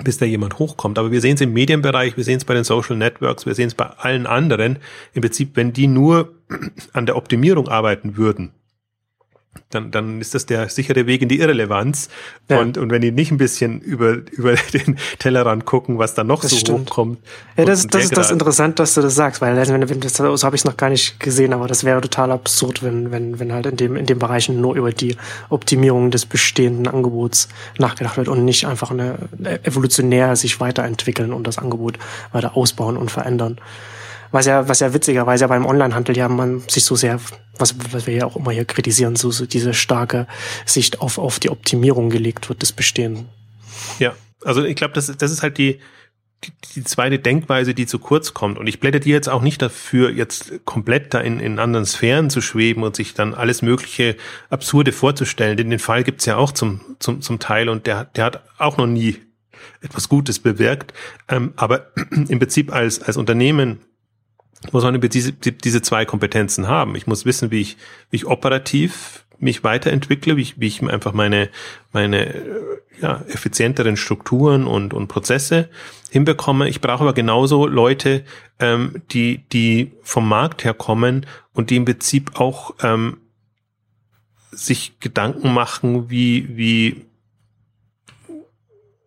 bis 0.02 0.18
da 0.18 0.26
jemand 0.26 0.58
hochkommt. 0.58 0.98
Aber 0.98 1.10
wir 1.10 1.20
sehen 1.20 1.34
es 1.34 1.40
im 1.40 1.52
Medienbereich, 1.52 2.16
wir 2.16 2.24
sehen 2.24 2.38
es 2.38 2.44
bei 2.44 2.54
den 2.54 2.64
Social 2.64 2.96
Networks, 2.96 3.46
wir 3.46 3.54
sehen 3.54 3.68
es 3.68 3.74
bei 3.74 3.86
allen 3.86 4.26
anderen. 4.26 4.78
Im 5.14 5.22
Prinzip, 5.22 5.50
wenn 5.54 5.72
die 5.72 5.86
nur 5.86 6.34
an 6.92 7.06
der 7.06 7.16
Optimierung 7.16 7.68
arbeiten 7.68 8.16
würden, 8.16 8.50
dann, 9.70 9.90
dann 9.90 10.20
ist 10.20 10.34
das 10.34 10.46
der 10.46 10.68
sichere 10.68 11.06
Weg 11.06 11.22
in 11.22 11.28
die 11.28 11.38
Irrelevanz. 11.38 12.08
Ja. 12.48 12.60
Und, 12.60 12.78
und 12.78 12.90
wenn 12.90 13.02
die 13.02 13.12
nicht 13.12 13.30
ein 13.30 13.38
bisschen 13.38 13.80
über, 13.80 14.18
über 14.32 14.54
den 14.72 14.98
Tellerrand 15.18 15.64
gucken, 15.64 15.98
was 15.98 16.14
da 16.14 16.24
noch 16.24 16.42
das 16.42 16.50
so 16.50 16.56
stimmt. 16.58 16.90
hochkommt. 16.90 17.18
Ja, 17.56 17.64
das, 17.64 17.86
das 17.86 18.04
ist 18.04 18.16
das 18.16 18.30
interessant, 18.30 18.78
dass 18.78 18.94
du 18.94 19.02
das 19.02 19.14
sagst, 19.14 19.40
weil 19.40 19.56
also, 19.58 19.72
wenn, 19.72 19.88
wenn 19.88 20.00
das, 20.00 20.14
so 20.14 20.42
habe 20.42 20.56
ich 20.56 20.62
es 20.62 20.64
noch 20.64 20.76
gar 20.76 20.90
nicht 20.90 21.18
gesehen, 21.20 21.52
aber 21.52 21.66
das 21.66 21.84
wäre 21.84 22.00
total 22.00 22.30
absurd, 22.30 22.82
wenn, 22.82 23.10
wenn, 23.10 23.38
wenn 23.38 23.52
halt 23.52 23.66
in 23.66 23.76
dem, 23.76 23.96
in 23.96 24.06
dem 24.06 24.18
Bereichen 24.18 24.60
nur 24.60 24.74
über 24.74 24.92
die 24.92 25.16
Optimierung 25.48 26.10
des 26.10 26.26
bestehenden 26.26 26.88
Angebots 26.88 27.48
nachgedacht 27.78 28.16
wird 28.16 28.28
und 28.28 28.44
nicht 28.44 28.66
einfach 28.66 28.90
eine, 28.90 29.16
evolutionär 29.62 30.36
sich 30.36 30.60
weiterentwickeln 30.60 31.32
und 31.32 31.46
das 31.46 31.58
Angebot 31.58 31.98
weiter 32.32 32.56
ausbauen 32.56 32.96
und 32.96 33.10
verändern 33.10 33.58
was 34.30 34.46
ja, 34.46 34.68
was 34.68 34.80
ja 34.80 34.92
witzigerweise 34.92 35.48
beim 35.48 35.66
Onlinehandel 35.66 36.16
ja 36.16 36.28
man 36.28 36.60
sich 36.68 36.84
so 36.84 36.96
sehr, 36.96 37.20
was, 37.58 37.74
was 37.92 38.06
wir 38.06 38.14
ja 38.14 38.26
auch 38.26 38.36
immer 38.36 38.50
hier 38.50 38.64
kritisieren, 38.64 39.16
so, 39.16 39.30
so 39.30 39.46
diese 39.46 39.74
starke 39.74 40.26
Sicht 40.64 41.00
auf, 41.00 41.18
auf 41.18 41.38
die 41.38 41.50
Optimierung 41.50 42.10
gelegt 42.10 42.48
wird 42.48 42.62
des 42.62 42.72
Bestehenden. 42.72 43.28
Ja, 43.98 44.14
also 44.44 44.64
ich 44.64 44.76
glaube, 44.76 44.94
das, 44.94 45.14
das 45.16 45.30
ist 45.30 45.42
halt 45.42 45.58
die, 45.58 45.80
die, 46.44 46.52
die 46.74 46.84
zweite 46.84 47.18
Denkweise, 47.18 47.74
die 47.74 47.86
zu 47.86 47.98
kurz 47.98 48.34
kommt. 48.34 48.58
Und 48.58 48.66
ich 48.66 48.80
blätter 48.80 49.00
dir 49.00 49.14
jetzt 49.14 49.28
auch 49.28 49.42
nicht 49.42 49.62
dafür, 49.62 50.10
jetzt 50.10 50.64
komplett 50.64 51.14
da 51.14 51.20
in, 51.20 51.40
in 51.40 51.58
anderen 51.58 51.86
Sphären 51.86 52.30
zu 52.30 52.40
schweben 52.40 52.82
und 52.82 52.96
sich 52.96 53.14
dann 53.14 53.34
alles 53.34 53.62
mögliche 53.62 54.16
Absurde 54.50 54.92
vorzustellen. 54.92 55.56
Denn 55.56 55.70
den 55.70 55.78
Fall 55.78 56.04
gibt's 56.04 56.26
ja 56.26 56.36
auch 56.36 56.52
zum, 56.52 56.80
zum, 56.98 57.22
zum 57.22 57.38
Teil 57.38 57.68
und 57.68 57.86
der, 57.86 58.04
der 58.04 58.24
hat 58.24 58.42
auch 58.58 58.76
noch 58.76 58.86
nie 58.86 59.16
etwas 59.80 60.08
Gutes 60.08 60.38
bewirkt. 60.38 60.92
Ähm, 61.28 61.52
aber 61.56 61.92
im 62.10 62.38
Prinzip 62.38 62.72
als, 62.72 63.00
als 63.02 63.16
Unternehmen 63.16 63.80
muss 64.72 64.84
man 64.84 65.00
diese, 65.00 65.32
diese 65.32 65.82
zwei 65.82 66.04
Kompetenzen 66.04 66.68
haben. 66.68 66.94
Ich 66.96 67.06
muss 67.06 67.24
wissen, 67.24 67.50
wie 67.50 67.60
ich, 67.60 67.76
wie 68.10 68.16
ich 68.16 68.26
operativ 68.26 69.24
mich 69.38 69.64
weiterentwickle, 69.64 70.36
wie 70.36 70.42
ich, 70.42 70.60
wie 70.60 70.66
ich 70.66 70.82
einfach 70.82 71.12
meine, 71.12 71.50
meine 71.92 72.42
ja, 73.00 73.22
effizienteren 73.28 73.96
Strukturen 73.96 74.66
und, 74.66 74.94
und 74.94 75.08
Prozesse 75.08 75.68
hinbekomme. 76.10 76.68
Ich 76.68 76.80
brauche 76.80 77.02
aber 77.02 77.12
genauso 77.12 77.66
Leute, 77.66 78.24
ähm, 78.58 79.02
die, 79.10 79.46
die 79.52 79.92
vom 80.02 80.28
Markt 80.28 80.64
herkommen 80.64 81.26
und 81.52 81.70
die 81.70 81.76
im 81.76 81.84
Prinzip 81.84 82.40
auch 82.40 82.74
ähm, 82.82 83.18
sich 84.50 84.98
Gedanken 85.00 85.52
machen, 85.52 86.10
wie, 86.10 86.56
wie 86.56 87.05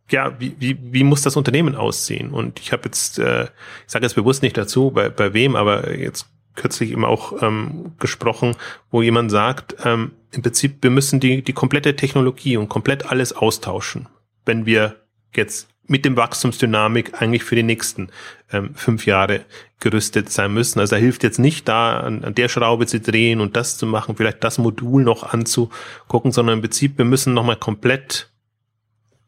ja, 0.09 0.39
wie, 0.39 0.55
wie, 0.59 0.77
wie 0.81 1.03
muss 1.03 1.21
das 1.21 1.35
Unternehmen 1.35 1.75
aussehen? 1.75 2.31
Und 2.31 2.59
ich 2.59 2.71
habe 2.71 2.83
jetzt, 2.85 3.19
äh, 3.19 3.43
ich 3.43 3.91
sage 3.91 4.05
jetzt 4.05 4.15
bewusst 4.15 4.43
nicht 4.43 4.57
dazu, 4.57 4.91
bei, 4.91 5.09
bei 5.09 5.33
wem, 5.33 5.55
aber 5.55 5.95
jetzt 5.95 6.27
kürzlich 6.55 6.91
eben 6.91 7.05
auch 7.05 7.41
ähm, 7.41 7.93
gesprochen, 7.99 8.55
wo 8.91 9.01
jemand 9.01 9.31
sagt, 9.31 9.75
ähm, 9.85 10.11
im 10.31 10.41
Prinzip, 10.41 10.77
wir 10.81 10.89
müssen 10.89 11.19
die, 11.19 11.41
die 11.41 11.53
komplette 11.53 11.95
Technologie 11.95 12.57
und 12.57 12.69
komplett 12.69 13.05
alles 13.05 13.33
austauschen, 13.33 14.07
wenn 14.45 14.65
wir 14.65 14.95
jetzt 15.33 15.69
mit 15.89 16.05
dem 16.05 16.15
Wachstumsdynamik 16.17 17.19
eigentlich 17.19 17.43
für 17.43 17.55
die 17.55 17.63
nächsten 17.63 18.09
ähm, 18.51 18.75
fünf 18.75 19.07
Jahre 19.07 19.41
gerüstet 19.79 20.29
sein 20.29 20.53
müssen. 20.53 20.79
Also 20.79 20.95
da 20.95 21.01
hilft 21.01 21.23
jetzt 21.23 21.39
nicht 21.39 21.67
da, 21.67 21.99
an, 22.01 22.23
an 22.23 22.35
der 22.35 22.47
Schraube 22.47 22.85
zu 22.85 22.99
drehen 22.99 23.41
und 23.41 23.55
das 23.55 23.77
zu 23.77 23.87
machen, 23.87 24.15
vielleicht 24.15 24.43
das 24.43 24.59
Modul 24.59 25.03
noch 25.03 25.23
anzugucken, 25.23 26.31
sondern 26.31 26.57
im 26.57 26.61
Prinzip, 26.61 26.97
wir 26.99 27.05
müssen 27.05 27.33
nochmal 27.33 27.55
komplett 27.55 28.28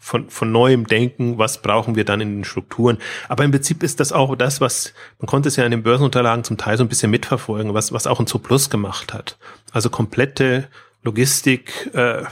von, 0.04 0.30
von 0.30 0.52
neuem 0.52 0.88
Denken, 0.88 1.38
was 1.38 1.62
brauchen 1.62 1.96
wir 1.96 2.04
dann 2.04 2.22
in 2.22 2.38
den 2.38 2.44
Strukturen. 2.44 2.98
Aber 3.30 3.46
im 3.46 3.52
Prinzip 3.52 3.84
ist 3.84 4.00
das 4.00 4.12
auch 4.12 4.36
das, 4.36 4.60
was, 4.60 4.94
man 5.20 5.28
konnte 5.28 5.48
es 5.48 5.56
ja 5.56 5.64
in 5.64 5.72
den 5.72 5.84
Börsenunterlagen 5.84 6.44
zum 6.44 6.58
Teil 6.58 6.76
so 6.76 6.84
ein 6.84 6.90
bisschen 6.90 7.12
mitverfolgen, 7.12 7.76
was, 7.76 7.94
was 7.94 8.08
auch 8.08 8.20
ein 8.20 8.26
Zooplus 8.26 8.72
gemacht 8.72 9.14
hat. 9.14 9.38
Also 9.72 9.92
komplette 9.92 10.68
Logistik, 11.04 11.92
äh, 11.94 12.24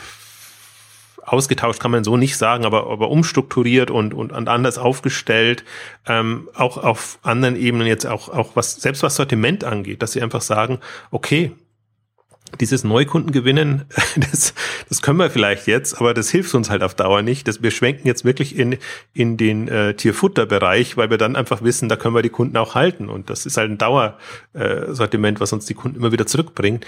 ausgetauscht 1.23 1.79
kann 1.79 1.91
man 1.91 2.03
so 2.03 2.17
nicht 2.17 2.37
sagen, 2.37 2.65
aber, 2.65 2.89
aber 2.89 3.11
umstrukturiert 3.11 3.91
und, 3.91 4.15
und, 4.15 4.31
und 4.31 4.49
anders 4.49 4.79
aufgestellt, 4.79 5.63
ähm, 6.07 6.49
auch 6.55 6.77
auf 6.77 7.19
anderen 7.21 7.55
Ebenen 7.55 7.85
jetzt 7.85 8.07
auch, 8.07 8.29
auch 8.29 8.55
was, 8.55 8.77
selbst 8.77 9.03
was 9.03 9.15
Sortiment 9.15 9.63
angeht, 9.63 10.01
dass 10.01 10.13
sie 10.13 10.23
einfach 10.23 10.41
sagen, 10.41 10.79
okay, 11.11 11.51
dieses 12.59 12.83
Neukundengewinnen, 12.83 13.85
das, 14.31 14.53
das 14.87 15.01
können 15.01 15.19
wir 15.19 15.29
vielleicht 15.29 15.67
jetzt, 15.67 15.99
aber 15.99 16.13
das 16.13 16.29
hilft 16.29 16.53
uns 16.53 16.69
halt 16.69 16.83
auf 16.83 16.95
Dauer 16.95 17.21
nicht. 17.21 17.47
Dass 17.47 17.61
wir 17.61 17.71
schwenken 17.71 18.07
jetzt 18.07 18.25
wirklich 18.25 18.57
in, 18.57 18.77
in 19.13 19.37
den 19.37 19.67
äh, 19.67 19.93
Tierfutterbereich, 19.93 20.97
weil 20.97 21.09
wir 21.09 21.17
dann 21.17 21.35
einfach 21.35 21.61
wissen, 21.61 21.89
da 21.89 21.95
können 21.95 22.15
wir 22.15 22.21
die 22.21 22.29
Kunden 22.29 22.57
auch 22.57 22.75
halten. 22.75 23.09
Und 23.09 23.29
das 23.29 23.45
ist 23.45 23.57
halt 23.57 23.71
ein 23.71 23.77
Dauersortiment, 23.77 25.37
äh, 25.37 25.41
was 25.41 25.53
uns 25.53 25.65
die 25.65 25.73
Kunden 25.73 25.97
immer 25.97 26.11
wieder 26.11 26.25
zurückbringt. 26.25 26.85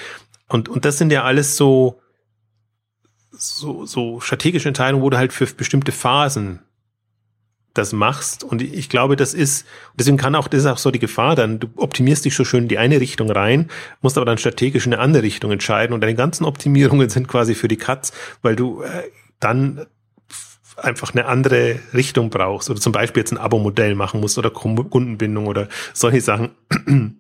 Und, 0.48 0.70
und 0.70 0.86
das 0.86 0.98
sind 0.98 1.12
ja 1.12 1.24
alles 1.24 1.58
so, 1.58 2.02
so, 3.32 3.86
so 3.86 4.20
strategische 4.20 4.68
Entscheidungen, 4.68 5.04
wo 5.04 5.10
du 5.10 5.18
halt 5.18 5.34
für 5.34 5.46
bestimmte 5.46 5.92
Phasen 5.92 6.60
das 7.74 7.94
machst. 7.94 8.44
Und 8.44 8.62
ich 8.62 8.90
glaube, 8.90 9.16
das 9.16 9.34
ist, 9.34 9.66
deswegen 9.96 10.18
kann 10.18 10.36
auch, 10.36 10.48
das 10.48 10.62
ist 10.62 10.66
auch 10.66 10.78
so 10.78 10.92
die 10.92 11.00
Gefahr 11.00 11.36
dann, 11.36 11.60
du 11.60 11.68
optimierst 11.78 12.26
dich 12.26 12.36
so 12.36 12.44
schön 12.44 12.64
in 12.64 12.68
die 12.68 12.78
eine 12.78 13.00
Richtung 13.00 13.32
rein, 13.32 13.70
musst 14.02 14.18
aber 14.18 14.26
dann 14.26 14.38
strategisch 14.38 14.86
in 14.86 14.94
eine 14.94 15.02
andere 15.02 15.24
Richtung 15.24 15.52
entscheiden 15.52 15.94
und 15.94 16.02
deine 16.02 16.16
ganzen 16.16 16.46
Optimierungen 16.46 17.10
sind 17.10 17.28
quasi 17.28 17.56
für 17.56 17.68
die 17.68 17.78
Katz, 17.78 18.12
weil 18.42 18.56
du 18.56 18.82
äh, 18.82 19.04
dann 19.40 19.86
einfach 20.78 21.14
eine 21.14 21.26
andere 21.26 21.80
Richtung 21.94 22.30
brauchst 22.30 22.70
oder 22.70 22.80
zum 22.80 22.92
Beispiel 22.92 23.22
jetzt 23.22 23.32
ein 23.32 23.38
Abo-Modell 23.38 23.96
machen 23.96 24.20
musst 24.20 24.38
oder 24.38 24.50
Kundenbindung 24.50 25.48
oder 25.48 25.68
solche 25.94 26.22
Sachen 26.22 26.52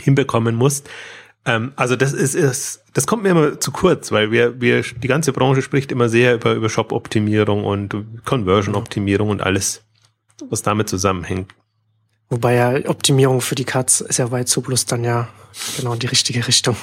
hinbekommen 0.00 0.54
musst. 0.54 0.88
Ähm, 1.46 1.72
also 1.76 1.96
das 1.96 2.12
ist, 2.12 2.34
ist, 2.34 2.84
das 2.94 3.06
kommt 3.06 3.22
mir 3.22 3.30
immer 3.30 3.60
zu 3.60 3.70
kurz, 3.70 4.12
weil 4.12 4.30
wir, 4.30 4.60
wir, 4.60 4.82
die 4.82 5.08
ganze 5.08 5.32
Branche 5.32 5.62
spricht 5.62 5.92
immer 5.92 6.08
sehr 6.08 6.34
über, 6.34 6.54
über 6.54 6.68
Shop-Optimierung 6.68 7.64
und 7.64 7.94
Conversion-Optimierung 8.24 9.28
und 9.28 9.42
alles, 9.42 9.82
was 10.48 10.62
damit 10.62 10.88
zusammenhängt. 10.88 11.52
Wobei 12.30 12.54
ja 12.54 12.88
Optimierung 12.88 13.40
für 13.40 13.54
die 13.54 13.64
Katz 13.64 14.00
ist 14.00 14.18
ja 14.18 14.26
bei 14.26 14.44
Zuplus 14.44 14.86
dann 14.86 15.04
ja 15.04 15.28
genau 15.76 15.92
in 15.92 15.98
die 15.98 16.06
richtige 16.06 16.46
Richtung. 16.46 16.76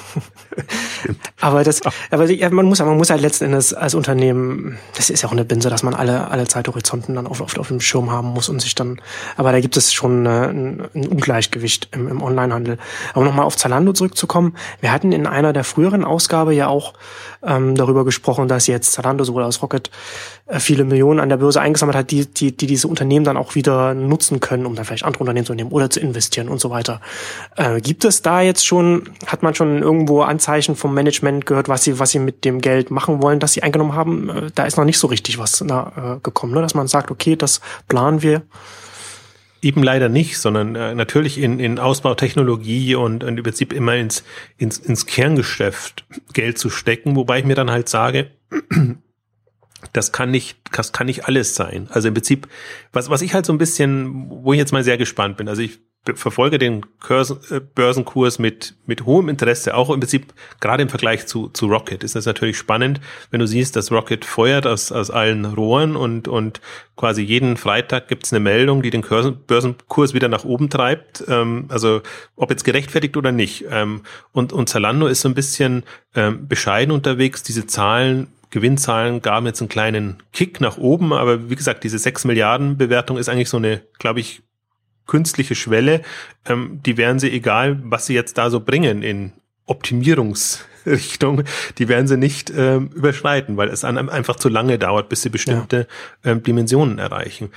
aber 1.42 1.64
das, 1.64 1.82
aber 2.10 2.30
ja, 2.30 2.50
man 2.50 2.66
muss, 2.66 2.80
man 2.80 2.98
muss 2.98 3.10
halt 3.10 3.22
letzten 3.22 3.46
Endes 3.46 3.74
als 3.74 3.96
Unternehmen, 3.96 4.78
das 4.96 5.10
ist 5.10 5.22
ja 5.22 5.30
auch 5.30 5.34
eine 5.34 5.46
Binse, 5.46 5.70
dass 5.70 5.84
man 5.84 5.94
alle, 5.94 6.30
alle 6.30 6.48
Zeithorizonten 6.48 7.16
dann 7.16 7.28
oft, 7.28 7.42
oft 7.42 7.60
auf 7.60 7.68
dem 7.68 7.82
Schirm 7.82 8.12
haben 8.12 8.30
muss 8.30 8.50
und 8.50 8.62
sich 8.62 8.76
dann, 8.76 9.02
aber 9.38 9.52
da 9.52 9.60
gibt 9.60 9.78
es 9.78 9.94
schon 9.94 10.26
äh, 10.26 10.48
ein, 10.48 10.88
ein 10.94 11.08
Ungleichgewicht 11.08 11.90
im, 11.92 12.08
im 12.08 12.22
Onlinehandel. 12.22 12.78
Aber 13.14 13.26
nochmal 13.26 13.46
auf 13.46 13.58
Zalando 13.58 13.94
zurückzukommen, 13.94 14.56
wir 14.80 14.92
hatten 14.92 15.12
in 15.12 15.28
einer 15.28 15.54
der 15.54 15.64
früheren 15.64 16.04
Ausgabe 16.04 16.54
ja 16.54 16.68
auch 16.68 16.94
ähm, 17.44 17.76
darüber 17.76 18.06
gesprochen, 18.06 18.48
dass 18.48 18.68
jetzt 18.68 18.94
Zalando 18.94 19.24
sowohl 19.24 19.44
als 19.44 19.62
Rocket 19.62 19.90
äh, 20.52 20.60
viele 20.60 20.84
Millionen 20.84 21.20
an 21.20 21.30
der 21.30 21.38
Börse 21.38 21.62
eingesammelt 21.62 21.98
hat, 21.98 22.12
die, 22.12 22.26
die, 22.26 22.56
die 22.56 22.68
diese 22.68 22.88
Unternehmen 22.88 23.26
dann 23.26 23.38
auch 23.38 23.56
wieder 23.56 23.94
nutzen 23.94 24.40
können, 24.40 24.66
um 24.66 24.76
dann 24.76 24.86
vielleicht 24.86 25.06
andere 25.06 25.22
Unternehmen 25.22 25.46
zu 25.46 25.54
nehmen 25.54 25.72
oder 25.72 25.90
zu 25.90 26.00
investieren 26.00 26.50
und 26.50 26.60
so 26.60 26.70
weiter. 26.70 27.02
Äh, 27.56 27.82
gibt 27.82 28.06
es 28.06 28.22
da 28.22 28.42
jetzt 28.42 28.61
schon, 28.66 29.10
hat 29.28 29.44
man 29.44 29.56
schon 29.56 29.82
irgendwo 29.82 30.22
Anzeichen 30.22 30.76
vom 30.76 30.94
Management 30.94 31.46
gehört, 31.46 31.70
was 31.70 31.84
sie, 31.84 32.00
was 32.00 32.12
sie 32.12 32.20
mit 32.20 32.46
dem 32.46 32.62
Geld 32.62 32.92
machen 32.92 33.22
wollen, 33.22 33.40
das 33.40 33.54
sie 33.54 33.64
eingenommen 33.64 33.94
haben? 33.94 34.30
Äh, 34.30 34.52
da 34.56 34.66
ist 34.66 34.78
noch 34.78 34.86
nicht 34.86 34.98
so 34.98 35.08
richtig 35.08 35.38
was 35.38 35.62
na, 35.62 36.16
äh, 36.16 36.20
gekommen, 36.22 36.54
ne? 36.54 36.62
dass 36.62 36.74
man 36.74 36.88
sagt, 36.88 37.12
okay, 37.12 37.36
das 37.36 37.62
planen 37.88 38.22
wir. 38.22 38.44
Eben 39.62 39.84
leider 39.84 40.10
nicht, 40.10 40.40
sondern 40.40 40.76
äh, 40.76 40.96
natürlich 40.96 41.38
in, 41.38 41.60
in 41.60 41.78
Ausbautechnologie 41.78 42.96
und, 42.96 43.24
und 43.24 43.38
im 43.38 43.44
Prinzip 43.44 43.74
immer 43.74 43.96
ins, 43.96 44.24
ins, 44.58 44.80
ins 44.80 45.06
Kerngeschäft 45.06 46.06
Geld 46.34 46.58
zu 46.58 46.70
stecken, 46.70 47.16
wobei 47.16 47.40
ich 47.40 47.46
mir 47.46 47.56
dann 47.56 47.70
halt 47.70 47.88
sage, 47.88 48.32
das 49.94 50.12
kann 50.12 50.32
nicht, 50.32 50.58
das 50.72 50.94
kann 50.94 51.08
nicht 51.08 51.26
alles 51.26 51.56
sein. 51.56 51.90
Also 51.92 52.08
im 52.08 52.14
Prinzip, 52.14 52.48
was, 52.92 53.10
was 53.10 53.22
ich 53.22 53.34
halt 53.34 53.46
so 53.46 53.54
ein 53.54 53.60
bisschen, 53.60 54.30
wo 54.30 54.54
ich 54.54 54.60
jetzt 54.60 54.72
mal 54.72 54.84
sehr 54.84 54.98
gespannt 54.98 55.38
bin, 55.38 55.48
also 55.48 55.62
ich 55.62 55.80
verfolge 56.16 56.58
den 56.58 56.84
äh, 57.10 57.60
Börsenkurs 57.76 58.40
mit, 58.40 58.76
mit 58.88 59.06
hohem 59.06 59.30
Interesse, 59.30 59.76
auch 59.76 59.92
im 59.92 60.00
Prinzip 60.00 60.34
gerade 60.60 60.82
im 60.82 60.90
Vergleich 60.90 61.28
zu, 61.28 61.50
zu 61.50 61.68
Rocket. 61.68 62.04
Ist 62.04 62.16
das 62.16 62.26
natürlich 62.26 62.58
spannend, 62.58 63.00
wenn 63.30 63.40
du 63.40 63.46
siehst, 63.46 63.76
dass 63.76 63.92
Rocket 63.92 64.26
feuert 64.26 64.66
aus, 64.66 64.92
aus 64.92 65.12
allen 65.12 65.46
Rohren 65.46 65.96
und, 65.96 66.28
und 66.28 66.60
quasi 66.96 67.22
jeden 67.22 67.56
Freitag 67.56 68.08
gibt's 68.08 68.34
eine 68.34 68.40
Meldung, 68.40 68.82
die 68.82 68.90
den 68.90 69.02
Börsenkurs 69.02 70.14
wieder 70.16 70.28
nach 70.28 70.44
oben 70.44 70.70
treibt, 70.70 71.24
ähm, 71.28 71.66
also 71.70 72.02
ob 72.36 72.50
jetzt 72.50 72.64
gerechtfertigt 72.64 73.16
oder 73.16 73.32
nicht. 73.32 73.66
Ähm, 73.70 74.02
und, 74.32 74.54
und 74.54 74.70
Zalando 74.70 75.06
ist 75.06 75.22
so 75.22 75.30
ein 75.30 75.36
bisschen 75.36 75.84
ähm, 76.16 76.48
bescheiden 76.48 76.92
unterwegs, 76.92 77.44
diese 77.44 77.68
Zahlen 77.68 78.28
Gewinnzahlen 78.50 79.22
gaben 79.22 79.46
jetzt 79.46 79.62
einen 79.62 79.70
kleinen 79.70 80.18
Kick 80.34 80.60
nach 80.60 80.78
oben, 80.78 81.14
aber 81.14 81.50
wie 81.50 81.56
gesagt, 81.56 81.86
diese 81.86 81.98
6 81.98 82.26
Milliarden 82.26 82.78
Bewertung 82.78 83.18
ist 83.18 83.30
eigentlich 83.30 83.48
so 83.48 83.56
eine, 83.56 83.82
glaube 83.98 84.20
ich, 84.20 84.44
künstliche 85.08 85.56
Schwelle, 85.56 86.02
ähm, 86.46 86.80
die 86.86 86.98
werden 86.98 87.20
sie, 87.20 87.32
egal 87.32 87.80
was 87.84 88.06
sie 88.06 88.14
jetzt 88.14 88.38
da 88.38 88.50
so 88.50 88.60
bringen 88.60 89.04
in 89.04 89.34
Optimierungsrichtung, 89.66 91.44
die 91.78 91.88
werden 91.88 92.08
sie 92.08 92.18
nicht 92.18 92.52
ähm, 92.56 92.90
überschreiten, 92.94 93.58
weil 93.58 93.70
es 93.70 93.84
einfach 93.84 94.36
zu 94.36 94.50
lange 94.50 94.78
dauert, 94.80 95.10
bis 95.10 95.22
sie 95.22 95.30
bestimmte 95.30 95.88
ja. 96.24 96.32
ähm, 96.32 96.44
Dimensionen 96.44 97.00
erreichen. 97.00 97.50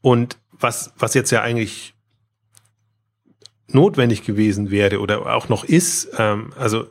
Und 0.00 0.38
was, 0.52 0.92
was 0.98 1.14
jetzt 1.14 1.30
ja 1.30 1.42
eigentlich 1.42 1.94
notwendig 3.68 4.24
gewesen 4.24 4.70
wäre 4.70 5.00
oder 5.00 5.34
auch 5.34 5.48
noch 5.48 5.64
ist, 5.64 6.08
ähm, 6.18 6.52
also 6.58 6.86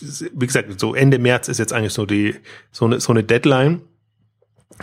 wie 0.00 0.46
gesagt, 0.46 0.80
so 0.80 0.94
Ende 0.94 1.18
März 1.18 1.48
ist 1.48 1.58
jetzt 1.58 1.72
eigentlich 1.72 1.92
so 1.92 2.06
die 2.06 2.34
so 2.72 2.86
eine, 2.86 2.98
so 3.00 3.12
eine 3.12 3.22
Deadline 3.22 3.82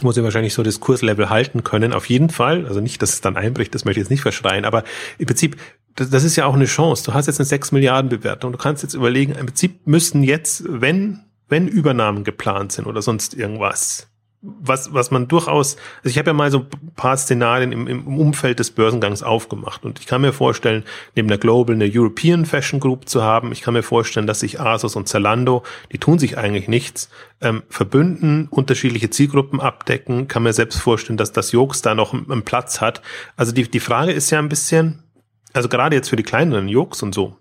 muss 0.01 0.17
ja 0.17 0.23
wahrscheinlich 0.23 0.53
so 0.53 0.63
das 0.63 0.79
Kurslevel 0.79 1.29
halten 1.29 1.63
können, 1.63 1.93
auf 1.93 2.07
jeden 2.07 2.29
Fall. 2.29 2.65
Also 2.65 2.81
nicht, 2.81 3.01
dass 3.01 3.13
es 3.13 3.21
dann 3.21 3.37
einbricht, 3.37 3.73
das 3.75 3.85
möchte 3.85 3.99
ich 3.99 4.05
jetzt 4.05 4.11
nicht 4.11 4.21
verschreien, 4.21 4.65
aber 4.65 4.83
im 5.17 5.25
Prinzip, 5.25 5.57
das, 5.95 6.09
das 6.09 6.23
ist 6.23 6.35
ja 6.35 6.45
auch 6.45 6.53
eine 6.53 6.65
Chance. 6.65 7.03
Du 7.05 7.13
hast 7.13 7.27
jetzt 7.27 7.39
eine 7.39 7.45
6 7.45 7.71
Milliarden 7.71 8.09
Bewertung. 8.09 8.51
Du 8.51 8.57
kannst 8.57 8.83
jetzt 8.83 8.93
überlegen, 8.93 9.33
im 9.33 9.47
Prinzip 9.47 9.85
müssten 9.85 10.23
jetzt, 10.23 10.63
wenn, 10.67 11.21
wenn 11.47 11.67
Übernahmen 11.67 12.23
geplant 12.23 12.71
sind 12.71 12.85
oder 12.85 13.01
sonst 13.01 13.33
irgendwas, 13.33 14.08
was, 14.41 14.93
was 14.93 15.11
man 15.11 15.27
durchaus, 15.27 15.75
also 15.97 16.09
ich 16.09 16.17
habe 16.17 16.29
ja 16.29 16.33
mal 16.33 16.49
so 16.49 16.59
ein 16.59 16.93
paar 16.95 17.17
Szenarien 17.17 17.73
im, 17.73 17.87
im 17.87 18.07
Umfeld 18.17 18.59
des 18.59 18.71
Börsengangs 18.71 19.21
aufgemacht 19.21 19.83
und 19.83 19.99
ich 19.99 20.07
kann 20.07 20.21
mir 20.21 20.31
vorstellen, 20.31 20.85
neben 21.15 21.27
der 21.27 21.37
Global 21.37 21.75
eine 21.75 21.89
European 21.91 22.45
Fashion 22.45 22.79
Group 22.79 23.09
zu 23.09 23.21
haben. 23.21 23.51
Ich 23.51 23.61
kann 23.61 23.73
mir 23.73 23.83
vorstellen, 23.83 24.27
dass 24.27 24.39
sich 24.39 24.59
Asos 24.61 24.95
und 24.95 25.09
Zalando, 25.09 25.63
die 25.91 25.97
tun 25.97 26.19
sich 26.19 26.37
eigentlich 26.37 26.69
nichts, 26.69 27.09
ähm, 27.41 27.63
verbünden, 27.69 28.47
unterschiedliche 28.49 29.09
Zielgruppen 29.09 29.59
abdecken. 29.59 30.29
Kann 30.29 30.43
mir 30.43 30.53
selbst 30.53 30.79
vorstellen, 30.79 31.17
dass 31.17 31.33
das 31.33 31.51
Jokes 31.51 31.81
da 31.81 31.93
noch 31.93 32.13
einen 32.13 32.43
Platz 32.43 32.79
hat. 32.79 33.01
Also 33.35 33.51
die, 33.51 33.69
die 33.69 33.81
Frage 33.81 34.13
ist 34.13 34.29
ja 34.29 34.39
ein 34.39 34.49
bisschen, 34.49 35.03
also 35.51 35.67
gerade 35.67 35.97
jetzt 35.97 36.09
für 36.09 36.15
die 36.15 36.23
kleineren 36.23 36.69
Jokes 36.69 37.03
und 37.03 37.13
so, 37.13 37.35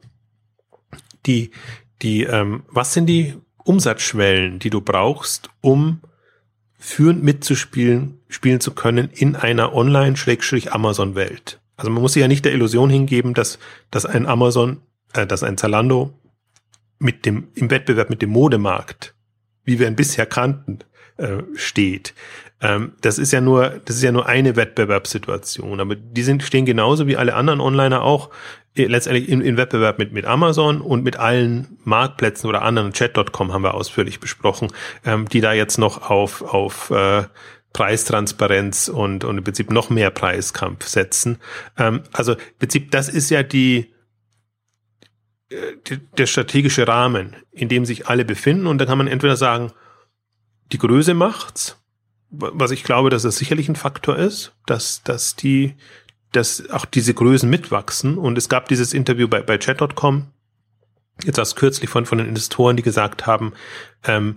die, 1.26 1.52
die, 2.02 2.24
ähm, 2.24 2.64
was 2.68 2.92
sind 2.92 3.06
die 3.06 3.34
Umsatzschwellen, 3.62 4.58
die 4.58 4.70
du 4.70 4.80
brauchst, 4.80 5.50
um 5.60 6.00
führend 6.78 7.22
mitzuspielen, 7.22 8.20
spielen 8.28 8.60
zu 8.60 8.72
können 8.72 9.10
in 9.12 9.36
einer 9.36 9.74
Online-Amazon-Welt. 9.74 11.60
Also 11.76 11.90
man 11.90 12.02
muss 12.02 12.12
sich 12.14 12.20
ja 12.20 12.28
nicht 12.28 12.44
der 12.44 12.52
Illusion 12.52 12.90
hingeben, 12.90 13.34
dass, 13.34 13.58
dass 13.90 14.06
ein 14.06 14.26
Amazon, 14.26 14.80
äh, 15.12 15.26
dass 15.26 15.42
ein 15.42 15.56
Zalando 15.56 16.12
mit 16.98 17.26
dem, 17.26 17.48
im 17.54 17.70
Wettbewerb 17.70 18.10
mit 18.10 18.22
dem 18.22 18.30
Modemarkt, 18.30 19.14
wie 19.64 19.78
wir 19.78 19.86
ihn 19.86 19.96
bisher 19.96 20.26
kannten, 20.26 20.80
äh, 21.18 21.42
steht. 21.54 22.14
Ähm, 22.60 22.92
das 23.00 23.18
ist 23.18 23.32
ja 23.32 23.40
nur, 23.40 23.80
das 23.84 23.96
ist 23.96 24.02
ja 24.02 24.12
nur 24.12 24.26
eine 24.26 24.56
Wettbewerbssituation, 24.56 25.80
aber 25.80 25.94
die 25.94 26.22
sind, 26.22 26.42
stehen 26.42 26.64
genauso 26.64 27.06
wie 27.06 27.16
alle 27.16 27.34
anderen 27.34 27.60
Onliner 27.60 28.02
auch 28.02 28.30
äh, 28.74 28.86
letztendlich 28.86 29.28
in, 29.28 29.40
in 29.40 29.56
Wettbewerb 29.56 29.98
mit, 29.98 30.12
mit 30.12 30.24
Amazon 30.24 30.80
und 30.80 31.04
mit 31.04 31.16
allen 31.16 31.78
Marktplätzen 31.84 32.48
oder 32.48 32.62
anderen, 32.62 32.92
Chat.com 32.92 33.52
haben 33.52 33.62
wir 33.62 33.74
ausführlich 33.74 34.18
besprochen, 34.20 34.68
ähm, 35.04 35.28
die 35.28 35.40
da 35.40 35.52
jetzt 35.52 35.78
noch 35.78 36.10
auf, 36.10 36.42
auf 36.42 36.90
äh, 36.90 37.24
Preistransparenz 37.72 38.88
und, 38.88 39.24
und 39.24 39.38
im 39.38 39.44
Prinzip 39.44 39.70
noch 39.70 39.90
mehr 39.90 40.10
Preiskampf 40.10 40.86
setzen. 40.86 41.38
Ähm, 41.76 42.02
also 42.12 42.32
im 42.32 42.58
Prinzip, 42.58 42.90
das 42.90 43.08
ist 43.08 43.30
ja 43.30 43.44
die, 43.44 43.92
äh, 45.50 45.96
der 46.16 46.26
strategische 46.26 46.88
Rahmen, 46.88 47.36
in 47.52 47.68
dem 47.68 47.84
sich 47.84 48.08
alle 48.08 48.24
befinden. 48.24 48.66
Und 48.66 48.78
da 48.78 48.86
kann 48.86 48.98
man 48.98 49.06
entweder 49.06 49.36
sagen, 49.36 49.72
die 50.72 50.78
Größe 50.78 51.14
macht's, 51.14 51.76
was 52.30 52.70
ich 52.70 52.84
glaube, 52.84 53.10
dass 53.10 53.22
das 53.22 53.36
sicherlich 53.36 53.68
ein 53.68 53.76
Faktor 53.76 54.16
ist, 54.16 54.52
dass, 54.66 55.02
dass 55.02 55.34
die, 55.34 55.74
dass 56.32 56.68
auch 56.70 56.84
diese 56.84 57.14
Größen 57.14 57.48
mitwachsen. 57.48 58.18
Und 58.18 58.36
es 58.36 58.48
gab 58.48 58.68
dieses 58.68 58.92
Interview 58.92 59.28
bei, 59.28 59.42
bei 59.42 59.58
chat.com, 59.58 60.26
jetzt 61.24 61.38
erst 61.38 61.56
kürzlich 61.56 61.88
von, 61.88 62.06
von 62.06 62.18
den 62.18 62.28
Investoren, 62.28 62.76
die 62.76 62.82
gesagt 62.82 63.26
haben, 63.26 63.52
ähm, 64.04 64.36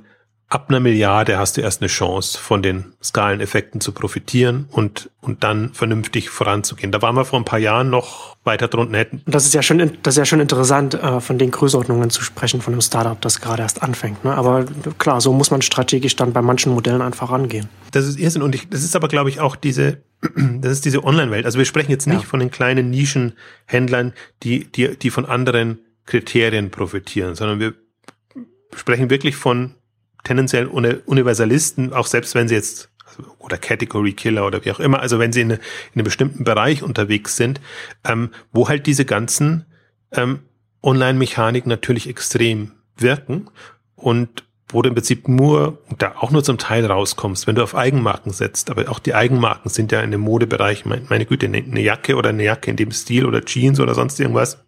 ab 0.52 0.66
einer 0.68 0.82
Milliarde 0.82 1.38
hast 1.40 1.56
du 1.56 1.62
erst 1.62 1.82
eine 1.82 1.88
Chance, 1.88 2.38
von 2.38 2.62
den 2.62 2.94
Skaleneffekten 3.02 3.80
zu 3.80 3.94
profitieren 3.94 4.68
und, 4.70 5.10
und 5.22 5.46
dann 5.46 5.74
vernünftig 5.74 6.30
voranzugehen. 6.30 6.92
Da 6.92 7.02
waren 7.02 7.16
wir 7.16 7.24
vor 7.24 7.40
ein 7.40 7.46
paar 7.46 7.58
Jahren 7.58 7.90
noch 7.90 8.36
weiter 8.44 8.68
drunten 8.68 8.94
hätten. 8.94 9.22
Das 9.26 9.46
ist 9.46 9.54
ja 9.54 9.64
schon, 9.64 9.78
das 10.04 10.16
ist 10.16 10.18
ja 10.18 10.26
schon 10.26 10.42
interessant, 10.42 10.94
äh, 10.94 11.22
von 11.22 11.38
den 11.38 11.52
Größenordnungen 11.52 12.10
zu 12.10 12.22
sprechen, 12.22 12.62
von 12.62 12.74
einem 12.74 12.82
Startup, 12.82 13.20
das 13.22 13.40
gerade 13.40 13.62
erst 13.62 13.82
anfängt. 13.82 14.26
Ne? 14.26 14.34
Aber 14.34 14.66
klar, 14.98 15.22
so 15.22 15.32
muss 15.32 15.52
man 15.52 15.62
strategisch 15.62 16.18
dann 16.18 16.34
bei 16.34 16.42
manchen 16.42 16.74
Modellen 16.74 17.02
einfach 17.02 17.32
rangehen. 17.32 17.70
Das 17.92 18.06
ist 18.06 18.20
Irrsinn 18.20 18.42
und 18.42 18.54
ich, 18.54 18.70
das 18.70 18.84
ist 18.84 18.96
aber, 18.98 19.08
glaube 19.08 19.30
ich, 19.30 19.40
auch 19.40 19.56
diese, 19.56 20.04
das 20.36 20.74
ist 20.74 20.86
diese 20.86 21.06
Online-Welt. 21.06 21.46
Also 21.46 21.60
wir 21.60 21.66
sprechen 21.66 21.92
jetzt 21.92 22.08
nicht 22.08 22.24
ja. 22.24 22.28
von 22.28 22.42
den 22.42 22.52
kleinen 22.52 22.90
Nischenhändlern, 22.90 24.12
die, 24.44 24.70
die, 24.70 24.98
die 24.98 25.12
von 25.12 25.26
anderen 25.26 25.80
Kriterien 26.06 26.72
profitieren, 26.72 27.36
sondern 27.36 27.62
wir 27.62 27.74
sprechen 28.76 29.10
wirklich 29.10 29.38
von 29.38 29.76
tendenziell 30.24 30.68
Universalisten, 30.68 31.94
auch 31.94 32.08
selbst 32.08 32.36
wenn 32.36 32.48
sie 32.48 32.56
jetzt 32.56 32.90
oder 33.40 33.58
Category 33.58 34.14
Killer 34.14 34.46
oder 34.46 34.64
wie 34.64 34.72
auch 34.72 34.80
immer, 34.80 35.02
also 35.02 35.20
wenn 35.20 35.34
sie 35.34 35.42
in, 35.42 35.52
eine, 35.52 35.60
in 35.60 35.96
einem 35.96 36.06
bestimmten 36.06 36.44
Bereich 36.44 36.84
unterwegs 36.84 37.36
sind, 37.36 37.60
ähm, 38.06 38.30
wo 38.52 38.70
halt 38.70 38.88
diese 38.88 39.06
ganzen 39.06 39.66
ähm, 40.14 40.40
Online-Mechanik 40.84 41.68
natürlich 41.68 42.08
extrem 42.08 42.72
wirken 42.96 43.50
und 43.96 44.44
wo 44.74 44.82
du 44.82 44.90
im 44.90 44.96
Prinzip 44.96 45.28
nur, 45.28 45.80
da 45.98 46.16
auch 46.18 46.32
nur 46.32 46.44
zum 46.44 46.58
Teil 46.58 46.86
rauskommst, 46.86 47.46
wenn 47.46 47.56
du 47.56 47.64
auf 47.64 47.76
Eigenmarken 47.76 48.32
setzt. 48.32 48.70
Aber 48.70 48.90
auch 48.90 49.00
die 49.00 49.14
Eigenmarken 49.14 49.70
sind 49.70 49.92
ja 49.92 50.00
in 50.02 50.12
dem 50.12 50.22
Modebereich, 50.22 50.86
meine, 50.86 51.26
Güte, 51.26 51.48
eine 51.48 51.82
Jacke 51.82 52.16
oder 52.16 52.30
eine 52.30 52.44
Jacke 52.44 52.72
in 52.72 52.78
dem 52.78 52.92
Stil 52.92 53.26
oder 53.26 53.44
Jeans 53.44 53.82
oder 53.82 53.94
sonst 53.94 54.20
irgendwas. 54.20 54.64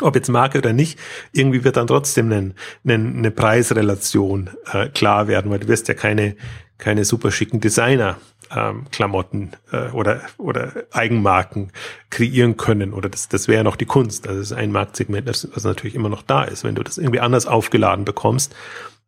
Ob 0.00 0.14
jetzt 0.14 0.28
Marke 0.28 0.58
oder 0.58 0.72
nicht, 0.72 0.98
irgendwie 1.32 1.64
wird 1.64 1.76
dann 1.76 1.86
trotzdem 1.86 2.32
eine, 2.32 2.54
eine, 2.84 2.94
eine 2.94 3.30
Preisrelation 3.30 4.50
äh, 4.72 4.88
klar 4.88 5.28
werden, 5.28 5.50
weil 5.50 5.60
du 5.60 5.68
wirst 5.68 5.88
ja 5.88 5.94
keine, 5.94 6.34
keine 6.78 7.04
super 7.04 7.30
schicken 7.30 7.60
Designer 7.60 8.16
ähm, 8.54 8.86
Klamotten 8.90 9.52
äh, 9.70 9.90
oder, 9.90 10.22
oder 10.38 10.84
Eigenmarken 10.90 11.72
kreieren 12.10 12.56
können. 12.56 12.92
Oder 12.92 13.08
das, 13.08 13.28
das 13.28 13.48
wäre 13.48 13.64
noch 13.64 13.76
die 13.76 13.86
Kunst. 13.86 14.26
Also 14.26 14.40
das 14.40 14.50
ist 14.50 14.56
ein 14.56 14.72
Marktsegment, 14.72 15.28
das, 15.28 15.48
das 15.54 15.64
natürlich 15.64 15.94
immer 15.94 16.08
noch 16.08 16.22
da 16.22 16.44
ist. 16.44 16.64
Wenn 16.64 16.74
du 16.74 16.82
das 16.82 16.98
irgendwie 16.98 17.20
anders 17.20 17.46
aufgeladen 17.46 18.04
bekommst, 18.04 18.54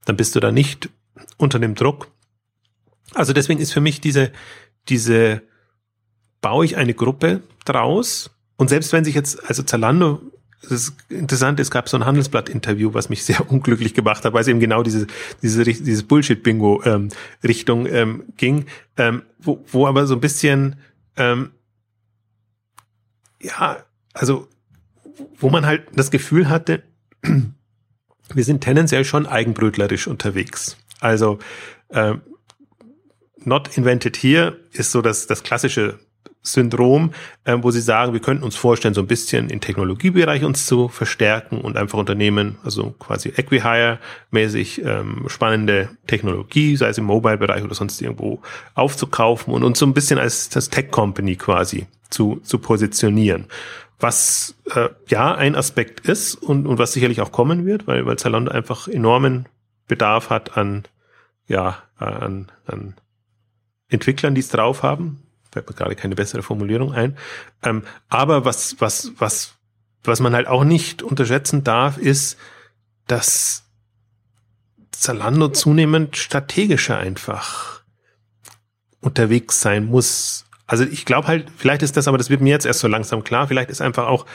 dann 0.05 0.17
bist 0.17 0.35
du 0.37 0.41
da 0.41 0.53
nicht 0.53 0.91
unter 1.37 1.59
dem 1.59 1.75
Druck. 1.75 2.09
Also 3.15 3.33
deswegen 3.33 3.61
ist 3.61 3.73
für 3.73 3.81
mich 3.81 4.01
diese, 4.01 4.33
diese, 4.89 5.43
baue 6.41 6.65
ich 6.67 6.77
eine 6.77 6.93
Gruppe 6.93 7.41
draus 7.65 8.31
und 8.57 8.69
selbst 8.69 8.93
wenn 8.93 9.05
sich 9.05 9.15
jetzt, 9.15 9.49
also 9.49 9.63
Zalando 9.63 10.21
das 10.69 10.89
ist 10.89 10.95
interessant, 11.09 11.61
es 11.61 11.71
gab 11.71 11.89
so 11.89 11.97
ein 11.97 12.05
Handelsblatt-Interview, 12.05 12.95
was 12.95 13.09
mich 13.09 13.25
sehr 13.25 13.51
unglücklich 13.53 13.95
gemacht 13.95 14.25
hat, 14.25 14.33
weil 14.33 14.43
es 14.43 14.49
eben 14.49 14.61
genau 14.61 14.83
diese, 14.83 15.07
diese, 15.43 15.65
dieses 15.65 16.03
Bullshit-Bingo-Richtung 16.03 17.87
ähm, 17.87 17.93
ähm, 17.93 18.25
ging, 18.37 18.67
ähm, 18.97 19.23
wo, 19.39 19.65
wo 19.71 19.87
aber 19.87 20.07
so 20.07 20.15
ein 20.15 20.21
bisschen, 20.21 20.77
ähm, 21.17 21.53
ja, 23.41 23.85
also, 24.13 24.49
wo 25.37 25.51
man 25.51 25.67
halt 25.67 25.87
das 25.95 26.11
Gefühl 26.11 26.49
hatte, 26.49 26.83
wir 27.23 28.45
sind 28.45 28.63
tendenziell 28.63 29.05
schon 29.05 29.27
eigenbrötlerisch 29.27 30.07
unterwegs. 30.07 30.77
Also, 31.01 31.39
ähm, 31.91 32.23
not 33.45 33.77
invented 33.77 34.17
here 34.17 34.59
ist 34.73 34.91
so 34.91 35.03
das, 35.03 35.27
das 35.27 35.43
klassische 35.43 35.99
Syndrom, 36.47 37.13
äh, 37.45 37.57
wo 37.61 37.71
sie 37.71 37.81
sagen, 37.81 38.13
wir 38.13 38.21
könnten 38.21 38.45
uns 38.45 38.55
vorstellen, 38.55 38.93
so 38.93 39.01
ein 39.01 39.07
bisschen 39.07 39.49
im 39.49 39.61
Technologiebereich 39.61 40.45
uns 40.45 40.67
zu 40.67 40.89
verstärken 40.89 41.61
und 41.61 41.79
einfach 41.79 41.99
Unternehmen, 41.99 42.59
also 42.63 42.91
quasi 42.99 43.31
Equihire-mäßig 43.31 44.85
ähm, 44.85 45.25
spannende 45.29 45.89
Technologie, 46.07 46.77
sei 46.77 46.89
es 46.89 46.99
im 46.99 47.05
Mobile-Bereich 47.05 47.65
oder 47.65 47.75
sonst 47.75 48.01
irgendwo, 48.03 48.43
aufzukaufen 48.75 49.55
und 49.55 49.65
uns 49.65 49.79
so 49.79 49.87
ein 49.87 49.95
bisschen 49.95 50.19
als 50.19 50.51
das 50.51 50.69
Tech-Company 50.69 51.37
quasi 51.37 51.87
zu, 52.11 52.41
zu 52.43 52.59
positionieren. 52.59 53.47
Was 53.99 54.55
äh, 54.75 54.91
ja 55.09 55.35
ein 55.35 55.57
Aspekt 55.57 56.01
ist 56.01 56.35
und, 56.35 56.67
und 56.67 56.79
was 56.79 56.93
sicherlich 56.93 57.23
auch 57.23 57.33
kommen 57.33 57.65
wird, 57.65 57.87
weil, 57.87 58.05
weil 58.05 58.19
Zalando 58.19 58.51
einfach 58.51 58.87
enormen 58.87 59.49
Bedarf 59.89 60.29
hat 60.29 60.59
an, 60.59 60.85
ja, 61.47 61.83
an, 61.97 62.53
an 62.67 62.95
Entwicklern, 63.89 64.35
die 64.35 64.41
es 64.41 64.49
drauf 64.49 64.83
haben, 64.83 65.24
fällt 65.55 65.69
mir 65.69 65.75
gerade 65.75 65.95
keine 65.95 66.17
bessere 66.17 66.43
Formulierung 66.43 66.93
ein. 66.93 67.17
Ähm, 67.63 67.85
aber 68.09 68.45
was, 68.45 68.77
was, 68.81 69.13
was, 69.19 69.55
was 70.03 70.21
man 70.21 70.35
halt 70.35 70.47
auch 70.47 70.65
nicht 70.65 71.03
unterschätzen 71.03 71.65
darf, 71.65 71.97
ist, 71.97 72.37
dass 73.07 73.63
Zalando 74.91 75.49
zunehmend 75.49 76.17
strategischer 76.17 76.99
einfach 76.99 77.83
unterwegs 79.01 79.61
sein 79.61 79.87
muss. 79.87 80.45
Also 80.67 80.85
ich 80.85 81.05
glaube 81.05 81.29
halt, 81.29 81.51
vielleicht 81.57 81.83
ist 81.83 81.97
das, 81.97 82.09
aber 82.09 82.19
das 82.19 82.31
wird 82.31 82.41
mir 82.41 82.51
jetzt 82.51 82.67
erst 82.67 82.81
so 82.81 82.89
langsam 82.89 83.23
klar, 83.23 83.47
vielleicht 83.47 83.71
ist 83.71 83.81
einfach 83.81 84.07
auch 84.07 84.27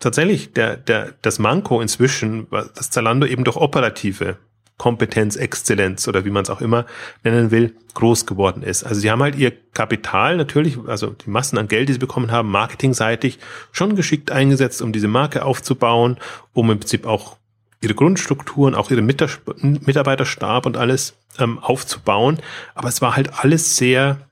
tatsächlich 0.00 0.52
der, 0.52 0.76
der, 0.76 1.14
das 1.22 1.38
Manko 1.38 1.80
inzwischen, 1.80 2.48
dass 2.50 2.90
Zalando 2.90 3.26
eben 3.26 3.44
durch 3.44 3.56
operative 3.56 4.36
Kompetenz, 4.78 5.36
Exzellenz 5.36 6.06
oder 6.08 6.24
wie 6.24 6.30
man 6.30 6.44
es 6.44 6.50
auch 6.50 6.60
immer 6.60 6.86
nennen 7.24 7.50
will, 7.50 7.74
groß 7.94 8.26
geworden 8.26 8.62
ist. 8.62 8.84
Also 8.84 9.00
sie 9.00 9.10
haben 9.10 9.22
halt 9.22 9.34
ihr 9.34 9.52
Kapital 9.72 10.36
natürlich, 10.36 10.78
also 10.86 11.08
die 11.08 11.28
Massen 11.28 11.58
an 11.58 11.68
Geld, 11.68 11.88
die 11.88 11.94
sie 11.94 11.98
bekommen 11.98 12.30
haben, 12.30 12.50
marketingseitig 12.50 13.40
schon 13.72 13.96
geschickt 13.96 14.30
eingesetzt, 14.30 14.80
um 14.80 14.92
diese 14.92 15.08
Marke 15.08 15.44
aufzubauen, 15.44 16.16
um 16.52 16.70
im 16.70 16.78
Prinzip 16.78 17.06
auch 17.06 17.36
ihre 17.80 17.94
Grundstrukturen, 17.94 18.74
auch 18.74 18.90
ihre 18.90 19.02
Mitarbeiterstab 19.02 20.64
und 20.64 20.76
alles 20.76 21.16
ähm, 21.38 21.58
aufzubauen. 21.58 22.38
Aber 22.74 22.88
es 22.88 23.02
war 23.02 23.16
halt 23.16 23.32
alles 23.42 23.76
sehr 23.76 24.28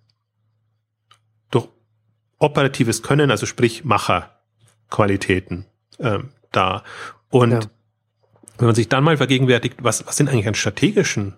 durch 1.51 1.69
operatives 2.39 3.03
Können, 3.03 3.31
also 3.33 3.47
sprich 3.47 3.85
Macherqualitäten 3.85 5.67
ähm, 5.99 6.31
da. 6.53 6.85
Und 7.31 7.51
ja. 7.51 7.61
Wenn 8.59 8.67
man 8.67 8.75
sich 8.75 8.89
dann 8.89 9.05
mal 9.05 9.17
vergegenwärtigt, 9.17 9.77
was, 9.83 10.07
was 10.07 10.17
sind 10.17 10.29
eigentlich 10.29 10.49
an 10.49 10.55
strategischen 10.55 11.35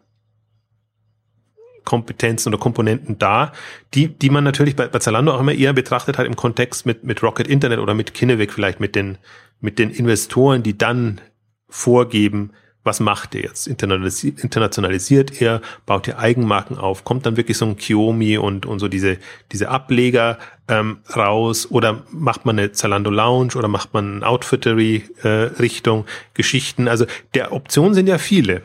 Kompetenzen 1.84 2.50
oder 2.52 2.58
Komponenten 2.58 3.18
da, 3.18 3.52
die, 3.94 4.08
die 4.08 4.28
man 4.28 4.44
natürlich 4.44 4.76
bei, 4.76 4.88
bei 4.88 4.98
Zalando 4.98 5.32
auch 5.32 5.40
immer 5.40 5.54
eher 5.54 5.72
betrachtet 5.72 6.18
hat 6.18 6.26
im 6.26 6.36
Kontext 6.36 6.84
mit, 6.84 7.02
mit 7.02 7.22
Rocket 7.22 7.48
Internet 7.48 7.78
oder 7.78 7.94
mit 7.94 8.12
Kinnevik 8.12 8.52
vielleicht 8.52 8.78
mit 8.78 8.94
den, 8.94 9.16
mit 9.60 9.78
den 9.78 9.90
Investoren, 9.90 10.62
die 10.62 10.76
dann 10.76 11.20
vorgeben, 11.68 12.52
was 12.85 13.01
macht 13.01 13.35
er 13.35 13.43
jetzt? 13.43 13.66
Internationalisiert 13.66 15.43
er, 15.43 15.61
baut 15.85 16.09
er 16.09 16.18
Eigenmarken 16.18 16.79
auf, 16.79 17.05
kommt 17.05 17.26
dann 17.26 17.37
wirklich 17.37 17.59
so 17.59 17.66
ein 17.66 17.76
Xiaomi 17.76 18.39
und, 18.39 18.66
und 18.66 18.79
so 18.79 18.89
diese, 18.89 19.18
diese 19.53 19.68
Ableger 19.68 20.39
ähm, 20.68 20.99
raus 21.14 21.70
oder 21.70 22.05
macht 22.11 22.47
man 22.47 22.59
eine 22.59 22.72
Zalando 22.72 23.11
Lounge 23.11 23.57
oder 23.57 23.68
macht 23.68 23.93
man 23.95 24.16
eine 24.16 24.26
Outfittery 24.26 25.05
äh, 25.22 25.29
Richtung 25.29 26.07
Geschichten? 26.35 26.89
Also 26.89 27.07
der 27.35 27.53
Optionen 27.53 27.95
sind 27.95 28.07
ja 28.07 28.18
viele. 28.18 28.62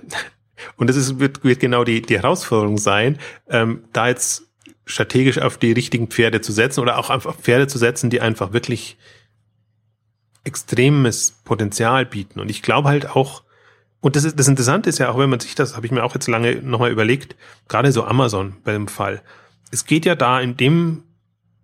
Und 0.77 0.87
das 0.87 0.95
ist, 0.95 1.19
wird, 1.19 1.43
wird 1.43 1.59
genau 1.59 1.83
die, 1.83 2.01
die 2.01 2.17
Herausforderung 2.17 2.77
sein, 2.77 3.17
ähm, 3.49 3.83
da 3.91 4.07
jetzt 4.07 4.43
strategisch 4.85 5.39
auf 5.39 5.57
die 5.57 5.71
richtigen 5.71 6.07
Pferde 6.07 6.41
zu 6.41 6.51
setzen 6.51 6.81
oder 6.81 6.97
auch 6.97 7.09
auf 7.09 7.39
Pferde 7.41 7.67
zu 7.67 7.77
setzen, 7.77 8.09
die 8.09 8.21
einfach 8.21 8.53
wirklich 8.53 8.97
extremes 10.43 11.31
Potenzial 11.43 12.05
bieten. 12.05 12.39
Und 12.39 12.49
ich 12.49 12.61
glaube 12.61 12.89
halt 12.89 13.09
auch, 13.09 13.43
und 14.03 14.17
das, 14.17 14.25
ist, 14.25 14.37
das 14.37 14.49
Interessante 14.49 14.89
ist 14.89 14.97
ja 14.97 15.09
auch, 15.09 15.17
wenn 15.17 15.29
man 15.29 15.39
sich 15.39 15.55
das, 15.55 15.77
habe 15.77 15.85
ich 15.85 15.91
mir 15.93 16.03
auch 16.03 16.13
jetzt 16.13 16.27
lange 16.27 16.55
nochmal 16.57 16.91
überlegt, 16.91 17.37
gerade 17.69 17.89
so 17.93 18.03
Amazon 18.03 18.57
bei 18.65 18.73
dem 18.73 18.89
Fall. 18.89 19.21
Es 19.71 19.85
geht 19.85 20.03
ja 20.03 20.13
da 20.13 20.41
in 20.41 20.57
dem, 20.57 21.03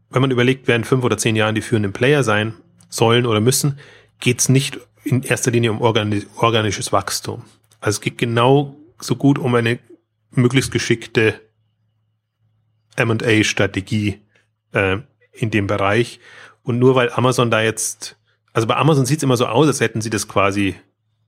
wenn 0.10 0.22
man 0.22 0.32
überlegt, 0.32 0.66
wer 0.66 0.78
in 0.78 0.86
fünf 0.86 1.04
oder 1.04 1.18
zehn 1.18 1.36
Jahren 1.36 1.54
die 1.54 1.62
führenden 1.62 1.92
Player 1.92 2.24
sein 2.24 2.54
sollen 2.88 3.26
oder 3.26 3.42
müssen, 3.42 3.78
geht 4.22 4.40
es 4.40 4.48
nicht 4.48 4.80
in 5.04 5.22
erster 5.22 5.52
Linie 5.52 5.70
um 5.70 5.82
organi 5.82 6.26
organisches 6.38 6.94
Wachstum. 6.94 7.44
Also 7.82 7.98
es 7.98 8.02
geht 8.02 8.18
genau 8.18 8.78
so 9.02 9.18
gut 9.18 9.38
um 9.38 9.54
eine 9.54 9.78
möglichst 10.32 10.72
geschickte 10.72 11.42
M&A-Strategie 12.96 14.22
äh, 14.72 15.00
in 15.34 15.52
dem 15.52 15.68
Bereich. 15.68 16.22
Und 16.64 16.80
nur 16.80 16.96
weil 16.96 17.12
Amazon 17.12 17.52
da 17.52 17.62
jetzt, 17.62 18.16
also 18.54 18.66
bei 18.66 18.78
Amazon 18.78 19.06
sieht 19.06 19.18
es 19.18 19.24
immer 19.24 19.36
so 19.36 19.46
aus, 19.46 19.68
als 19.68 19.82
hätten 19.82 20.00
sie 20.00 20.10
das 20.10 20.30
quasi 20.30 20.76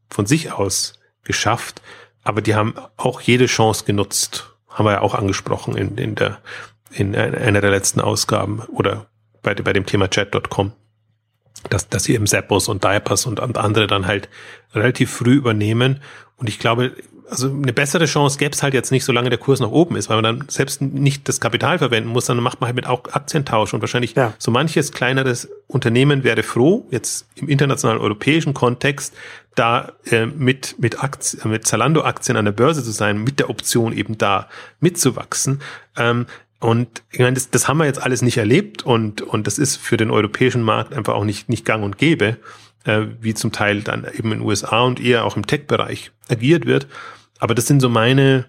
von 0.09 0.25
sich 0.25 0.53
aus 0.53 0.93
geschafft, 1.23 1.81
aber 2.23 2.41
die 2.41 2.55
haben 2.55 2.75
auch 2.97 3.21
jede 3.21 3.45
Chance 3.45 3.85
genutzt. 3.85 4.53
Haben 4.69 4.85
wir 4.85 4.93
ja 4.93 5.01
auch 5.01 5.15
angesprochen 5.15 5.75
in, 5.75 5.97
in 5.97 6.15
der, 6.15 6.39
in 6.91 7.15
einer 7.15 7.61
der 7.61 7.71
letzten 7.71 7.99
Ausgaben 7.99 8.61
oder 8.73 9.07
bei, 9.41 9.53
bei 9.55 9.73
dem 9.73 9.85
Thema 9.85 10.09
chat.com, 10.09 10.71
dass, 11.69 11.89
dass 11.89 12.03
sie 12.03 12.13
eben 12.13 12.27
Zappos 12.27 12.67
und 12.67 12.83
Diapers 12.83 13.25
und 13.25 13.39
andere 13.39 13.87
dann 13.87 14.07
halt 14.07 14.29
relativ 14.73 15.11
früh 15.11 15.33
übernehmen. 15.33 16.01
Und 16.37 16.47
ich 16.47 16.59
glaube, 16.59 16.93
also 17.31 17.47
eine 17.49 17.71
bessere 17.71 18.05
Chance 18.05 18.37
gäbe 18.37 18.51
es 18.51 18.61
halt 18.61 18.73
jetzt 18.73 18.91
nicht, 18.91 19.05
solange 19.05 19.29
der 19.29 19.39
Kurs 19.39 19.61
nach 19.61 19.69
oben 19.69 19.95
ist, 19.95 20.09
weil 20.09 20.21
man 20.21 20.39
dann 20.39 20.49
selbst 20.49 20.81
nicht 20.81 21.29
das 21.29 21.39
Kapital 21.39 21.79
verwenden 21.79 22.09
muss, 22.09 22.25
sondern 22.25 22.43
macht 22.43 22.59
man 22.59 22.67
halt 22.67 22.75
mit 22.75 22.87
auch 22.87 23.05
Aktientausch 23.13 23.73
und 23.73 23.79
wahrscheinlich 23.79 24.15
ja. 24.15 24.33
so 24.37 24.51
manches 24.51 24.91
kleineres 24.91 25.49
Unternehmen 25.67 26.25
wäre 26.25 26.43
froh, 26.43 26.85
jetzt 26.91 27.27
im 27.35 27.47
internationalen 27.47 28.01
europäischen 28.01 28.53
Kontext, 28.53 29.15
da 29.55 29.93
äh, 30.05 30.25
mit 30.25 30.75
mit 30.79 31.03
Aktien, 31.03 31.49
mit 31.49 31.67
Zalando 31.67 32.03
Aktien 32.03 32.37
an 32.37 32.45
der 32.45 32.51
Börse 32.51 32.83
zu 32.83 32.91
sein, 32.91 33.23
mit 33.23 33.39
der 33.39 33.49
Option 33.49 33.93
eben 33.93 34.17
da 34.17 34.47
mitzuwachsen. 34.79 35.61
Ähm, 35.97 36.25
und 36.59 37.03
ich 37.09 37.19
meine, 37.19 37.33
das, 37.33 37.49
das 37.49 37.67
haben 37.67 37.77
wir 37.77 37.85
jetzt 37.85 38.01
alles 38.01 38.21
nicht 38.21 38.37
erlebt 38.37 38.83
und 38.83 39.21
und 39.21 39.47
das 39.47 39.57
ist 39.57 39.77
für 39.77 39.97
den 39.97 40.11
europäischen 40.11 40.61
Markt 40.61 40.93
einfach 40.93 41.13
auch 41.13 41.25
nicht 41.25 41.49
nicht 41.49 41.65
gang 41.65 41.83
und 41.83 41.97
gäbe, 41.97 42.37
äh, 42.85 43.07
wie 43.19 43.33
zum 43.33 43.51
Teil 43.51 43.81
dann 43.81 44.05
eben 44.05 44.31
in 44.31 44.39
den 44.39 44.41
USA 44.41 44.81
und 44.81 44.99
eher 44.99 45.25
auch 45.25 45.35
im 45.35 45.47
Tech-Bereich 45.47 46.11
agiert 46.29 46.65
wird. 46.65 46.87
Aber 47.39 47.55
das 47.55 47.67
sind 47.67 47.79
so 47.79 47.89
meine, 47.89 48.45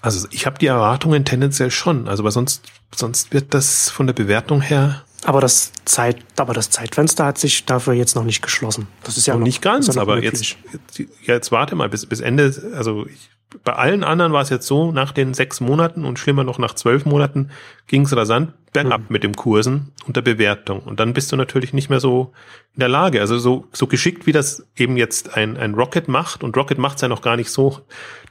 also 0.00 0.26
ich 0.30 0.46
habe 0.46 0.58
die 0.58 0.66
Erwartungen 0.66 1.24
tendenziell 1.24 1.70
schon, 1.70 2.08
also 2.08 2.24
weil 2.24 2.32
sonst, 2.32 2.64
sonst 2.94 3.32
wird 3.32 3.54
das 3.54 3.90
von 3.90 4.06
der 4.06 4.14
Bewertung 4.14 4.62
her 4.62 5.04
Aber 5.24 5.40
das 5.40 5.72
Zeit, 5.84 6.16
aber 6.36 6.54
das 6.54 6.70
Zeitfenster 6.70 7.26
hat 7.26 7.38
sich 7.38 7.66
dafür 7.66 7.92
jetzt 7.92 8.16
noch 8.16 8.24
nicht 8.24 8.42
geschlossen. 8.42 8.88
Das 9.04 9.16
ist 9.16 9.26
ja 9.26 9.34
noch, 9.34 9.44
nicht 9.44 9.60
ganz, 9.60 9.94
ja 9.94 10.00
aber 10.00 10.22
jetzt, 10.22 10.56
jetzt, 10.72 11.10
jetzt 11.22 11.52
warte 11.52 11.74
mal 11.74 11.88
bis, 11.88 12.06
bis 12.06 12.20
Ende, 12.20 12.54
also 12.74 13.06
ich, 13.06 13.30
bei 13.64 13.74
allen 13.74 14.04
anderen 14.04 14.32
war 14.32 14.42
es 14.42 14.48
jetzt 14.48 14.66
so, 14.66 14.92
nach 14.92 15.12
den 15.12 15.34
sechs 15.34 15.60
Monaten 15.60 16.04
und 16.04 16.18
schlimmer 16.18 16.44
noch 16.44 16.58
nach 16.58 16.74
zwölf 16.74 17.04
Monaten 17.04 17.50
ging 17.86 18.02
es 18.02 18.16
rasant 18.16 18.52
bergab 18.72 19.02
mhm. 19.02 19.06
mit 19.08 19.22
dem 19.22 19.34
Kursen 19.34 19.92
und 20.06 20.16
der 20.16 20.22
Bewertung. 20.22 20.80
Und 20.80 21.00
dann 21.00 21.12
bist 21.12 21.32
du 21.32 21.36
natürlich 21.36 21.72
nicht 21.72 21.90
mehr 21.90 22.00
so 22.00 22.32
in 22.74 22.80
der 22.80 22.88
Lage. 22.88 23.20
Also 23.20 23.38
so, 23.38 23.66
so 23.72 23.86
geschickt, 23.86 24.26
wie 24.26 24.32
das 24.32 24.66
eben 24.76 24.96
jetzt 24.96 25.36
ein, 25.36 25.56
ein 25.56 25.74
Rocket 25.74 26.08
macht, 26.08 26.44
und 26.44 26.56
Rocket 26.56 26.78
macht 26.78 26.96
es 26.96 27.02
ja 27.02 27.08
noch 27.08 27.22
gar 27.22 27.36
nicht 27.36 27.50
so, 27.50 27.80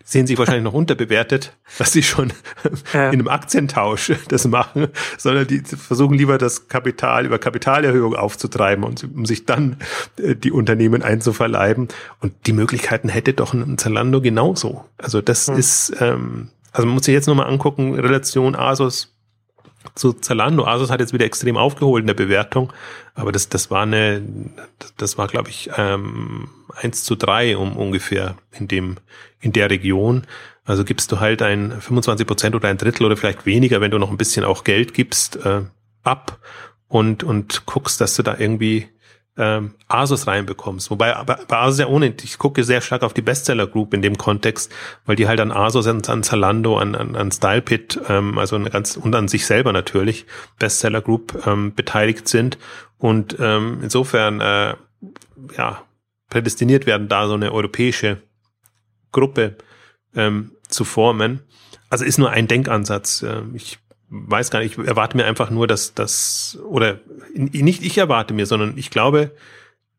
sehen 0.03 0.27
sich 0.27 0.37
wahrscheinlich 0.37 0.63
noch 0.63 0.73
unterbewertet, 0.79 1.55
dass 1.77 1.91
sie 1.91 2.03
schon 2.03 2.33
ja. 2.93 3.09
in 3.09 3.19
einem 3.19 3.27
Aktientausch 3.27 4.11
das 4.29 4.47
machen, 4.47 4.87
sondern 5.17 5.47
die 5.47 5.59
versuchen 5.59 6.17
lieber 6.17 6.37
das 6.37 6.67
Kapital 6.67 7.25
über 7.25 7.37
Kapitalerhöhung 7.37 8.15
aufzutreiben 8.15 8.83
und 8.83 9.03
um 9.03 9.25
sich 9.25 9.45
dann 9.45 9.77
äh, 10.17 10.35
die 10.35 10.51
Unternehmen 10.51 11.03
einzuverleiben. 11.03 11.89
Und 12.21 12.33
die 12.47 12.53
Möglichkeiten 12.53 13.09
hätte 13.09 13.33
doch 13.33 13.53
ein 13.53 13.77
Zalando 13.77 14.21
genauso. 14.21 14.85
Also 14.97 15.21
das 15.21 15.49
mhm. 15.49 15.57
ist, 15.57 15.93
ähm, 15.99 16.49
also 16.71 16.87
man 16.87 16.95
muss 16.95 17.05
sich 17.05 17.13
jetzt 17.13 17.27
nochmal 17.27 17.47
angucken, 17.47 17.93
Relation 17.93 18.55
Asus 18.55 19.13
zu 19.95 20.13
Zalando. 20.13 20.65
Asus 20.65 20.89
hat 20.89 20.99
jetzt 20.99 21.13
wieder 21.13 21.25
extrem 21.25 21.57
aufgeholt 21.57 22.03
in 22.03 22.07
der 22.07 22.13
Bewertung, 22.13 22.73
aber 23.15 23.31
das, 23.31 23.49
das 23.49 23.71
war 23.71 23.83
eine, 23.83 24.21
das 24.97 25.17
war, 25.17 25.27
glaube 25.27 25.49
ich, 25.49 25.69
ähm, 25.77 26.49
1 26.75 27.03
zu 27.03 27.15
3 27.15 27.57
um 27.57 27.75
ungefähr 27.77 28.35
in 28.51 28.67
dem, 28.67 28.97
in 29.39 29.53
der 29.53 29.69
Region. 29.69 30.25
Also 30.65 30.83
gibst 30.83 31.11
du 31.11 31.19
halt 31.19 31.41
ein 31.41 31.71
25 31.71 32.27
Prozent 32.27 32.55
oder 32.55 32.67
ein 32.67 32.77
Drittel 32.77 33.05
oder 33.05 33.17
vielleicht 33.17 33.45
weniger, 33.45 33.81
wenn 33.81 33.91
du 33.91 33.97
noch 33.97 34.11
ein 34.11 34.17
bisschen 34.17 34.45
auch 34.45 34.63
Geld 34.63 34.93
gibst, 34.93 35.37
äh, 35.37 35.61
ab 36.03 36.39
und, 36.87 37.23
und 37.23 37.65
guckst, 37.65 38.01
dass 38.01 38.15
du 38.15 38.23
da 38.23 38.35
irgendwie 38.37 38.87
ähm, 39.39 39.73
Asus 39.87 40.27
reinbekommst. 40.27 40.91
Wobei 40.91 41.13
bei, 41.23 41.35
bei 41.47 41.57
Asus 41.57 41.79
ja 41.79 41.87
ohne, 41.87 42.13
ich 42.21 42.37
gucke 42.37 42.63
sehr 42.63 42.81
stark 42.81 43.01
auf 43.01 43.13
die 43.13 43.21
Bestseller 43.21 43.65
Group 43.65 43.93
in 43.93 44.01
dem 44.01 44.17
Kontext, 44.17 44.71
weil 45.05 45.15
die 45.15 45.27
halt 45.27 45.39
an 45.39 45.51
Asus, 45.51 45.87
an, 45.87 46.03
an 46.05 46.21
Zalando, 46.21 46.77
an, 46.77 46.93
an, 46.93 47.15
an 47.15 47.31
StylePit, 47.31 48.01
ähm, 48.09 48.37
also 48.37 48.57
eine 48.57 48.69
ganz, 48.69 48.97
und 48.97 49.15
an 49.15 49.27
sich 49.27 49.45
selber 49.45 49.71
natürlich, 49.71 50.25
Bestseller 50.59 51.01
Group 51.01 51.41
ähm, 51.47 51.73
beteiligt 51.73 52.27
sind. 52.27 52.57
Und 52.97 53.37
ähm, 53.39 53.79
insofern, 53.81 54.41
äh, 54.41 54.75
ja, 55.57 55.81
prädestiniert 56.29 56.85
werden, 56.85 57.07
da 57.07 57.27
so 57.27 57.33
eine 57.33 57.51
europäische 57.51 58.21
Gruppe 59.11 59.55
ähm, 60.15 60.51
zu 60.67 60.83
formen. 60.83 61.41
Also 61.89 62.05
ist 62.05 62.19
nur 62.19 62.29
ein 62.29 62.47
Denkansatz. 62.47 63.23
Ähm, 63.23 63.55
ich 63.55 63.79
weiß 64.09 64.51
gar 64.51 64.59
nicht, 64.59 64.77
ich 64.77 64.87
erwarte 64.87 65.17
mir 65.17 65.25
einfach 65.25 65.49
nur, 65.49 65.67
dass 65.67 65.93
das, 65.93 66.57
oder 66.63 66.99
nicht 67.33 67.83
ich 67.83 67.97
erwarte 67.97 68.33
mir, 68.33 68.45
sondern 68.45 68.77
ich 68.77 68.89
glaube, 68.89 69.31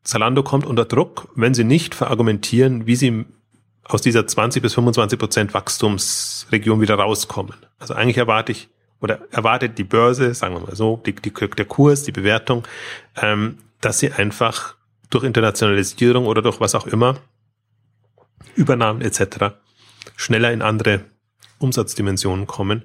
Zalando 0.03 0.43
kommt 0.43 0.65
unter 0.65 0.85
Druck, 0.85 1.29
wenn 1.35 1.53
sie 1.53 1.63
nicht 1.63 1.95
verargumentieren, 1.95 2.87
wie 2.87 2.95
sie 2.95 3.25
aus 3.83 4.01
dieser 4.01 4.25
20 4.25 4.61
bis 4.61 4.73
25 4.73 5.19
Prozent 5.19 5.53
Wachstumsregion 5.53 6.81
wieder 6.81 6.95
rauskommen. 6.95 7.55
Also 7.79 7.93
eigentlich 7.93 8.17
erwarte 8.17 8.51
ich, 8.51 8.69
oder 8.99 9.19
erwartet 9.31 9.77
die 9.77 9.83
Börse, 9.83 10.33
sagen 10.33 10.55
wir 10.55 10.61
mal 10.61 10.75
so, 10.75 11.01
die, 11.05 11.13
die, 11.13 11.31
der 11.31 11.65
Kurs, 11.65 12.03
die 12.03 12.11
Bewertung, 12.11 12.67
ähm, 13.21 13.57
dass 13.79 13.99
sie 13.99 14.11
einfach 14.11 14.75
durch 15.09 15.23
Internationalisierung 15.23 16.25
oder 16.25 16.41
durch 16.41 16.59
was 16.59 16.75
auch 16.75 16.87
immer, 16.87 17.17
Übernahmen 18.55 19.01
etc., 19.01 19.55
schneller 20.15 20.51
in 20.51 20.61
andere 20.61 21.01
Umsatzdimensionen 21.59 22.47
kommen. 22.47 22.83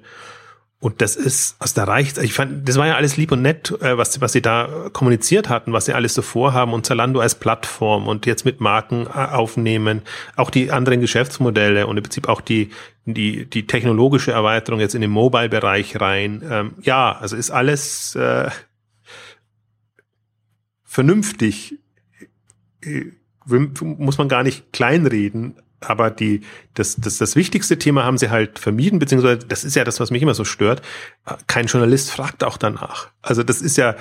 Und 0.79 1.01
das 1.01 1.15
ist, 1.15 1.55
also 1.57 1.73
da 1.73 1.85
reicht, 1.85 2.19
ich 2.19 2.33
fand, 2.33 2.69
das 2.69 2.75
war 2.77 2.85
ja 2.85 2.95
alles 2.95 3.17
lieb 3.17 3.31
und 3.31 3.41
nett, 3.41 3.71
äh, 3.81 3.97
was, 3.97 4.21
was 4.21 4.33
sie 4.33 4.43
da 4.43 4.89
kommuniziert 4.93 5.49
hatten, 5.49 5.73
was 5.73 5.85
sie 5.85 5.93
alles 5.93 6.13
so 6.13 6.21
vorhaben 6.21 6.71
und 6.73 6.85
Zalando 6.85 7.19
als 7.19 7.33
Plattform 7.33 8.07
und 8.07 8.27
jetzt 8.27 8.45
mit 8.45 8.61
Marken 8.61 9.07
äh, 9.07 9.09
aufnehmen, 9.09 10.03
auch 10.35 10.51
die 10.51 10.71
anderen 10.71 11.01
Geschäftsmodelle 11.01 11.87
und 11.87 11.97
im 11.97 12.03
Prinzip 12.03 12.29
auch 12.29 12.41
die, 12.41 12.69
die, 13.05 13.45
die 13.45 13.65
technologische 13.65 14.31
Erweiterung 14.31 14.79
jetzt 14.79 14.93
in 14.93 15.01
den 15.01 15.09
Mobile-Bereich 15.09 15.99
rein. 15.99 16.43
Ähm, 16.47 16.75
ja, 16.83 17.17
also 17.17 17.35
ist 17.35 17.49
alles 17.49 18.15
äh, 18.15 18.51
vernünftig, 20.83 21.79
äh, 22.83 23.05
muss 23.47 24.19
man 24.19 24.29
gar 24.29 24.43
nicht 24.43 24.73
kleinreden, 24.73 25.55
aber 25.79 26.09
die, 26.09 26.41
das, 26.73 26.95
das, 26.95 27.17
das 27.17 27.35
wichtigste 27.35 27.77
Thema 27.77 28.03
haben 28.03 28.17
sie 28.17 28.29
halt 28.29 28.59
vermieden, 28.59 28.99
beziehungsweise 28.99 29.39
das 29.39 29.63
ist 29.63 29.75
ja 29.75 29.83
das, 29.83 29.99
was 29.99 30.11
mich 30.11 30.21
immer 30.21 30.33
so 30.33 30.43
stört. 30.43 30.81
Kein 31.47 31.67
Journalist 31.67 32.11
fragt 32.11 32.43
auch 32.43 32.57
danach. 32.57 33.09
Also 33.21 33.43
das 33.43 33.61
ist 33.61 33.77
ja, 33.77 33.95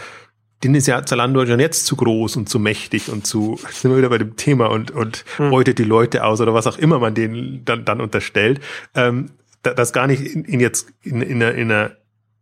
den 0.64 0.74
ist 0.74 0.86
ja 0.86 1.04
Zalando 1.04 1.44
schon 1.44 1.60
jetzt 1.60 1.86
zu 1.86 1.96
groß 1.96 2.36
und 2.36 2.48
zu 2.48 2.58
mächtig 2.58 3.10
und 3.10 3.26
zu, 3.26 3.58
sind 3.70 3.90
wir 3.90 3.98
wieder 3.98 4.08
bei 4.08 4.18
dem 4.18 4.36
Thema 4.36 4.70
und, 4.70 4.90
und 4.90 5.24
hm. 5.36 5.50
beutet 5.50 5.78
die 5.78 5.84
Leute 5.84 6.24
aus 6.24 6.40
oder 6.40 6.54
was 6.54 6.66
auch 6.66 6.78
immer 6.78 6.98
man 6.98 7.14
denen 7.14 7.64
dann, 7.64 7.84
dann 7.84 8.00
unterstellt, 8.00 8.60
ähm, 8.94 9.30
das 9.62 9.92
gar 9.92 10.06
nicht 10.06 10.22
in, 10.22 10.44
in 10.44 10.60
jetzt 10.60 10.88
in, 11.02 11.20
in, 11.20 11.42
einer, 11.42 11.54
in 11.54 11.70
einer 11.70 11.96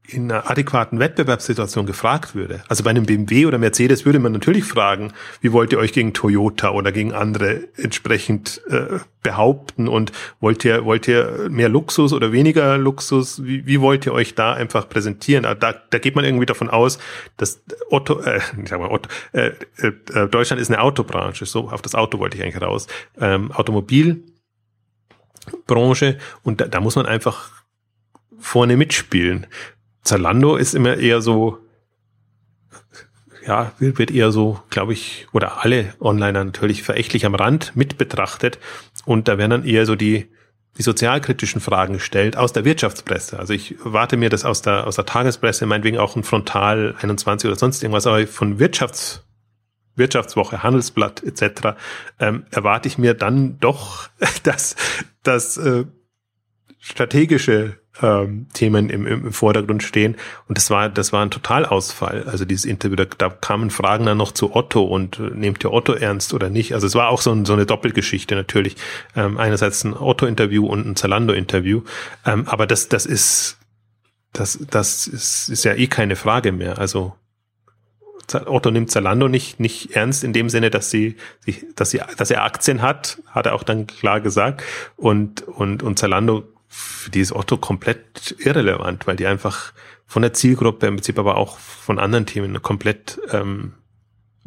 in 0.07 0.31
einer 0.31 0.51
adäquaten 0.51 0.99
Wettbewerbssituation 0.99 1.87
gefragt 1.87 2.35
würde. 2.35 2.63
Also 2.69 2.85
bei 2.85 2.91
einem 2.91 3.07
BMW 3.07 3.47
oder 3.47 3.57
Mercedes 3.57 4.05
würde 4.05 4.19
man 4.19 4.33
natürlich 4.33 4.65
fragen, 4.65 5.15
wie 5.41 5.53
wollt 5.53 5.73
ihr 5.73 5.79
euch 5.79 5.95
gegen 5.95 6.13
Toyota 6.13 6.73
oder 6.73 6.93
gegen 6.93 7.15
andere 7.15 7.69
entsprechend 7.77 8.61
äh, 8.69 8.99
behaupten 9.23 9.89
und 9.89 10.13
wollt 10.41 10.63
ihr, 10.65 10.85
wollt 10.85 11.09
ihr 11.09 11.49
mehr 11.49 11.71
Luxus 11.71 12.13
oder 12.13 12.33
weniger 12.33 12.77
Luxus? 12.77 13.43
Wie, 13.45 13.67
wie 13.67 13.81
wollt 13.81 14.05
ihr 14.05 14.13
euch 14.13 14.35
da 14.35 14.53
einfach 14.53 14.91
präsentieren? 14.91 15.45
Da, 15.59 15.73
da 15.73 15.99
geht 15.99 16.17
man 16.17 16.27
irgendwie 16.27 16.47
davon 16.47 16.69
aus, 16.69 16.99
dass 17.39 17.63
Otto, 17.89 18.21
äh, 18.21 18.41
ich 18.63 18.69
sag 18.69 18.81
mal 18.81 18.91
Otto, 18.91 19.09
äh, 19.33 19.53
äh, 19.79 20.29
Deutschland 20.29 20.61
ist 20.61 20.71
eine 20.71 20.83
Autobranche, 20.83 21.47
so 21.47 21.71
auf 21.71 21.81
das 21.81 21.95
Auto 21.95 22.19
wollte 22.19 22.37
ich 22.37 22.43
eigentlich 22.43 22.63
raus. 22.63 22.89
Ähm, 23.19 23.53
Automobilbranche 23.53 26.19
und 26.43 26.61
da, 26.61 26.69
da 26.69 26.81
muss 26.81 26.97
man 26.97 27.07
einfach 27.07 27.65
vorne 28.39 28.77
mitspielen. 28.77 29.47
Zalando 30.05 30.57
ist 30.57 30.75
immer 30.75 30.97
eher 30.99 31.23
so, 31.23 31.59
ja, 33.47 33.73
wird 33.79 34.11
eher 34.11 34.33
so, 34.33 34.61
glaube 34.71 34.93
ich, 34.93 35.27
oder 35.33 35.65
alle 35.65 35.95
Onliner 35.99 36.45
natürlich 36.45 36.83
verächtlich 36.83 37.27
am 37.27 37.35
Rand 37.35 37.75
mit 37.75 37.99
betrachtet. 37.99 38.59
Und 39.07 39.29
da 39.29 39.39
werden 39.39 39.51
dann 39.51 39.65
eher 39.65 39.87
so 39.87 39.97
die, 39.97 40.29
die 40.77 40.83
sozialkritischen 40.83 41.61
Fragen 41.61 41.95
gestellt 41.95 42.37
aus 42.37 42.53
der 42.53 42.65
Wirtschaftspresse. 42.65 43.39
Also 43.39 43.53
ich 43.53 43.77
warte 43.83 44.17
mir 44.17 44.31
das 44.31 44.45
aus 44.45 44.63
der, 44.63 44.87
aus 44.87 44.97
der 44.97 45.07
Tagespresse, 45.07 45.67
meinetwegen 45.67 45.99
auch 45.99 46.17
ein 46.17 46.25
Frontal 46.25 46.95
21 47.01 47.49
oder 47.49 47.59
sonst 47.59 47.83
irgendwas, 47.83 48.07
aber 48.07 48.27
von 48.27 48.59
Wirtschafts, 48.59 49.25
Wirtschaftswoche, 49.97 50.63
Handelsblatt 50.63 51.23
etc. 51.23 51.77
Ähm, 52.19 52.45
erwarte 52.51 52.89
ich 52.89 52.99
mir 52.99 53.15
dann 53.15 53.59
doch, 53.61 54.09
dass, 54.43 54.77
dass 55.23 55.57
äh, 55.57 55.85
strategische 56.85 57.79
ähm, 58.03 58.47
Themen 58.53 58.91
im, 58.91 59.07
im 59.07 59.33
Vordergrund 59.33 59.83
stehen. 59.83 60.17
Und 60.49 60.59
das 60.59 60.69
war, 60.69 60.91
das 60.91 61.13
war 61.13 61.23
ein 61.23 61.31
Totalausfall. 61.31 62.25
Also 62.25 62.45
dieses 62.45 62.67
Interview, 62.67 62.97
da, 62.97 63.07
da 63.07 63.31
kamen 63.31 63.71
Fragen 63.71 64.05
dann 64.05 64.19
noch 64.19 64.33
zu 64.33 64.55
Otto 64.55 64.83
und 64.83 65.19
äh, 65.19 65.31
nehmt 65.35 65.65
ihr 65.65 65.73
Otto 65.73 65.95
ernst 65.95 66.35
oder 66.35 66.51
nicht? 66.51 66.75
Also 66.75 66.87
es 66.87 66.95
war 66.95 67.09
auch 67.09 67.23
so, 67.23 67.33
ein, 67.33 67.47
so 67.47 67.55
eine 67.55 67.65
Doppelgeschichte 67.65 68.35
natürlich. 68.35 68.77
Ähm, 69.17 69.39
einerseits 69.39 69.83
ein 69.85 69.95
Otto-Interview 69.95 70.67
und 70.67 70.87
ein 70.87 70.97
Zalando-Interview. 70.97 71.83
Ähm, 72.27 72.47
aber 72.49 72.67
das, 72.67 72.89
das 72.91 73.07
ist, 73.07 73.59
das, 74.35 74.59
das 74.71 75.07
ist, 75.07 75.49
ist 75.49 75.65
ja 75.65 75.75
eh 75.75 75.87
keine 75.87 76.17
Frage 76.17 76.53
mehr. 76.53 76.79
Also 76.79 77.15
Otto 78.47 78.71
nimmt 78.71 78.91
Zalando 78.91 79.29
nicht, 79.29 79.59
nicht 79.61 79.93
ernst 79.93 80.23
in 80.23 80.33
dem 80.33 80.51
Sinne, 80.51 80.71
dass 80.71 80.91
sie, 80.91 81.17
dass 81.77 81.91
sie, 81.91 82.01
dass 82.17 82.31
er 82.31 82.43
Aktien 82.43 82.83
hat, 82.83 83.23
hat 83.27 83.47
er 83.47 83.55
auch 83.55 83.63
dann 83.63 83.87
klar 83.87 84.21
gesagt. 84.21 84.63
Und, 84.97 85.43
und, 85.43 85.83
und 85.83 85.99
Zalando 85.99 86.45
für 86.75 87.11
die 87.11 87.21
ist 87.21 87.33
Otto 87.33 87.57
komplett 87.57 88.35
irrelevant, 88.39 89.07
weil 89.07 89.15
die 89.15 89.27
einfach 89.27 89.73
von 90.07 90.23
der 90.23 90.33
Zielgruppe 90.33 90.87
im 90.87 90.97
Prinzip 90.97 91.19
aber 91.19 91.37
auch 91.37 91.59
von 91.59 92.01
anderen 92.01 92.27
Themen 92.27 92.61
komplett, 92.63 93.21
ähm, 93.31 93.75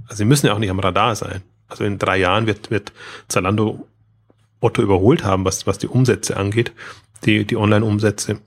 also 0.04 0.18
sie 0.18 0.26
müssen 0.26 0.48
ja 0.48 0.54
auch 0.54 0.60
nicht 0.60 0.70
am 0.70 0.80
Radar 0.80 1.16
sein. 1.16 1.42
Also 1.70 1.86
in 1.86 1.98
drei 1.98 2.18
Jahren 2.18 2.46
wird, 2.46 2.70
wird 2.70 2.92
Zalando 3.30 3.88
Otto 4.60 4.82
überholt 4.82 5.24
haben, 5.24 5.46
was, 5.46 5.68
was 5.68 5.78
die 5.78 5.88
Umsätze 5.88 6.36
angeht, 6.36 6.74
die, 7.24 7.46
die 7.46 7.56
Online-Umsätze. 7.56 8.42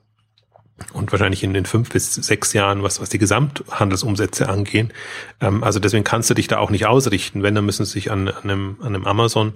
Und 0.93 1.13
wahrscheinlich 1.13 1.43
in 1.43 1.55
den 1.55 1.67
fünf 1.67 1.91
bis 1.91 2.15
sechs 2.15 2.53
Jahren, 2.53 2.83
was, 2.83 3.01
was 3.01 3.09
die 3.09 3.19
Gesamthandelsumsätze 3.19 4.49
angehen. 4.49 4.93
Ähm, 5.41 5.65
also 5.65 5.79
deswegen 5.79 6.05
kannst 6.05 6.29
du 6.29 6.35
dich 6.35 6.49
da 6.49 6.59
auch 6.59 6.71
nicht 6.71 6.87
ausrichten. 6.87 7.43
Wenn, 7.43 7.55
dann 7.55 7.65
müssen 7.65 7.87
sie 7.87 7.93
sich 7.93 8.11
an, 8.11 8.29
an, 8.29 8.43
einem, 8.43 8.77
an 8.81 8.95
einem 8.95 9.07
Amazon 9.07 9.55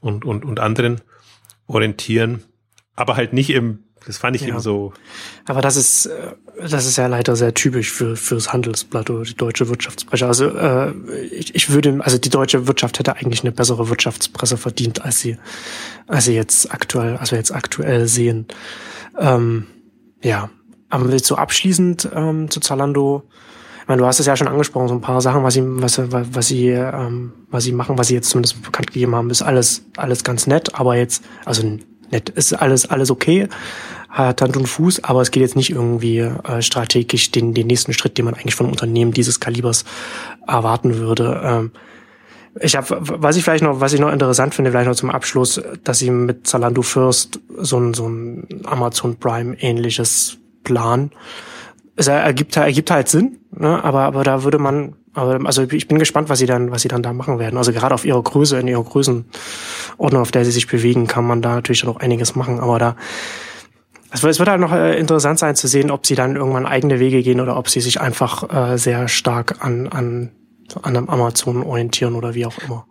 und, 0.00 0.24
und, 0.24 0.44
und 0.44 0.58
anderen 0.58 1.02
orientieren 1.66 2.44
aber 2.98 3.16
halt 3.16 3.32
nicht 3.32 3.50
im, 3.50 3.80
das 4.06 4.18
fand 4.18 4.36
ich 4.36 4.42
ja. 4.42 4.48
eben 4.48 4.60
so. 4.60 4.92
Aber 5.46 5.60
das 5.60 5.76
ist, 5.76 6.06
äh, 6.06 6.32
das 6.60 6.86
ist 6.86 6.96
ja 6.96 7.06
leider 7.06 7.36
sehr 7.36 7.54
typisch 7.54 7.92
für 7.92 8.16
fürs 8.16 8.52
Handelsblatt 8.52 9.10
oder 9.10 9.24
die 9.24 9.34
deutsche 9.34 9.68
Wirtschaftspresse. 9.68 10.26
Also 10.26 10.48
äh, 10.48 10.92
ich, 11.30 11.54
ich 11.54 11.70
würde, 11.70 11.98
also 12.00 12.18
die 12.18 12.30
deutsche 12.30 12.66
Wirtschaft 12.66 12.98
hätte 12.98 13.16
eigentlich 13.16 13.42
eine 13.42 13.52
bessere 13.52 13.88
Wirtschaftspresse 13.88 14.56
verdient, 14.56 15.04
als 15.04 15.20
sie, 15.20 15.36
als 16.06 16.24
sie 16.24 16.34
jetzt 16.34 16.72
aktuell, 16.72 17.16
als 17.16 17.30
wir 17.30 17.38
jetzt 17.38 17.54
aktuell 17.54 18.08
sehen. 18.08 18.46
Ähm, 19.18 19.66
ja, 20.22 20.50
aber 20.88 21.18
so 21.18 21.36
abschließend 21.36 22.08
ähm, 22.14 22.50
zu 22.50 22.60
Zalando 22.60 23.28
meine, 23.88 24.02
du 24.02 24.06
hast 24.06 24.20
es 24.20 24.26
ja 24.26 24.36
schon 24.36 24.48
angesprochen, 24.48 24.88
so 24.88 24.94
ein 24.94 25.00
paar 25.00 25.20
Sachen, 25.22 25.42
was 25.42 25.54
sie, 25.54 25.62
was, 25.64 25.98
was 26.12 26.46
sie, 26.46 26.68
ähm, 26.68 27.32
was 27.50 27.64
sie 27.64 27.72
machen, 27.72 27.96
was 27.96 28.08
sie 28.08 28.14
jetzt 28.14 28.28
zumindest 28.28 28.62
bekannt 28.62 28.88
gegeben 28.88 29.16
haben, 29.16 29.30
ist 29.30 29.40
alles, 29.40 29.82
alles 29.96 30.24
ganz 30.24 30.46
nett, 30.46 30.74
aber 30.74 30.96
jetzt, 30.96 31.24
also 31.46 31.62
nett, 32.10 32.28
ist 32.30 32.52
alles, 32.52 32.86
alles 32.86 33.10
okay, 33.10 33.48
hat 34.08 34.40
Hand 34.40 34.56
und 34.56 34.66
Fuß, 34.66 35.04
aber 35.04 35.20
es 35.20 35.30
geht 35.30 35.42
jetzt 35.42 35.56
nicht 35.56 35.70
irgendwie 35.70 36.18
äh, 36.18 36.62
strategisch 36.62 37.30
den, 37.30 37.54
den 37.54 37.66
nächsten 37.66 37.92
Schritt, 37.92 38.18
den 38.18 38.24
man 38.24 38.34
eigentlich 38.34 38.54
von 38.54 38.66
einem 38.66 38.72
Unternehmen 38.72 39.12
dieses 39.12 39.40
Kalibers 39.40 39.84
erwarten 40.46 40.96
würde. 40.96 41.40
Ähm, 41.44 41.70
ich 42.60 42.76
habe, 42.76 42.98
was 43.00 43.36
ich 43.36 43.44
vielleicht 43.44 43.62
noch, 43.62 43.80
was 43.80 43.92
ich 43.92 44.00
noch 44.00 44.12
interessant 44.12 44.54
finde, 44.54 44.70
vielleicht 44.70 44.88
noch 44.88 44.96
zum 44.96 45.10
Abschluss, 45.10 45.60
dass 45.84 45.98
sie 45.98 46.10
mit 46.10 46.46
Zalando 46.46 46.82
First 46.82 47.40
so 47.56 47.78
ein, 47.78 47.94
so 47.94 48.08
ein 48.08 48.48
Amazon 48.64 49.16
Prime 49.16 49.56
ähnliches 49.60 50.38
Plan. 50.64 51.10
Es 51.96 52.08
ergibt, 52.08 52.56
ergibt 52.56 52.90
halt 52.90 53.08
Sinn, 53.08 53.38
ne? 53.50 53.82
aber, 53.84 54.02
aber 54.02 54.24
da 54.24 54.44
würde 54.44 54.58
man, 54.58 54.94
also 55.18 55.62
ich 55.70 55.88
bin 55.88 55.98
gespannt, 55.98 56.28
was 56.28 56.38
sie 56.38 56.46
dann, 56.46 56.70
was 56.70 56.82
sie 56.82 56.88
dann 56.88 57.02
da 57.02 57.12
machen 57.12 57.38
werden. 57.38 57.56
Also 57.56 57.72
gerade 57.72 57.94
auf 57.94 58.04
ihrer 58.04 58.22
Größe, 58.22 58.58
in 58.58 58.68
ihrer 58.68 58.84
Größenordnung, 58.84 60.22
auf 60.22 60.30
der 60.30 60.44
sie 60.44 60.52
sich 60.52 60.66
bewegen, 60.66 61.06
kann 61.06 61.26
man 61.26 61.42
da 61.42 61.56
natürlich 61.56 61.84
noch 61.84 61.96
einiges 61.96 62.34
machen, 62.34 62.60
aber 62.60 62.78
da, 62.78 62.96
es 64.10 64.22
wird 64.22 64.48
halt 64.48 64.60
noch 64.60 64.72
äh, 64.72 64.98
interessant 64.98 65.38
sein 65.38 65.54
zu 65.54 65.68
sehen, 65.68 65.90
ob 65.90 66.06
sie 66.06 66.14
dann 66.14 66.36
irgendwann 66.36 66.64
eigene 66.64 66.98
Wege 66.98 67.22
gehen 67.22 67.40
oder 67.40 67.56
ob 67.58 67.68
sie 67.68 67.80
sich 67.80 68.00
einfach 68.00 68.72
äh, 68.72 68.78
sehr 68.78 69.06
stark 69.08 69.62
an, 69.62 69.88
an 69.88 70.30
an 70.76 70.96
einem 70.96 71.08
Amazon 71.08 71.62
orientieren 71.62 72.14
oder 72.14 72.34
wie 72.34 72.46
auch 72.46 72.58
immer. 72.58 72.86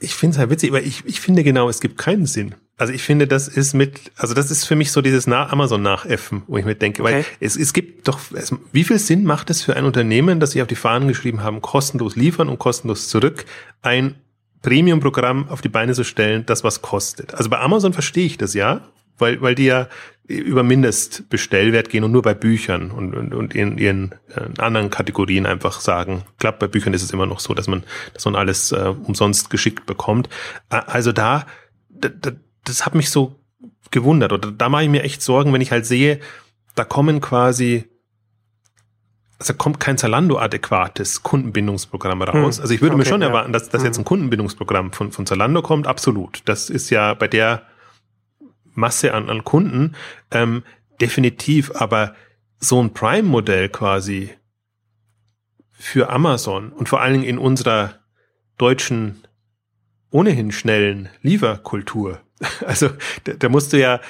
Ich 0.00 0.14
finde 0.14 0.34
es 0.34 0.38
halt 0.38 0.50
witzig, 0.50 0.70
aber 0.70 0.82
ich, 0.82 1.04
ich 1.06 1.20
finde 1.20 1.44
genau, 1.44 1.68
es 1.68 1.80
gibt 1.80 1.98
keinen 1.98 2.26
Sinn. 2.26 2.54
Also 2.78 2.92
ich 2.92 3.02
finde, 3.02 3.26
das 3.26 3.48
ist 3.48 3.74
mit, 3.74 4.10
also 4.16 4.34
das 4.34 4.50
ist 4.50 4.64
für 4.64 4.74
mich 4.74 4.90
so 4.90 5.02
dieses 5.02 5.26
nach 5.26 5.52
Amazon 5.52 5.82
nachäffen, 5.82 6.42
wo 6.46 6.56
ich 6.56 6.64
mir 6.64 6.74
denke, 6.74 7.02
okay. 7.02 7.12
weil 7.12 7.24
es, 7.38 7.56
es 7.56 7.72
gibt 7.72 8.08
doch, 8.08 8.18
es, 8.34 8.54
wie 8.72 8.84
viel 8.84 8.98
Sinn 8.98 9.24
macht 9.24 9.50
es 9.50 9.62
für 9.62 9.76
ein 9.76 9.84
Unternehmen, 9.84 10.40
das 10.40 10.52
sie 10.52 10.62
auf 10.62 10.68
die 10.68 10.74
Fahnen 10.74 11.06
geschrieben 11.06 11.42
haben, 11.42 11.60
kostenlos 11.60 12.16
liefern 12.16 12.48
und 12.48 12.58
kostenlos 12.58 13.08
zurück, 13.08 13.44
ein 13.82 14.16
Premium-Programm 14.62 15.48
auf 15.48 15.60
die 15.60 15.68
Beine 15.68 15.92
zu 15.92 16.04
stellen, 16.04 16.46
das 16.46 16.64
was 16.64 16.82
kostet. 16.82 17.34
Also 17.34 17.50
bei 17.50 17.60
Amazon 17.60 17.92
verstehe 17.92 18.26
ich 18.26 18.38
das 18.38 18.54
ja, 18.54 18.88
weil, 19.18 19.40
weil 19.42 19.54
die 19.54 19.66
ja 19.66 19.88
über 20.26 20.62
Mindestbestellwert 20.62 21.90
gehen 21.90 22.04
und 22.04 22.12
nur 22.12 22.22
bei 22.22 22.32
Büchern 22.32 22.90
und, 22.90 23.14
und, 23.14 23.34
und 23.34 23.54
in 23.54 23.76
ihren 23.76 24.14
äh, 24.34 24.60
anderen 24.60 24.88
Kategorien 24.88 25.46
einfach 25.46 25.80
sagen, 25.80 26.22
klappt 26.38 26.60
bei 26.60 26.68
Büchern 26.68 26.94
ist 26.94 27.02
es 27.02 27.10
immer 27.10 27.26
noch 27.26 27.40
so, 27.40 27.54
dass 27.54 27.66
man, 27.66 27.82
dass 28.14 28.24
man 28.24 28.36
alles 28.36 28.72
äh, 28.72 28.94
umsonst 29.04 29.50
geschickt 29.50 29.84
bekommt. 29.84 30.28
Also 30.68 31.12
da, 31.12 31.46
da, 31.90 32.08
da 32.08 32.32
das 32.64 32.86
hat 32.86 32.94
mich 32.94 33.10
so 33.10 33.36
gewundert 33.90 34.32
oder 34.32 34.50
da 34.50 34.68
mache 34.68 34.84
ich 34.84 34.88
mir 34.88 35.02
echt 35.02 35.22
Sorgen, 35.22 35.52
wenn 35.52 35.60
ich 35.60 35.72
halt 35.72 35.86
sehe, 35.86 36.20
da 36.74 36.84
kommen 36.84 37.20
quasi 37.20 37.84
also 39.42 39.54
kommt 39.54 39.80
kein 39.80 39.98
Zalando-adäquates 39.98 41.24
Kundenbindungsprogramm 41.24 42.22
raus. 42.22 42.58
Hm, 42.58 42.62
also 42.62 42.74
ich 42.74 42.80
würde 42.80 42.94
okay, 42.94 43.02
mir 43.02 43.08
schon 43.08 43.22
ja. 43.22 43.28
erwarten, 43.28 43.52
dass, 43.52 43.68
dass 43.68 43.82
jetzt 43.82 43.96
hm. 43.96 44.02
ein 44.02 44.04
Kundenbindungsprogramm 44.04 44.92
von, 44.92 45.10
von 45.10 45.26
Zalando 45.26 45.62
kommt, 45.62 45.88
absolut. 45.88 46.42
Das 46.44 46.70
ist 46.70 46.90
ja 46.90 47.14
bei 47.14 47.26
der 47.26 47.62
Masse 48.74 49.14
an, 49.14 49.28
an 49.28 49.42
Kunden, 49.42 49.96
ähm, 50.30 50.62
definitiv, 51.00 51.72
aber 51.74 52.14
so 52.60 52.80
ein 52.80 52.94
Prime-Modell 52.94 53.68
quasi 53.68 54.30
für 55.72 56.10
Amazon 56.10 56.70
und 56.70 56.88
vor 56.88 57.00
allen 57.00 57.14
Dingen 57.14 57.24
in 57.24 57.38
unserer 57.38 57.94
deutschen 58.58 59.26
ohnehin 60.10 60.52
schnellen 60.52 61.08
Lieferkultur. 61.22 62.20
Also 62.66 62.90
da, 63.24 63.32
da 63.34 63.48
musst 63.48 63.72
du 63.72 63.78
ja, 63.78 64.00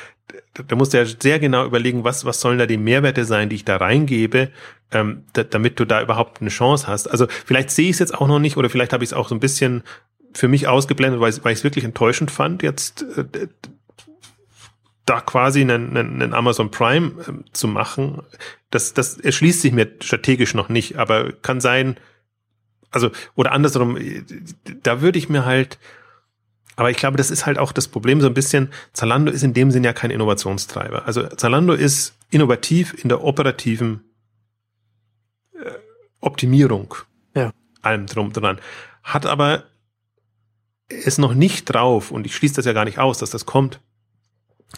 da 0.55 0.77
musst 0.77 0.93
du 0.93 0.99
ja 0.99 1.05
sehr 1.05 1.39
genau 1.39 1.65
überlegen, 1.65 2.05
was, 2.05 2.25
was 2.25 2.41
sollen 2.41 2.59
da 2.59 2.67
die 2.67 2.79
Mehrwerte 2.79 3.25
sein, 3.25 3.49
die 3.49 3.57
ich 3.57 3.65
da 3.65 3.77
reingebe, 3.77 4.51
ähm, 4.93 5.25
da, 5.33 5.45
damit 5.45 5.79
du 5.81 5.85
da 5.85 6.03
überhaupt 6.03 6.41
eine 6.41 6.51
Chance 6.51 6.87
hast. 6.87 7.09
Also 7.09 7.27
vielleicht 7.29 7.71
sehe 7.71 7.87
ich 7.87 7.93
es 7.93 7.99
jetzt 7.99 8.15
auch 8.15 8.29
noch 8.29 8.39
nicht 8.39 8.57
oder 8.57 8.71
vielleicht 8.71 8.93
habe 8.93 9.05
ich 9.05 9.11
es 9.11 9.15
auch 9.15 9.29
so 9.29 9.35
ein 9.35 9.41
bisschen 9.41 9.83
für 10.35 10.49
mich 10.49 10.69
ausgeblendet, 10.69 11.21
weil, 11.21 11.33
weil 11.45 11.53
ich 11.53 11.59
es 11.59 11.65
wirklich 11.65 11.85
enttäuschend 11.85 12.31
fand, 12.31 12.63
jetzt 12.63 13.05
äh, 13.17 13.49
da 15.05 15.21
quasi 15.21 15.61
einen, 15.61 15.97
einen 15.97 16.33
Amazon 16.35 16.71
Prime 16.71 17.13
äh, 17.21 17.53
zu 17.53 17.69
machen, 17.69 18.23
das, 18.71 18.95
das 18.95 19.19
erschließt 19.19 19.61
sich 19.61 19.73
mir 19.73 19.91
strategisch 20.01 20.55
noch 20.55 20.69
nicht, 20.69 20.97
aber 20.97 21.33
kann 21.33 21.61
sein, 21.61 21.97
also, 22.91 23.11
oder 23.35 23.53
andersrum, 23.53 23.99
da 24.83 25.01
würde 25.01 25.19
ich 25.19 25.29
mir 25.29 25.45
halt, 25.45 25.79
aber 26.77 26.91
ich 26.91 26.97
glaube, 26.97 27.17
das 27.17 27.31
ist 27.31 27.47
halt 27.47 27.59
auch 27.59 27.73
das 27.73 27.89
Problem 27.89 28.21
so 28.21 28.27
ein 28.27 28.35
bisschen, 28.35 28.73
Zalando 28.93 29.31
ist 29.31 29.43
in 29.43 29.55
dem 29.55 29.71
Sinn 29.71 29.85
ja 29.85 29.93
kein 29.93 30.11
Innovationstreiber. 30.11 31.07
Also 31.07 31.27
Zalando 31.29 31.75
ist 31.75 32.15
innovativ 32.31 32.95
in 33.03 33.09
der 33.09 33.23
operativen 33.23 34.05
äh, 35.55 35.71
Optimierung. 36.21 36.95
Ja. 37.35 37.53
Allem 37.83 38.07
drum 38.07 38.33
dran. 38.33 38.59
Hat 39.03 39.27
aber 39.27 39.65
es 40.89 41.19
noch 41.19 41.35
nicht 41.35 41.65
drauf, 41.65 42.11
und 42.11 42.27
ich 42.27 42.35
schließe 42.37 42.55
das 42.55 42.65
ja 42.65 42.73
gar 42.73 42.85
nicht 42.85 42.99
aus, 42.99 43.19
dass 43.19 43.31
das 43.31 43.47
kommt, 43.47 43.81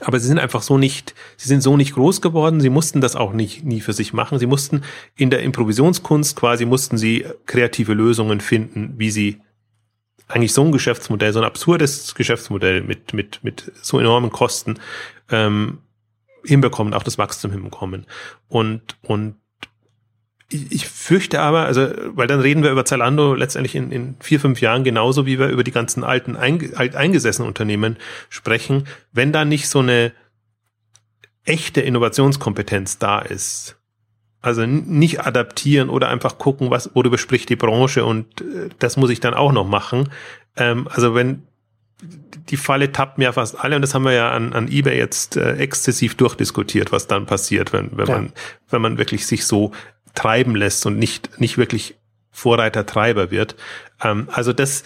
aber 0.00 0.18
sie 0.18 0.26
sind 0.26 0.38
einfach 0.38 0.62
so 0.62 0.76
nicht, 0.76 1.14
sie 1.36 1.48
sind 1.48 1.62
so 1.62 1.76
nicht 1.76 1.94
groß 1.94 2.20
geworden, 2.20 2.60
sie 2.60 2.70
mussten 2.70 3.00
das 3.00 3.14
auch 3.14 3.32
nicht, 3.32 3.64
nie 3.64 3.80
für 3.80 3.92
sich 3.92 4.12
machen. 4.12 4.38
Sie 4.38 4.46
mussten 4.46 4.82
in 5.14 5.30
der 5.30 5.42
Improvisationskunst 5.42 6.34
quasi, 6.34 6.64
mussten 6.64 6.98
sie 6.98 7.24
kreative 7.46 7.94
Lösungen 7.94 8.40
finden, 8.40 8.94
wie 8.96 9.10
sie 9.12 9.40
eigentlich 10.28 10.52
so 10.52 10.64
ein 10.64 10.72
Geschäftsmodell, 10.72 11.32
so 11.32 11.40
ein 11.40 11.44
absurdes 11.44 12.14
Geschäftsmodell 12.14 12.82
mit, 12.82 13.12
mit, 13.12 13.42
mit 13.42 13.72
so 13.82 13.98
enormen 13.98 14.30
Kosten 14.30 14.78
ähm, 15.30 15.78
hinbekommen, 16.44 16.94
auch 16.94 17.02
das 17.02 17.18
Wachstum 17.18 17.50
hinbekommen. 17.50 18.06
Und, 18.48 18.96
und 19.02 19.36
ich, 20.50 20.72
ich 20.72 20.88
fürchte 20.88 21.40
aber, 21.40 21.64
also, 21.64 21.88
weil 22.16 22.26
dann 22.26 22.40
reden 22.40 22.62
wir 22.62 22.70
über 22.70 22.84
Zalando 22.84 23.34
letztendlich 23.34 23.74
in, 23.74 23.90
in 23.90 24.16
vier, 24.20 24.40
fünf 24.40 24.60
Jahren 24.60 24.84
genauso, 24.84 25.26
wie 25.26 25.38
wir 25.38 25.48
über 25.48 25.64
die 25.64 25.72
ganzen 25.72 26.04
alten, 26.04 26.36
alt 26.36 26.96
eingesessenen 26.96 27.48
Unternehmen 27.48 27.96
sprechen, 28.28 28.86
wenn 29.12 29.32
da 29.32 29.44
nicht 29.44 29.68
so 29.68 29.80
eine 29.80 30.12
echte 31.44 31.80
Innovationskompetenz 31.80 32.98
da 32.98 33.18
ist. 33.18 33.76
Also 34.44 34.66
nicht 34.66 35.26
adaptieren 35.26 35.88
oder 35.88 36.10
einfach 36.10 36.36
gucken, 36.36 36.70
was, 36.70 36.94
worüber 36.94 37.16
spricht 37.16 37.48
die 37.48 37.56
Branche 37.56 38.04
und 38.04 38.42
äh, 38.42 38.68
das 38.78 38.98
muss 38.98 39.08
ich 39.08 39.20
dann 39.20 39.32
auch 39.32 39.52
noch 39.52 39.66
machen. 39.66 40.10
Ähm, 40.56 40.86
also 40.90 41.14
wenn 41.14 41.44
die 42.50 42.58
Falle 42.58 42.92
tappt 42.92 43.16
mir 43.16 43.32
fast 43.32 43.58
alle 43.58 43.76
und 43.76 43.80
das 43.80 43.94
haben 43.94 44.04
wir 44.04 44.12
ja 44.12 44.32
an, 44.32 44.52
an 44.52 44.68
eBay 44.68 44.98
jetzt 44.98 45.38
äh, 45.38 45.56
exzessiv 45.56 46.16
durchdiskutiert, 46.16 46.92
was 46.92 47.06
dann 47.06 47.24
passiert, 47.24 47.72
wenn, 47.72 47.96
wenn 47.96 48.06
ja. 48.06 48.16
man, 48.16 48.32
wenn 48.68 48.82
man 48.82 48.98
wirklich 48.98 49.26
sich 49.26 49.46
so 49.46 49.72
treiben 50.14 50.54
lässt 50.54 50.84
und 50.84 50.98
nicht, 50.98 51.40
nicht 51.40 51.56
wirklich 51.56 51.96
Vorreiter 52.30 52.84
Treiber 52.84 53.30
wird. 53.30 53.56
Ähm, 54.02 54.28
also 54.30 54.52
das, 54.52 54.84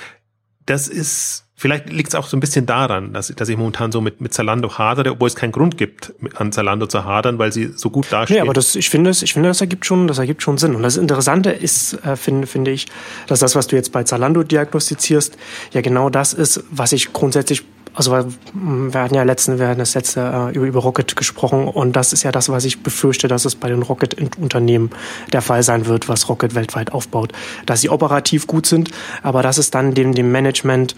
das 0.66 0.86
ist, 0.86 1.47
vielleicht 1.58 1.90
liegt 1.90 2.10
es 2.10 2.14
auch 2.14 2.28
so 2.28 2.36
ein 2.36 2.40
bisschen 2.40 2.66
daran, 2.66 3.12
dass, 3.12 3.34
dass 3.34 3.48
ich 3.48 3.56
momentan 3.56 3.90
so 3.90 4.00
mit, 4.00 4.20
mit 4.20 4.32
Zalando 4.32 4.78
hadere, 4.78 5.10
obwohl 5.10 5.26
es 5.26 5.34
keinen 5.34 5.50
Grund 5.50 5.76
gibt, 5.76 6.14
an 6.36 6.52
Zalando 6.52 6.86
zu 6.86 7.04
hadern, 7.04 7.38
weil 7.40 7.52
sie 7.52 7.72
so 7.74 7.90
gut 7.90 8.06
dastehen. 8.10 8.36
Nee, 8.36 8.40
aber 8.42 8.52
das, 8.52 8.76
ich 8.76 8.88
finde, 8.88 9.10
ich 9.10 9.32
finde, 9.32 9.48
das 9.48 9.60
ergibt 9.60 9.84
schon, 9.84 10.06
das 10.06 10.18
ergibt 10.18 10.40
schon 10.40 10.56
Sinn. 10.56 10.76
Und 10.76 10.84
das 10.84 10.96
Interessante 10.96 11.50
ist, 11.50 11.94
äh, 12.04 12.14
finde, 12.14 12.46
finde 12.46 12.70
ich, 12.70 12.86
dass 13.26 13.40
das, 13.40 13.56
was 13.56 13.66
du 13.66 13.74
jetzt 13.74 13.90
bei 13.90 14.04
Zalando 14.04 14.44
diagnostizierst, 14.44 15.36
ja 15.72 15.80
genau 15.80 16.10
das 16.10 16.32
ist, 16.32 16.62
was 16.70 16.92
ich 16.92 17.12
grundsätzlich 17.12 17.64
also 17.98 18.12
wir 18.12 19.00
hatten 19.00 19.16
ja 19.16 19.24
letzten, 19.24 19.58
wir 19.58 19.66
hatten 19.66 19.80
das 19.80 19.94
letzte 19.94 20.20
äh, 20.20 20.56
über, 20.56 20.66
über 20.66 20.80
Rocket 20.80 21.16
gesprochen 21.16 21.66
und 21.66 21.96
das 21.96 22.12
ist 22.12 22.22
ja 22.22 22.30
das, 22.30 22.48
was 22.48 22.64
ich 22.64 22.84
befürchte, 22.84 23.26
dass 23.26 23.44
es 23.44 23.56
bei 23.56 23.68
den 23.68 23.82
Rocket-Unternehmen 23.82 24.90
der 25.32 25.42
Fall 25.42 25.64
sein 25.64 25.86
wird, 25.86 26.08
was 26.08 26.28
Rocket 26.28 26.54
weltweit 26.54 26.92
aufbaut. 26.92 27.32
Dass 27.66 27.80
sie 27.80 27.90
operativ 27.90 28.46
gut 28.46 28.66
sind, 28.66 28.92
aber 29.24 29.42
dass 29.42 29.58
es 29.58 29.72
dann 29.72 29.94
dem, 29.94 30.14
dem 30.14 30.30
Management 30.30 30.94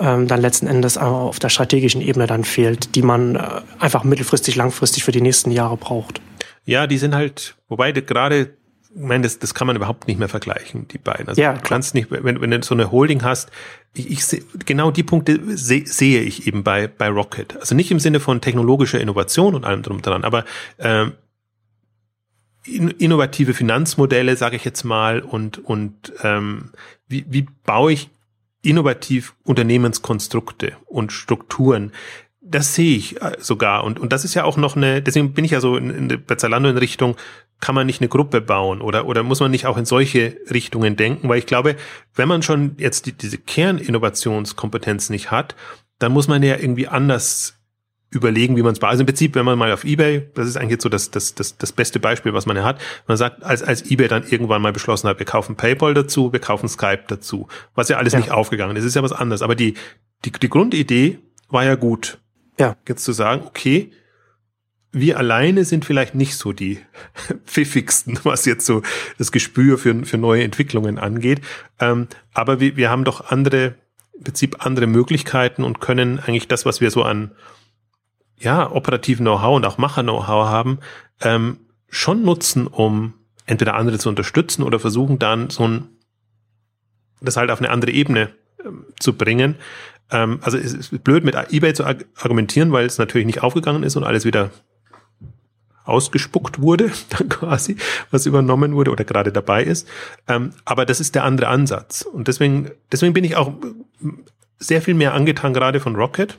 ähm, 0.00 0.26
dann 0.26 0.40
letzten 0.40 0.66
Endes 0.66 0.98
auf 0.98 1.38
der 1.38 1.50
strategischen 1.50 2.00
Ebene 2.00 2.26
dann 2.26 2.42
fehlt, 2.42 2.96
die 2.96 3.02
man 3.02 3.36
äh, 3.36 3.42
einfach 3.78 4.02
mittelfristig, 4.02 4.56
langfristig 4.56 5.04
für 5.04 5.12
die 5.12 5.20
nächsten 5.20 5.52
Jahre 5.52 5.76
braucht. 5.76 6.20
Ja, 6.64 6.88
die 6.88 6.98
sind 6.98 7.14
halt, 7.14 7.54
wobei 7.68 7.92
gerade 7.92 8.56
ich 8.92 9.00
meine, 9.00 9.22
das, 9.22 9.38
das 9.38 9.54
kann 9.54 9.66
man 9.66 9.76
überhaupt 9.76 10.08
nicht 10.08 10.18
mehr 10.18 10.28
vergleichen, 10.28 10.88
die 10.88 10.98
beiden. 10.98 11.28
Also 11.28 11.40
ja, 11.40 11.52
du 11.54 11.60
kannst 11.60 11.94
nicht, 11.94 12.10
wenn, 12.10 12.40
wenn 12.40 12.50
du 12.50 12.62
so 12.62 12.74
eine 12.74 12.90
Holding 12.90 13.22
hast, 13.22 13.50
ich, 13.94 14.10
ich 14.10 14.24
seh, 14.24 14.42
genau 14.66 14.90
die 14.90 15.02
Punkte 15.02 15.38
seh, 15.56 15.84
sehe 15.84 16.22
ich 16.22 16.46
eben 16.46 16.64
bei, 16.64 16.88
bei 16.88 17.08
Rocket. 17.08 17.56
Also 17.56 17.74
nicht 17.74 17.90
im 17.90 18.00
Sinne 18.00 18.20
von 18.20 18.40
technologischer 18.40 19.00
Innovation 19.00 19.54
und 19.54 19.64
allem 19.64 19.82
drum 19.82 20.02
dran, 20.02 20.24
aber 20.24 20.44
ähm, 20.78 21.12
innovative 22.64 23.54
Finanzmodelle, 23.54 24.36
sage 24.36 24.56
ich 24.56 24.64
jetzt 24.64 24.84
mal, 24.84 25.20
und, 25.20 25.58
und 25.64 26.12
ähm, 26.22 26.70
wie, 27.08 27.24
wie 27.28 27.46
baue 27.64 27.92
ich 27.92 28.10
innovativ 28.62 29.34
Unternehmenskonstrukte 29.44 30.72
und 30.86 31.12
Strukturen, 31.12 31.92
das 32.50 32.74
sehe 32.74 32.96
ich 32.96 33.20
äh, 33.22 33.36
sogar. 33.38 33.84
Und, 33.84 33.98
und 33.98 34.12
das 34.12 34.24
ist 34.24 34.34
ja 34.34 34.44
auch 34.44 34.56
noch 34.56 34.76
eine, 34.76 35.02
deswegen 35.02 35.32
bin 35.32 35.44
ich 35.44 35.52
ja 35.52 35.60
so 35.60 35.76
in, 35.76 36.10
in, 36.10 36.24
bei 36.26 36.34
Zalando 36.34 36.68
in 36.68 36.76
Richtung, 36.76 37.16
kann 37.60 37.74
man 37.74 37.86
nicht 37.86 38.00
eine 38.00 38.08
Gruppe 38.08 38.40
bauen 38.40 38.80
oder, 38.80 39.06
oder 39.06 39.22
muss 39.22 39.40
man 39.40 39.50
nicht 39.50 39.66
auch 39.66 39.76
in 39.76 39.84
solche 39.84 40.36
Richtungen 40.50 40.96
denken? 40.96 41.28
Weil 41.28 41.38
ich 41.38 41.46
glaube, 41.46 41.76
wenn 42.14 42.28
man 42.28 42.42
schon 42.42 42.74
jetzt 42.78 43.06
die, 43.06 43.12
diese 43.12 43.38
Kerninnovationskompetenz 43.38 45.10
nicht 45.10 45.30
hat, 45.30 45.54
dann 45.98 46.12
muss 46.12 46.26
man 46.26 46.42
ja 46.42 46.56
irgendwie 46.56 46.88
anders 46.88 47.60
überlegen, 48.10 48.56
wie 48.56 48.62
man 48.62 48.72
es 48.72 48.82
Also 48.82 49.02
im 49.02 49.06
Prinzip, 49.06 49.36
wenn 49.36 49.44
man 49.44 49.56
mal 49.56 49.70
auf 49.72 49.84
Ebay, 49.84 50.28
das 50.34 50.48
ist 50.48 50.56
eigentlich 50.56 50.72
jetzt 50.72 50.82
so 50.82 50.88
das, 50.88 51.10
das, 51.10 51.34
das, 51.34 51.56
das 51.58 51.72
beste 51.72 52.00
Beispiel, 52.00 52.34
was 52.34 52.46
man 52.46 52.56
ja 52.56 52.64
hat. 52.64 52.80
Man 53.06 53.16
sagt, 53.16 53.44
als, 53.44 53.62
als 53.62 53.88
Ebay 53.88 54.08
dann 54.08 54.24
irgendwann 54.26 54.62
mal 54.62 54.72
beschlossen 54.72 55.08
hat, 55.08 55.20
wir 55.20 55.26
kaufen 55.26 55.54
PayPal 55.54 55.94
dazu, 55.94 56.32
wir 56.32 56.40
kaufen 56.40 56.68
Skype 56.68 57.04
dazu, 57.06 57.46
was 57.74 57.88
ja 57.88 57.98
alles 57.98 58.14
ja. 58.14 58.18
nicht 58.18 58.32
aufgegangen 58.32 58.76
ist, 58.76 58.84
ist 58.84 58.96
ja 58.96 59.02
was 59.02 59.12
anderes. 59.12 59.42
Aber 59.42 59.54
die, 59.54 59.74
die, 60.24 60.32
die 60.32 60.48
Grundidee 60.48 61.18
war 61.48 61.64
ja 61.64 61.76
gut. 61.76 62.18
Ja. 62.58 62.76
Jetzt 62.86 63.04
zu 63.04 63.12
sagen, 63.12 63.42
okay, 63.46 63.92
wir 64.92 65.18
alleine 65.18 65.64
sind 65.64 65.84
vielleicht 65.84 66.14
nicht 66.14 66.36
so 66.36 66.52
die 66.52 66.80
pfiffigsten, 67.46 68.18
was 68.24 68.44
jetzt 68.44 68.66
so 68.66 68.82
das 69.18 69.32
Gespür 69.32 69.78
für, 69.78 70.04
für 70.04 70.18
neue 70.18 70.42
Entwicklungen 70.42 70.98
angeht. 70.98 71.40
Ähm, 71.78 72.08
aber 72.32 72.60
wir, 72.60 72.76
wir 72.76 72.90
haben 72.90 73.04
doch 73.04 73.30
andere, 73.30 73.74
im 74.16 74.24
Prinzip 74.24 74.64
andere 74.64 74.86
Möglichkeiten 74.86 75.64
und 75.64 75.80
können 75.80 76.18
eigentlich 76.18 76.48
das, 76.48 76.66
was 76.66 76.80
wir 76.80 76.90
so 76.90 77.02
an 77.02 77.32
ja, 78.38 78.70
operativen 78.70 79.24
Know-how 79.24 79.56
und 79.56 79.66
auch 79.66 79.78
Macher-Know-how 79.78 80.48
haben, 80.48 80.78
ähm, 81.20 81.58
schon 81.88 82.22
nutzen, 82.22 82.66
um 82.66 83.14
entweder 83.46 83.74
andere 83.74 83.98
zu 83.98 84.08
unterstützen 84.08 84.62
oder 84.62 84.80
versuchen 84.80 85.18
dann 85.18 85.50
so 85.50 85.66
ein, 85.66 85.88
das 87.20 87.36
halt 87.36 87.50
auf 87.50 87.58
eine 87.58 87.70
andere 87.70 87.90
Ebene 87.92 88.30
ähm, 88.64 88.86
zu 88.98 89.12
bringen. 89.12 89.56
Ähm, 90.10 90.40
also 90.42 90.58
es 90.58 90.72
ist 90.72 91.04
blöd 91.04 91.24
mit 91.24 91.36
eBay 91.52 91.74
zu 91.74 91.84
argumentieren, 91.84 92.72
weil 92.72 92.86
es 92.86 92.98
natürlich 92.98 93.26
nicht 93.26 93.42
aufgegangen 93.42 93.82
ist 93.82 93.96
und 93.96 94.04
alles 94.04 94.24
wieder 94.24 94.50
ausgespuckt 95.84 96.60
wurde, 96.60 96.90
dann 97.10 97.28
quasi, 97.28 97.76
was 98.10 98.26
übernommen 98.26 98.74
wurde 98.74 98.90
oder 98.90 99.04
gerade 99.04 99.32
dabei 99.32 99.64
ist. 99.64 99.88
Ähm, 100.28 100.52
aber 100.64 100.86
das 100.86 101.00
ist 101.00 101.14
der 101.14 101.24
andere 101.24 101.48
Ansatz. 101.48 102.02
Und 102.02 102.28
deswegen, 102.28 102.70
deswegen 102.92 103.12
bin 103.12 103.24
ich 103.24 103.36
auch 103.36 103.52
sehr 104.58 104.82
viel 104.82 104.94
mehr 104.94 105.14
angetan 105.14 105.54
gerade 105.54 105.80
von 105.80 105.96
Rocket, 105.96 106.38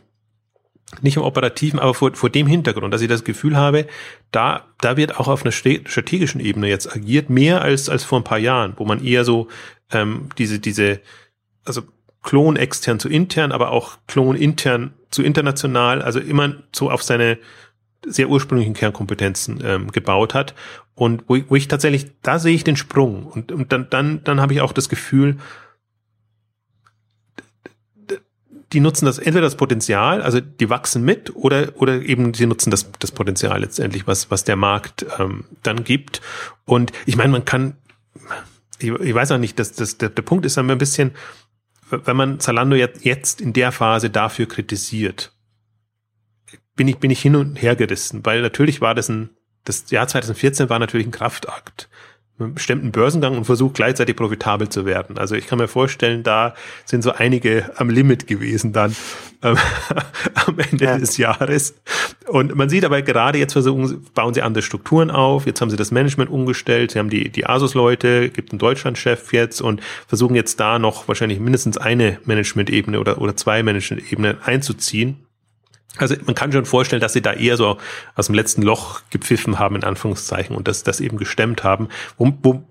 nicht 1.02 1.18
im 1.18 1.24
Operativen, 1.24 1.80
aber 1.80 1.94
vor, 1.94 2.14
vor 2.14 2.30
dem 2.30 2.48
Hintergrund, 2.48 2.94
dass 2.94 3.02
ich 3.02 3.08
das 3.08 3.24
Gefühl 3.24 3.56
habe, 3.56 3.88
da, 4.32 4.66
da 4.82 4.98
wird 4.98 5.20
auch 5.20 5.28
auf 5.28 5.44
einer 5.44 5.52
strategischen 5.52 6.42
Ebene 6.42 6.68
jetzt 6.68 6.94
agiert, 6.94 7.30
mehr 7.30 7.62
als, 7.62 7.88
als 7.88 8.04
vor 8.04 8.20
ein 8.20 8.26
paar 8.26 8.38
Jahren, 8.38 8.74
wo 8.78 8.86
man 8.86 9.04
eher 9.04 9.24
so 9.24 9.48
ähm, 9.92 10.30
diese, 10.38 10.60
diese, 10.60 11.00
also 11.64 11.84
Klon 12.24 12.56
extern 12.56 13.00
zu 13.00 13.10
intern, 13.10 13.52
aber 13.52 13.72
auch 13.72 13.98
Klon 14.08 14.36
intern 14.36 14.94
zu 15.10 15.24
international, 15.24 16.02
also 16.02 16.20
immer 16.20 16.56
so 16.72 16.90
auf 16.90 17.04
seine 17.04 17.38
sehr 18.06 18.30
ursprünglichen 18.30 18.74
Kernkompetenzen 18.74 19.62
ähm, 19.64 19.92
gebaut 19.92 20.34
hat. 20.34 20.56
Und 20.96 21.24
wo, 21.28 21.38
wo 21.48 21.56
ich 21.56 21.68
tatsächlich, 21.68 22.12
da 22.22 22.40
sehe 22.40 22.56
ich 22.56 22.64
den 22.64 22.76
Sprung. 22.76 23.26
Und, 23.26 23.52
und 23.52 23.72
dann, 23.72 23.90
dann, 23.90 24.24
dann 24.24 24.42
habe 24.42 24.54
ich 24.54 24.62
auch 24.62 24.74
das 24.74 24.90
Gefühl, 24.90 25.38
die 28.74 28.80
nutzen 28.80 29.06
das 29.06 29.18
entweder 29.18 29.42
das 29.42 29.56
Potenzial, 29.56 30.22
also 30.22 30.40
die 30.40 30.70
wachsen 30.70 31.04
mit, 31.04 31.36
oder 31.36 31.74
oder 31.76 32.02
eben 32.02 32.34
sie 32.34 32.46
nutzen 32.46 32.72
das 32.72 32.90
das 33.00 33.12
Potenzial 33.12 33.60
letztendlich, 33.60 34.08
was 34.08 34.32
was 34.32 34.44
der 34.44 34.56
Markt 34.56 35.06
ähm, 35.20 35.46
dann 35.64 35.84
gibt. 35.84 36.22
Und 36.66 36.94
ich 37.06 37.18
meine, 37.18 37.32
man 37.32 37.44
kann, 37.44 37.76
ich, 38.80 38.90
ich 38.90 39.14
weiß 39.14 39.32
auch 39.32 39.38
nicht, 39.38 39.60
dass 39.60 39.74
das 39.74 39.98
der, 39.98 40.10
der 40.10 40.22
Punkt 40.22 40.46
ist 40.46 40.56
dann 40.56 40.70
ein 40.70 40.78
bisschen, 40.78 41.12
wenn 41.92 42.16
man 42.16 42.40
Zalando 42.40 42.76
jetzt 42.76 43.42
in 43.42 43.54
der 43.54 43.72
Phase 43.72 44.10
dafür 44.10 44.48
kritisiert, 44.48 45.34
bin 46.76 46.88
ich 46.88 46.98
bin 46.98 47.12
ich 47.12 47.22
hin 47.22 47.36
und 47.36 47.62
her 47.62 47.76
gerissen, 47.76 48.26
weil 48.26 48.42
natürlich 48.42 48.82
war 48.82 48.96
das 48.96 49.10
ein 49.10 49.30
das 49.64 49.92
Jahr 49.92 50.08
2014 50.08 50.70
war 50.70 50.80
natürlich 50.80 51.06
ein 51.06 51.12
Kraftakt 51.12 51.90
bestimmten 52.50 52.92
Börsengang 52.92 53.38
und 53.38 53.46
versucht 53.46 53.76
gleichzeitig 53.76 54.16
profitabel 54.16 54.70
zu 54.70 54.86
werden. 54.86 55.18
Also 55.18 55.36
ich 55.36 55.48
kann 55.48 55.60
mir 55.60 55.68
vorstellen, 55.68 56.24
da 56.24 56.54
sind 56.86 57.04
so 57.04 57.12
einige 57.12 57.72
am 57.76 57.90
Limit 57.90 58.28
gewesen 58.28 58.74
dann 58.74 58.96
ähm, 59.44 59.58
am 60.36 60.60
Ende 60.60 60.86
ja. 60.86 60.98
des 60.98 61.18
Jahres. 61.18 61.76
Und 62.28 62.56
man 62.56 62.70
sieht 62.70 62.86
aber 62.86 63.02
gerade 63.02 63.40
jetzt 63.40 63.54
versuchen, 63.54 64.06
bauen 64.14 64.34
sie 64.34 64.42
andere 64.42 64.62
Strukturen 64.62 65.10
auf. 65.10 65.46
Jetzt 65.46 65.62
haben 65.62 65.70
sie 65.70 65.78
das 65.78 65.92
Management 65.92 66.30
umgestellt. 66.30 66.92
Sie 66.92 67.00
haben 67.00 67.10
die, 67.10 67.30
die 67.30 67.48
Asus-Leute, 67.48 68.30
gibt 68.30 68.52
einen 68.52 68.60
Deutschland-Chef 68.60 69.34
jetzt 69.34 69.62
und 69.62 69.82
versuchen 70.08 70.36
jetzt 70.36 70.60
da 70.60 70.80
noch 70.80 71.08
wahrscheinlich 71.08 71.40
mindestens 71.40 71.78
eine 71.78 72.20
Management-Ebene 72.26 73.00
oder, 73.00 73.20
oder 73.20 73.36
zwei 73.36 73.64
Management-Ebenen 73.64 74.38
einzuziehen. 74.44 75.26
Also 75.98 76.16
man 76.26 76.36
kann 76.36 76.52
schon 76.52 76.66
vorstellen, 76.66 77.02
dass 77.02 77.14
sie 77.14 77.22
da 77.22 77.34
eher 77.34 77.58
so 77.58 77.78
aus 78.16 78.28
dem 78.28 78.36
letzten 78.36 78.62
Loch 78.62 79.02
gepfiffen 79.10 79.60
haben, 79.60 79.76
in 79.76 79.84
Anführungszeichen, 79.84 80.56
und 80.56 80.68
das, 80.68 80.84
das 80.84 81.02
eben 81.02 81.18
gestemmt 81.18 81.64
haben. 81.64 81.90
Wo, 82.18 82.32
wo, 82.42 82.64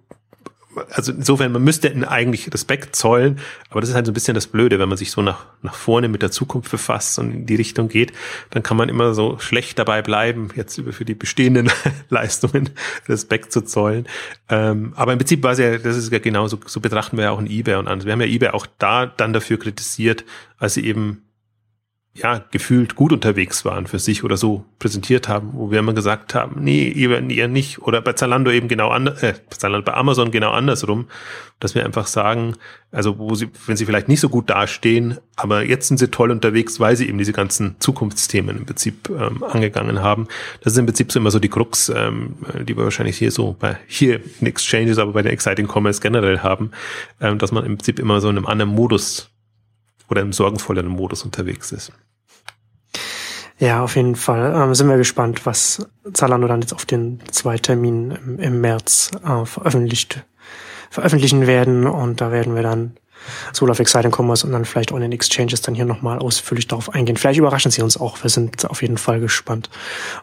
also 0.91 1.13
insofern, 1.13 1.53
man 1.53 1.63
müsste 1.63 1.89
ihnen 1.89 2.05
eigentlich 2.05 2.53
Respekt 2.53 2.95
zollen, 2.95 3.41
aber 3.69 3.81
das 3.81 3.91
ist 3.91 3.97
halt 3.97 4.07
so 4.07 4.13
ein 4.13 4.15
bisschen 4.15 4.35
das 4.35 4.47
Blöde, 4.47 4.79
wenn 4.79 4.89
man 4.89 4.97
sich 4.97 5.11
so 5.11 5.21
nach, 5.21 5.47
nach 5.63 5.75
vorne 5.75 6.09
mit 6.09 6.23
der 6.23 6.31
Zukunft 6.31 6.71
befasst 6.71 7.19
und 7.19 7.33
in 7.33 7.47
die 7.47 7.57
Richtung 7.57 7.89
geht, 7.89 8.13
dann 8.51 8.63
kann 8.63 8.77
man 8.77 8.89
immer 8.89 9.13
so 9.13 9.39
schlecht 9.39 9.79
dabei 9.79 10.01
bleiben, 10.01 10.49
jetzt 10.55 10.79
über 10.79 10.93
für 10.93 11.05
die 11.05 11.15
bestehenden 11.15 11.71
Leistungen 12.09 12.71
Respekt 13.09 13.53
zu 13.53 13.63
zollen. 13.63 14.07
Ähm, 14.49 14.93
aber 14.97 15.13
im 15.13 15.19
Prinzip 15.19 15.43
war 15.43 15.53
es 15.53 15.59
ja, 15.59 15.77
das 15.77 15.97
ist 15.97 16.13
ja 16.13 16.21
genauso, 16.21 16.59
so 16.65 16.81
betrachten 16.81 17.17
wir 17.17 17.25
ja 17.25 17.31
auch 17.33 17.41
in 17.41 17.51
eBay 17.51 17.75
und 17.75 17.89
anders. 17.89 18.07
Wir 18.07 18.13
haben 18.13 18.21
ja 18.21 18.29
eBay 18.29 18.51
auch 18.51 18.67
da 18.79 19.07
dann 19.07 19.33
dafür 19.33 19.59
kritisiert, 19.59 20.25
als 20.59 20.75
sie 20.75 20.87
eben 20.87 21.23
ja, 22.23 22.45
gefühlt 22.51 22.97
gut 22.97 23.13
unterwegs 23.13 23.65
waren 23.65 23.87
für 23.87 23.99
sich 23.99 24.25
oder 24.25 24.37
so 24.37 24.65
präsentiert 24.79 25.29
haben, 25.29 25.51
wo 25.55 25.71
wir 25.71 25.79
immer 25.79 25.95
gesagt 25.95 26.35
haben, 26.35 26.63
nee, 26.63 26.89
eben 26.89 27.31
eher 27.31 27.49
nicht. 27.49 27.81
Oder 27.81 28.03
bei 28.03 28.13
Zalando 28.13 28.51
eben 28.51 28.69
genau 28.69 28.91
anders, 28.91 29.23
äh, 29.23 29.35
bei 29.61 29.95
Amazon 29.95 30.31
genau 30.31 30.51
andersrum, 30.51 31.07
dass 31.61 31.75
wir 31.75 31.85
einfach 31.85 32.07
sagen, 32.07 32.57
also 32.93 33.19
wo 33.19 33.35
sie, 33.35 33.49
wenn 33.67 33.77
sie 33.77 33.87
vielleicht 33.87 34.09
nicht 34.09 34.21
so 34.21 34.29
gut 34.29 34.51
dastehen, 34.51 35.19
aber 35.37 35.65
jetzt 35.65 35.89
sind 35.89 35.99
sie 35.99 36.09
toll 36.09 36.31
unterwegs, 36.31 36.79
weil 36.79 36.97
sie 36.97 37.09
eben 37.09 37.19
diese 37.19 37.33
ganzen 37.33 37.77
Zukunftsthemen 37.79 38.59
im 38.59 38.67
Prinzip 38.67 39.09
ähm, 39.09 39.43
angegangen 39.43 40.03
haben. 40.03 40.29
Das 40.63 40.75
ist 40.75 40.79
im 40.79 40.87
Prinzip 40.87 41.13
so 41.13 41.21
immer 41.21 41.31
so 41.31 41.39
die 41.39 41.49
Krux, 41.49 41.89
ähm, 41.89 42.37
die 42.67 42.77
wir 42.77 42.85
wahrscheinlich 42.85 43.17
hier 43.17 43.31
so 43.31 43.57
bei 43.59 43.79
hier 43.87 44.21
in 44.41 44.47
Exchanges, 44.47 44.99
aber 44.99 45.13
bei 45.13 45.23
den 45.23 45.33
Exciting 45.33 45.69
Commerce 45.69 46.01
generell 46.01 46.41
haben, 46.41 46.73
ähm, 47.21 47.39
dass 47.39 47.53
man 47.53 47.65
im 47.65 47.79
Prinzip 47.79 47.99
immer 47.99 48.21
so 48.21 48.29
in 48.29 48.37
einem 48.37 48.47
anderen 48.47 48.73
Modus 48.73 49.31
oder 50.11 50.23
im 50.23 50.33
sorgenvolleren 50.33 50.89
Modus 50.89 51.25
unterwegs 51.25 51.73
ist. 51.73 51.93
Ja, 53.61 53.85
auf 53.85 53.95
jeden 53.95 54.17
Fall. 54.17 54.55
Ähm, 54.57 54.75
sind 54.75 54.89
wir 54.89 54.97
gespannt, 54.97 55.45
was 55.45 55.87
Zalando 56.15 56.49
dann 56.49 56.63
jetzt 56.63 56.73
auf 56.73 56.87
den 56.87 57.21
zwei 57.31 57.59
Terminen 57.59 58.11
im, 58.11 58.39
im 58.39 58.61
März 58.63 59.11
äh, 59.23 59.45
veröffentlicht, 59.45 60.25
veröffentlichen 60.89 61.47
werden. 61.47 61.87
Und 61.87 62.23
da 62.23 62.33
werden 62.33 62.55
wir 62.55 62.63
dann 62.63 62.97
Soul 63.53 63.71
of 63.71 63.79
Exciting 63.79 64.13
Commerce 64.17 64.47
und 64.47 64.55
dann 64.55 64.65
vielleicht 64.65 64.93
auch 64.93 64.97
in 64.97 65.03
den 65.03 65.13
Exchanges 65.13 65.61
dann 65.61 65.75
hier 65.75 65.85
nochmal 65.85 66.19
ausführlich 66.21 66.69
darauf 66.69 66.95
eingehen. 66.95 67.19
Vielleicht 67.19 67.39
überraschen 67.39 67.71
sie 67.71 67.83
uns 67.83 67.99
auch. 67.99 68.23
Wir 68.23 68.31
sind 68.31 68.69
auf 68.71 68.81
jeden 68.81 68.97
Fall 68.97 69.21
gespannt. 69.21 69.69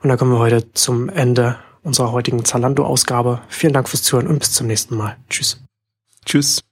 Und 0.02 0.10
dann 0.10 0.18
kommen 0.18 0.32
wir 0.32 0.40
heute 0.40 0.74
zum 0.74 1.08
Ende 1.08 1.58
unserer 1.84 2.12
heutigen 2.12 2.44
Zalando-Ausgabe. 2.44 3.42
Vielen 3.50 3.74
Dank 3.74 3.88
fürs 3.88 4.02
Zuhören 4.02 4.28
und 4.28 4.40
bis 4.40 4.52
zum 4.52 4.66
nächsten 4.66 4.96
Mal. 4.96 5.16
Tschüss. 5.30 5.62
Tschüss. 6.26 6.67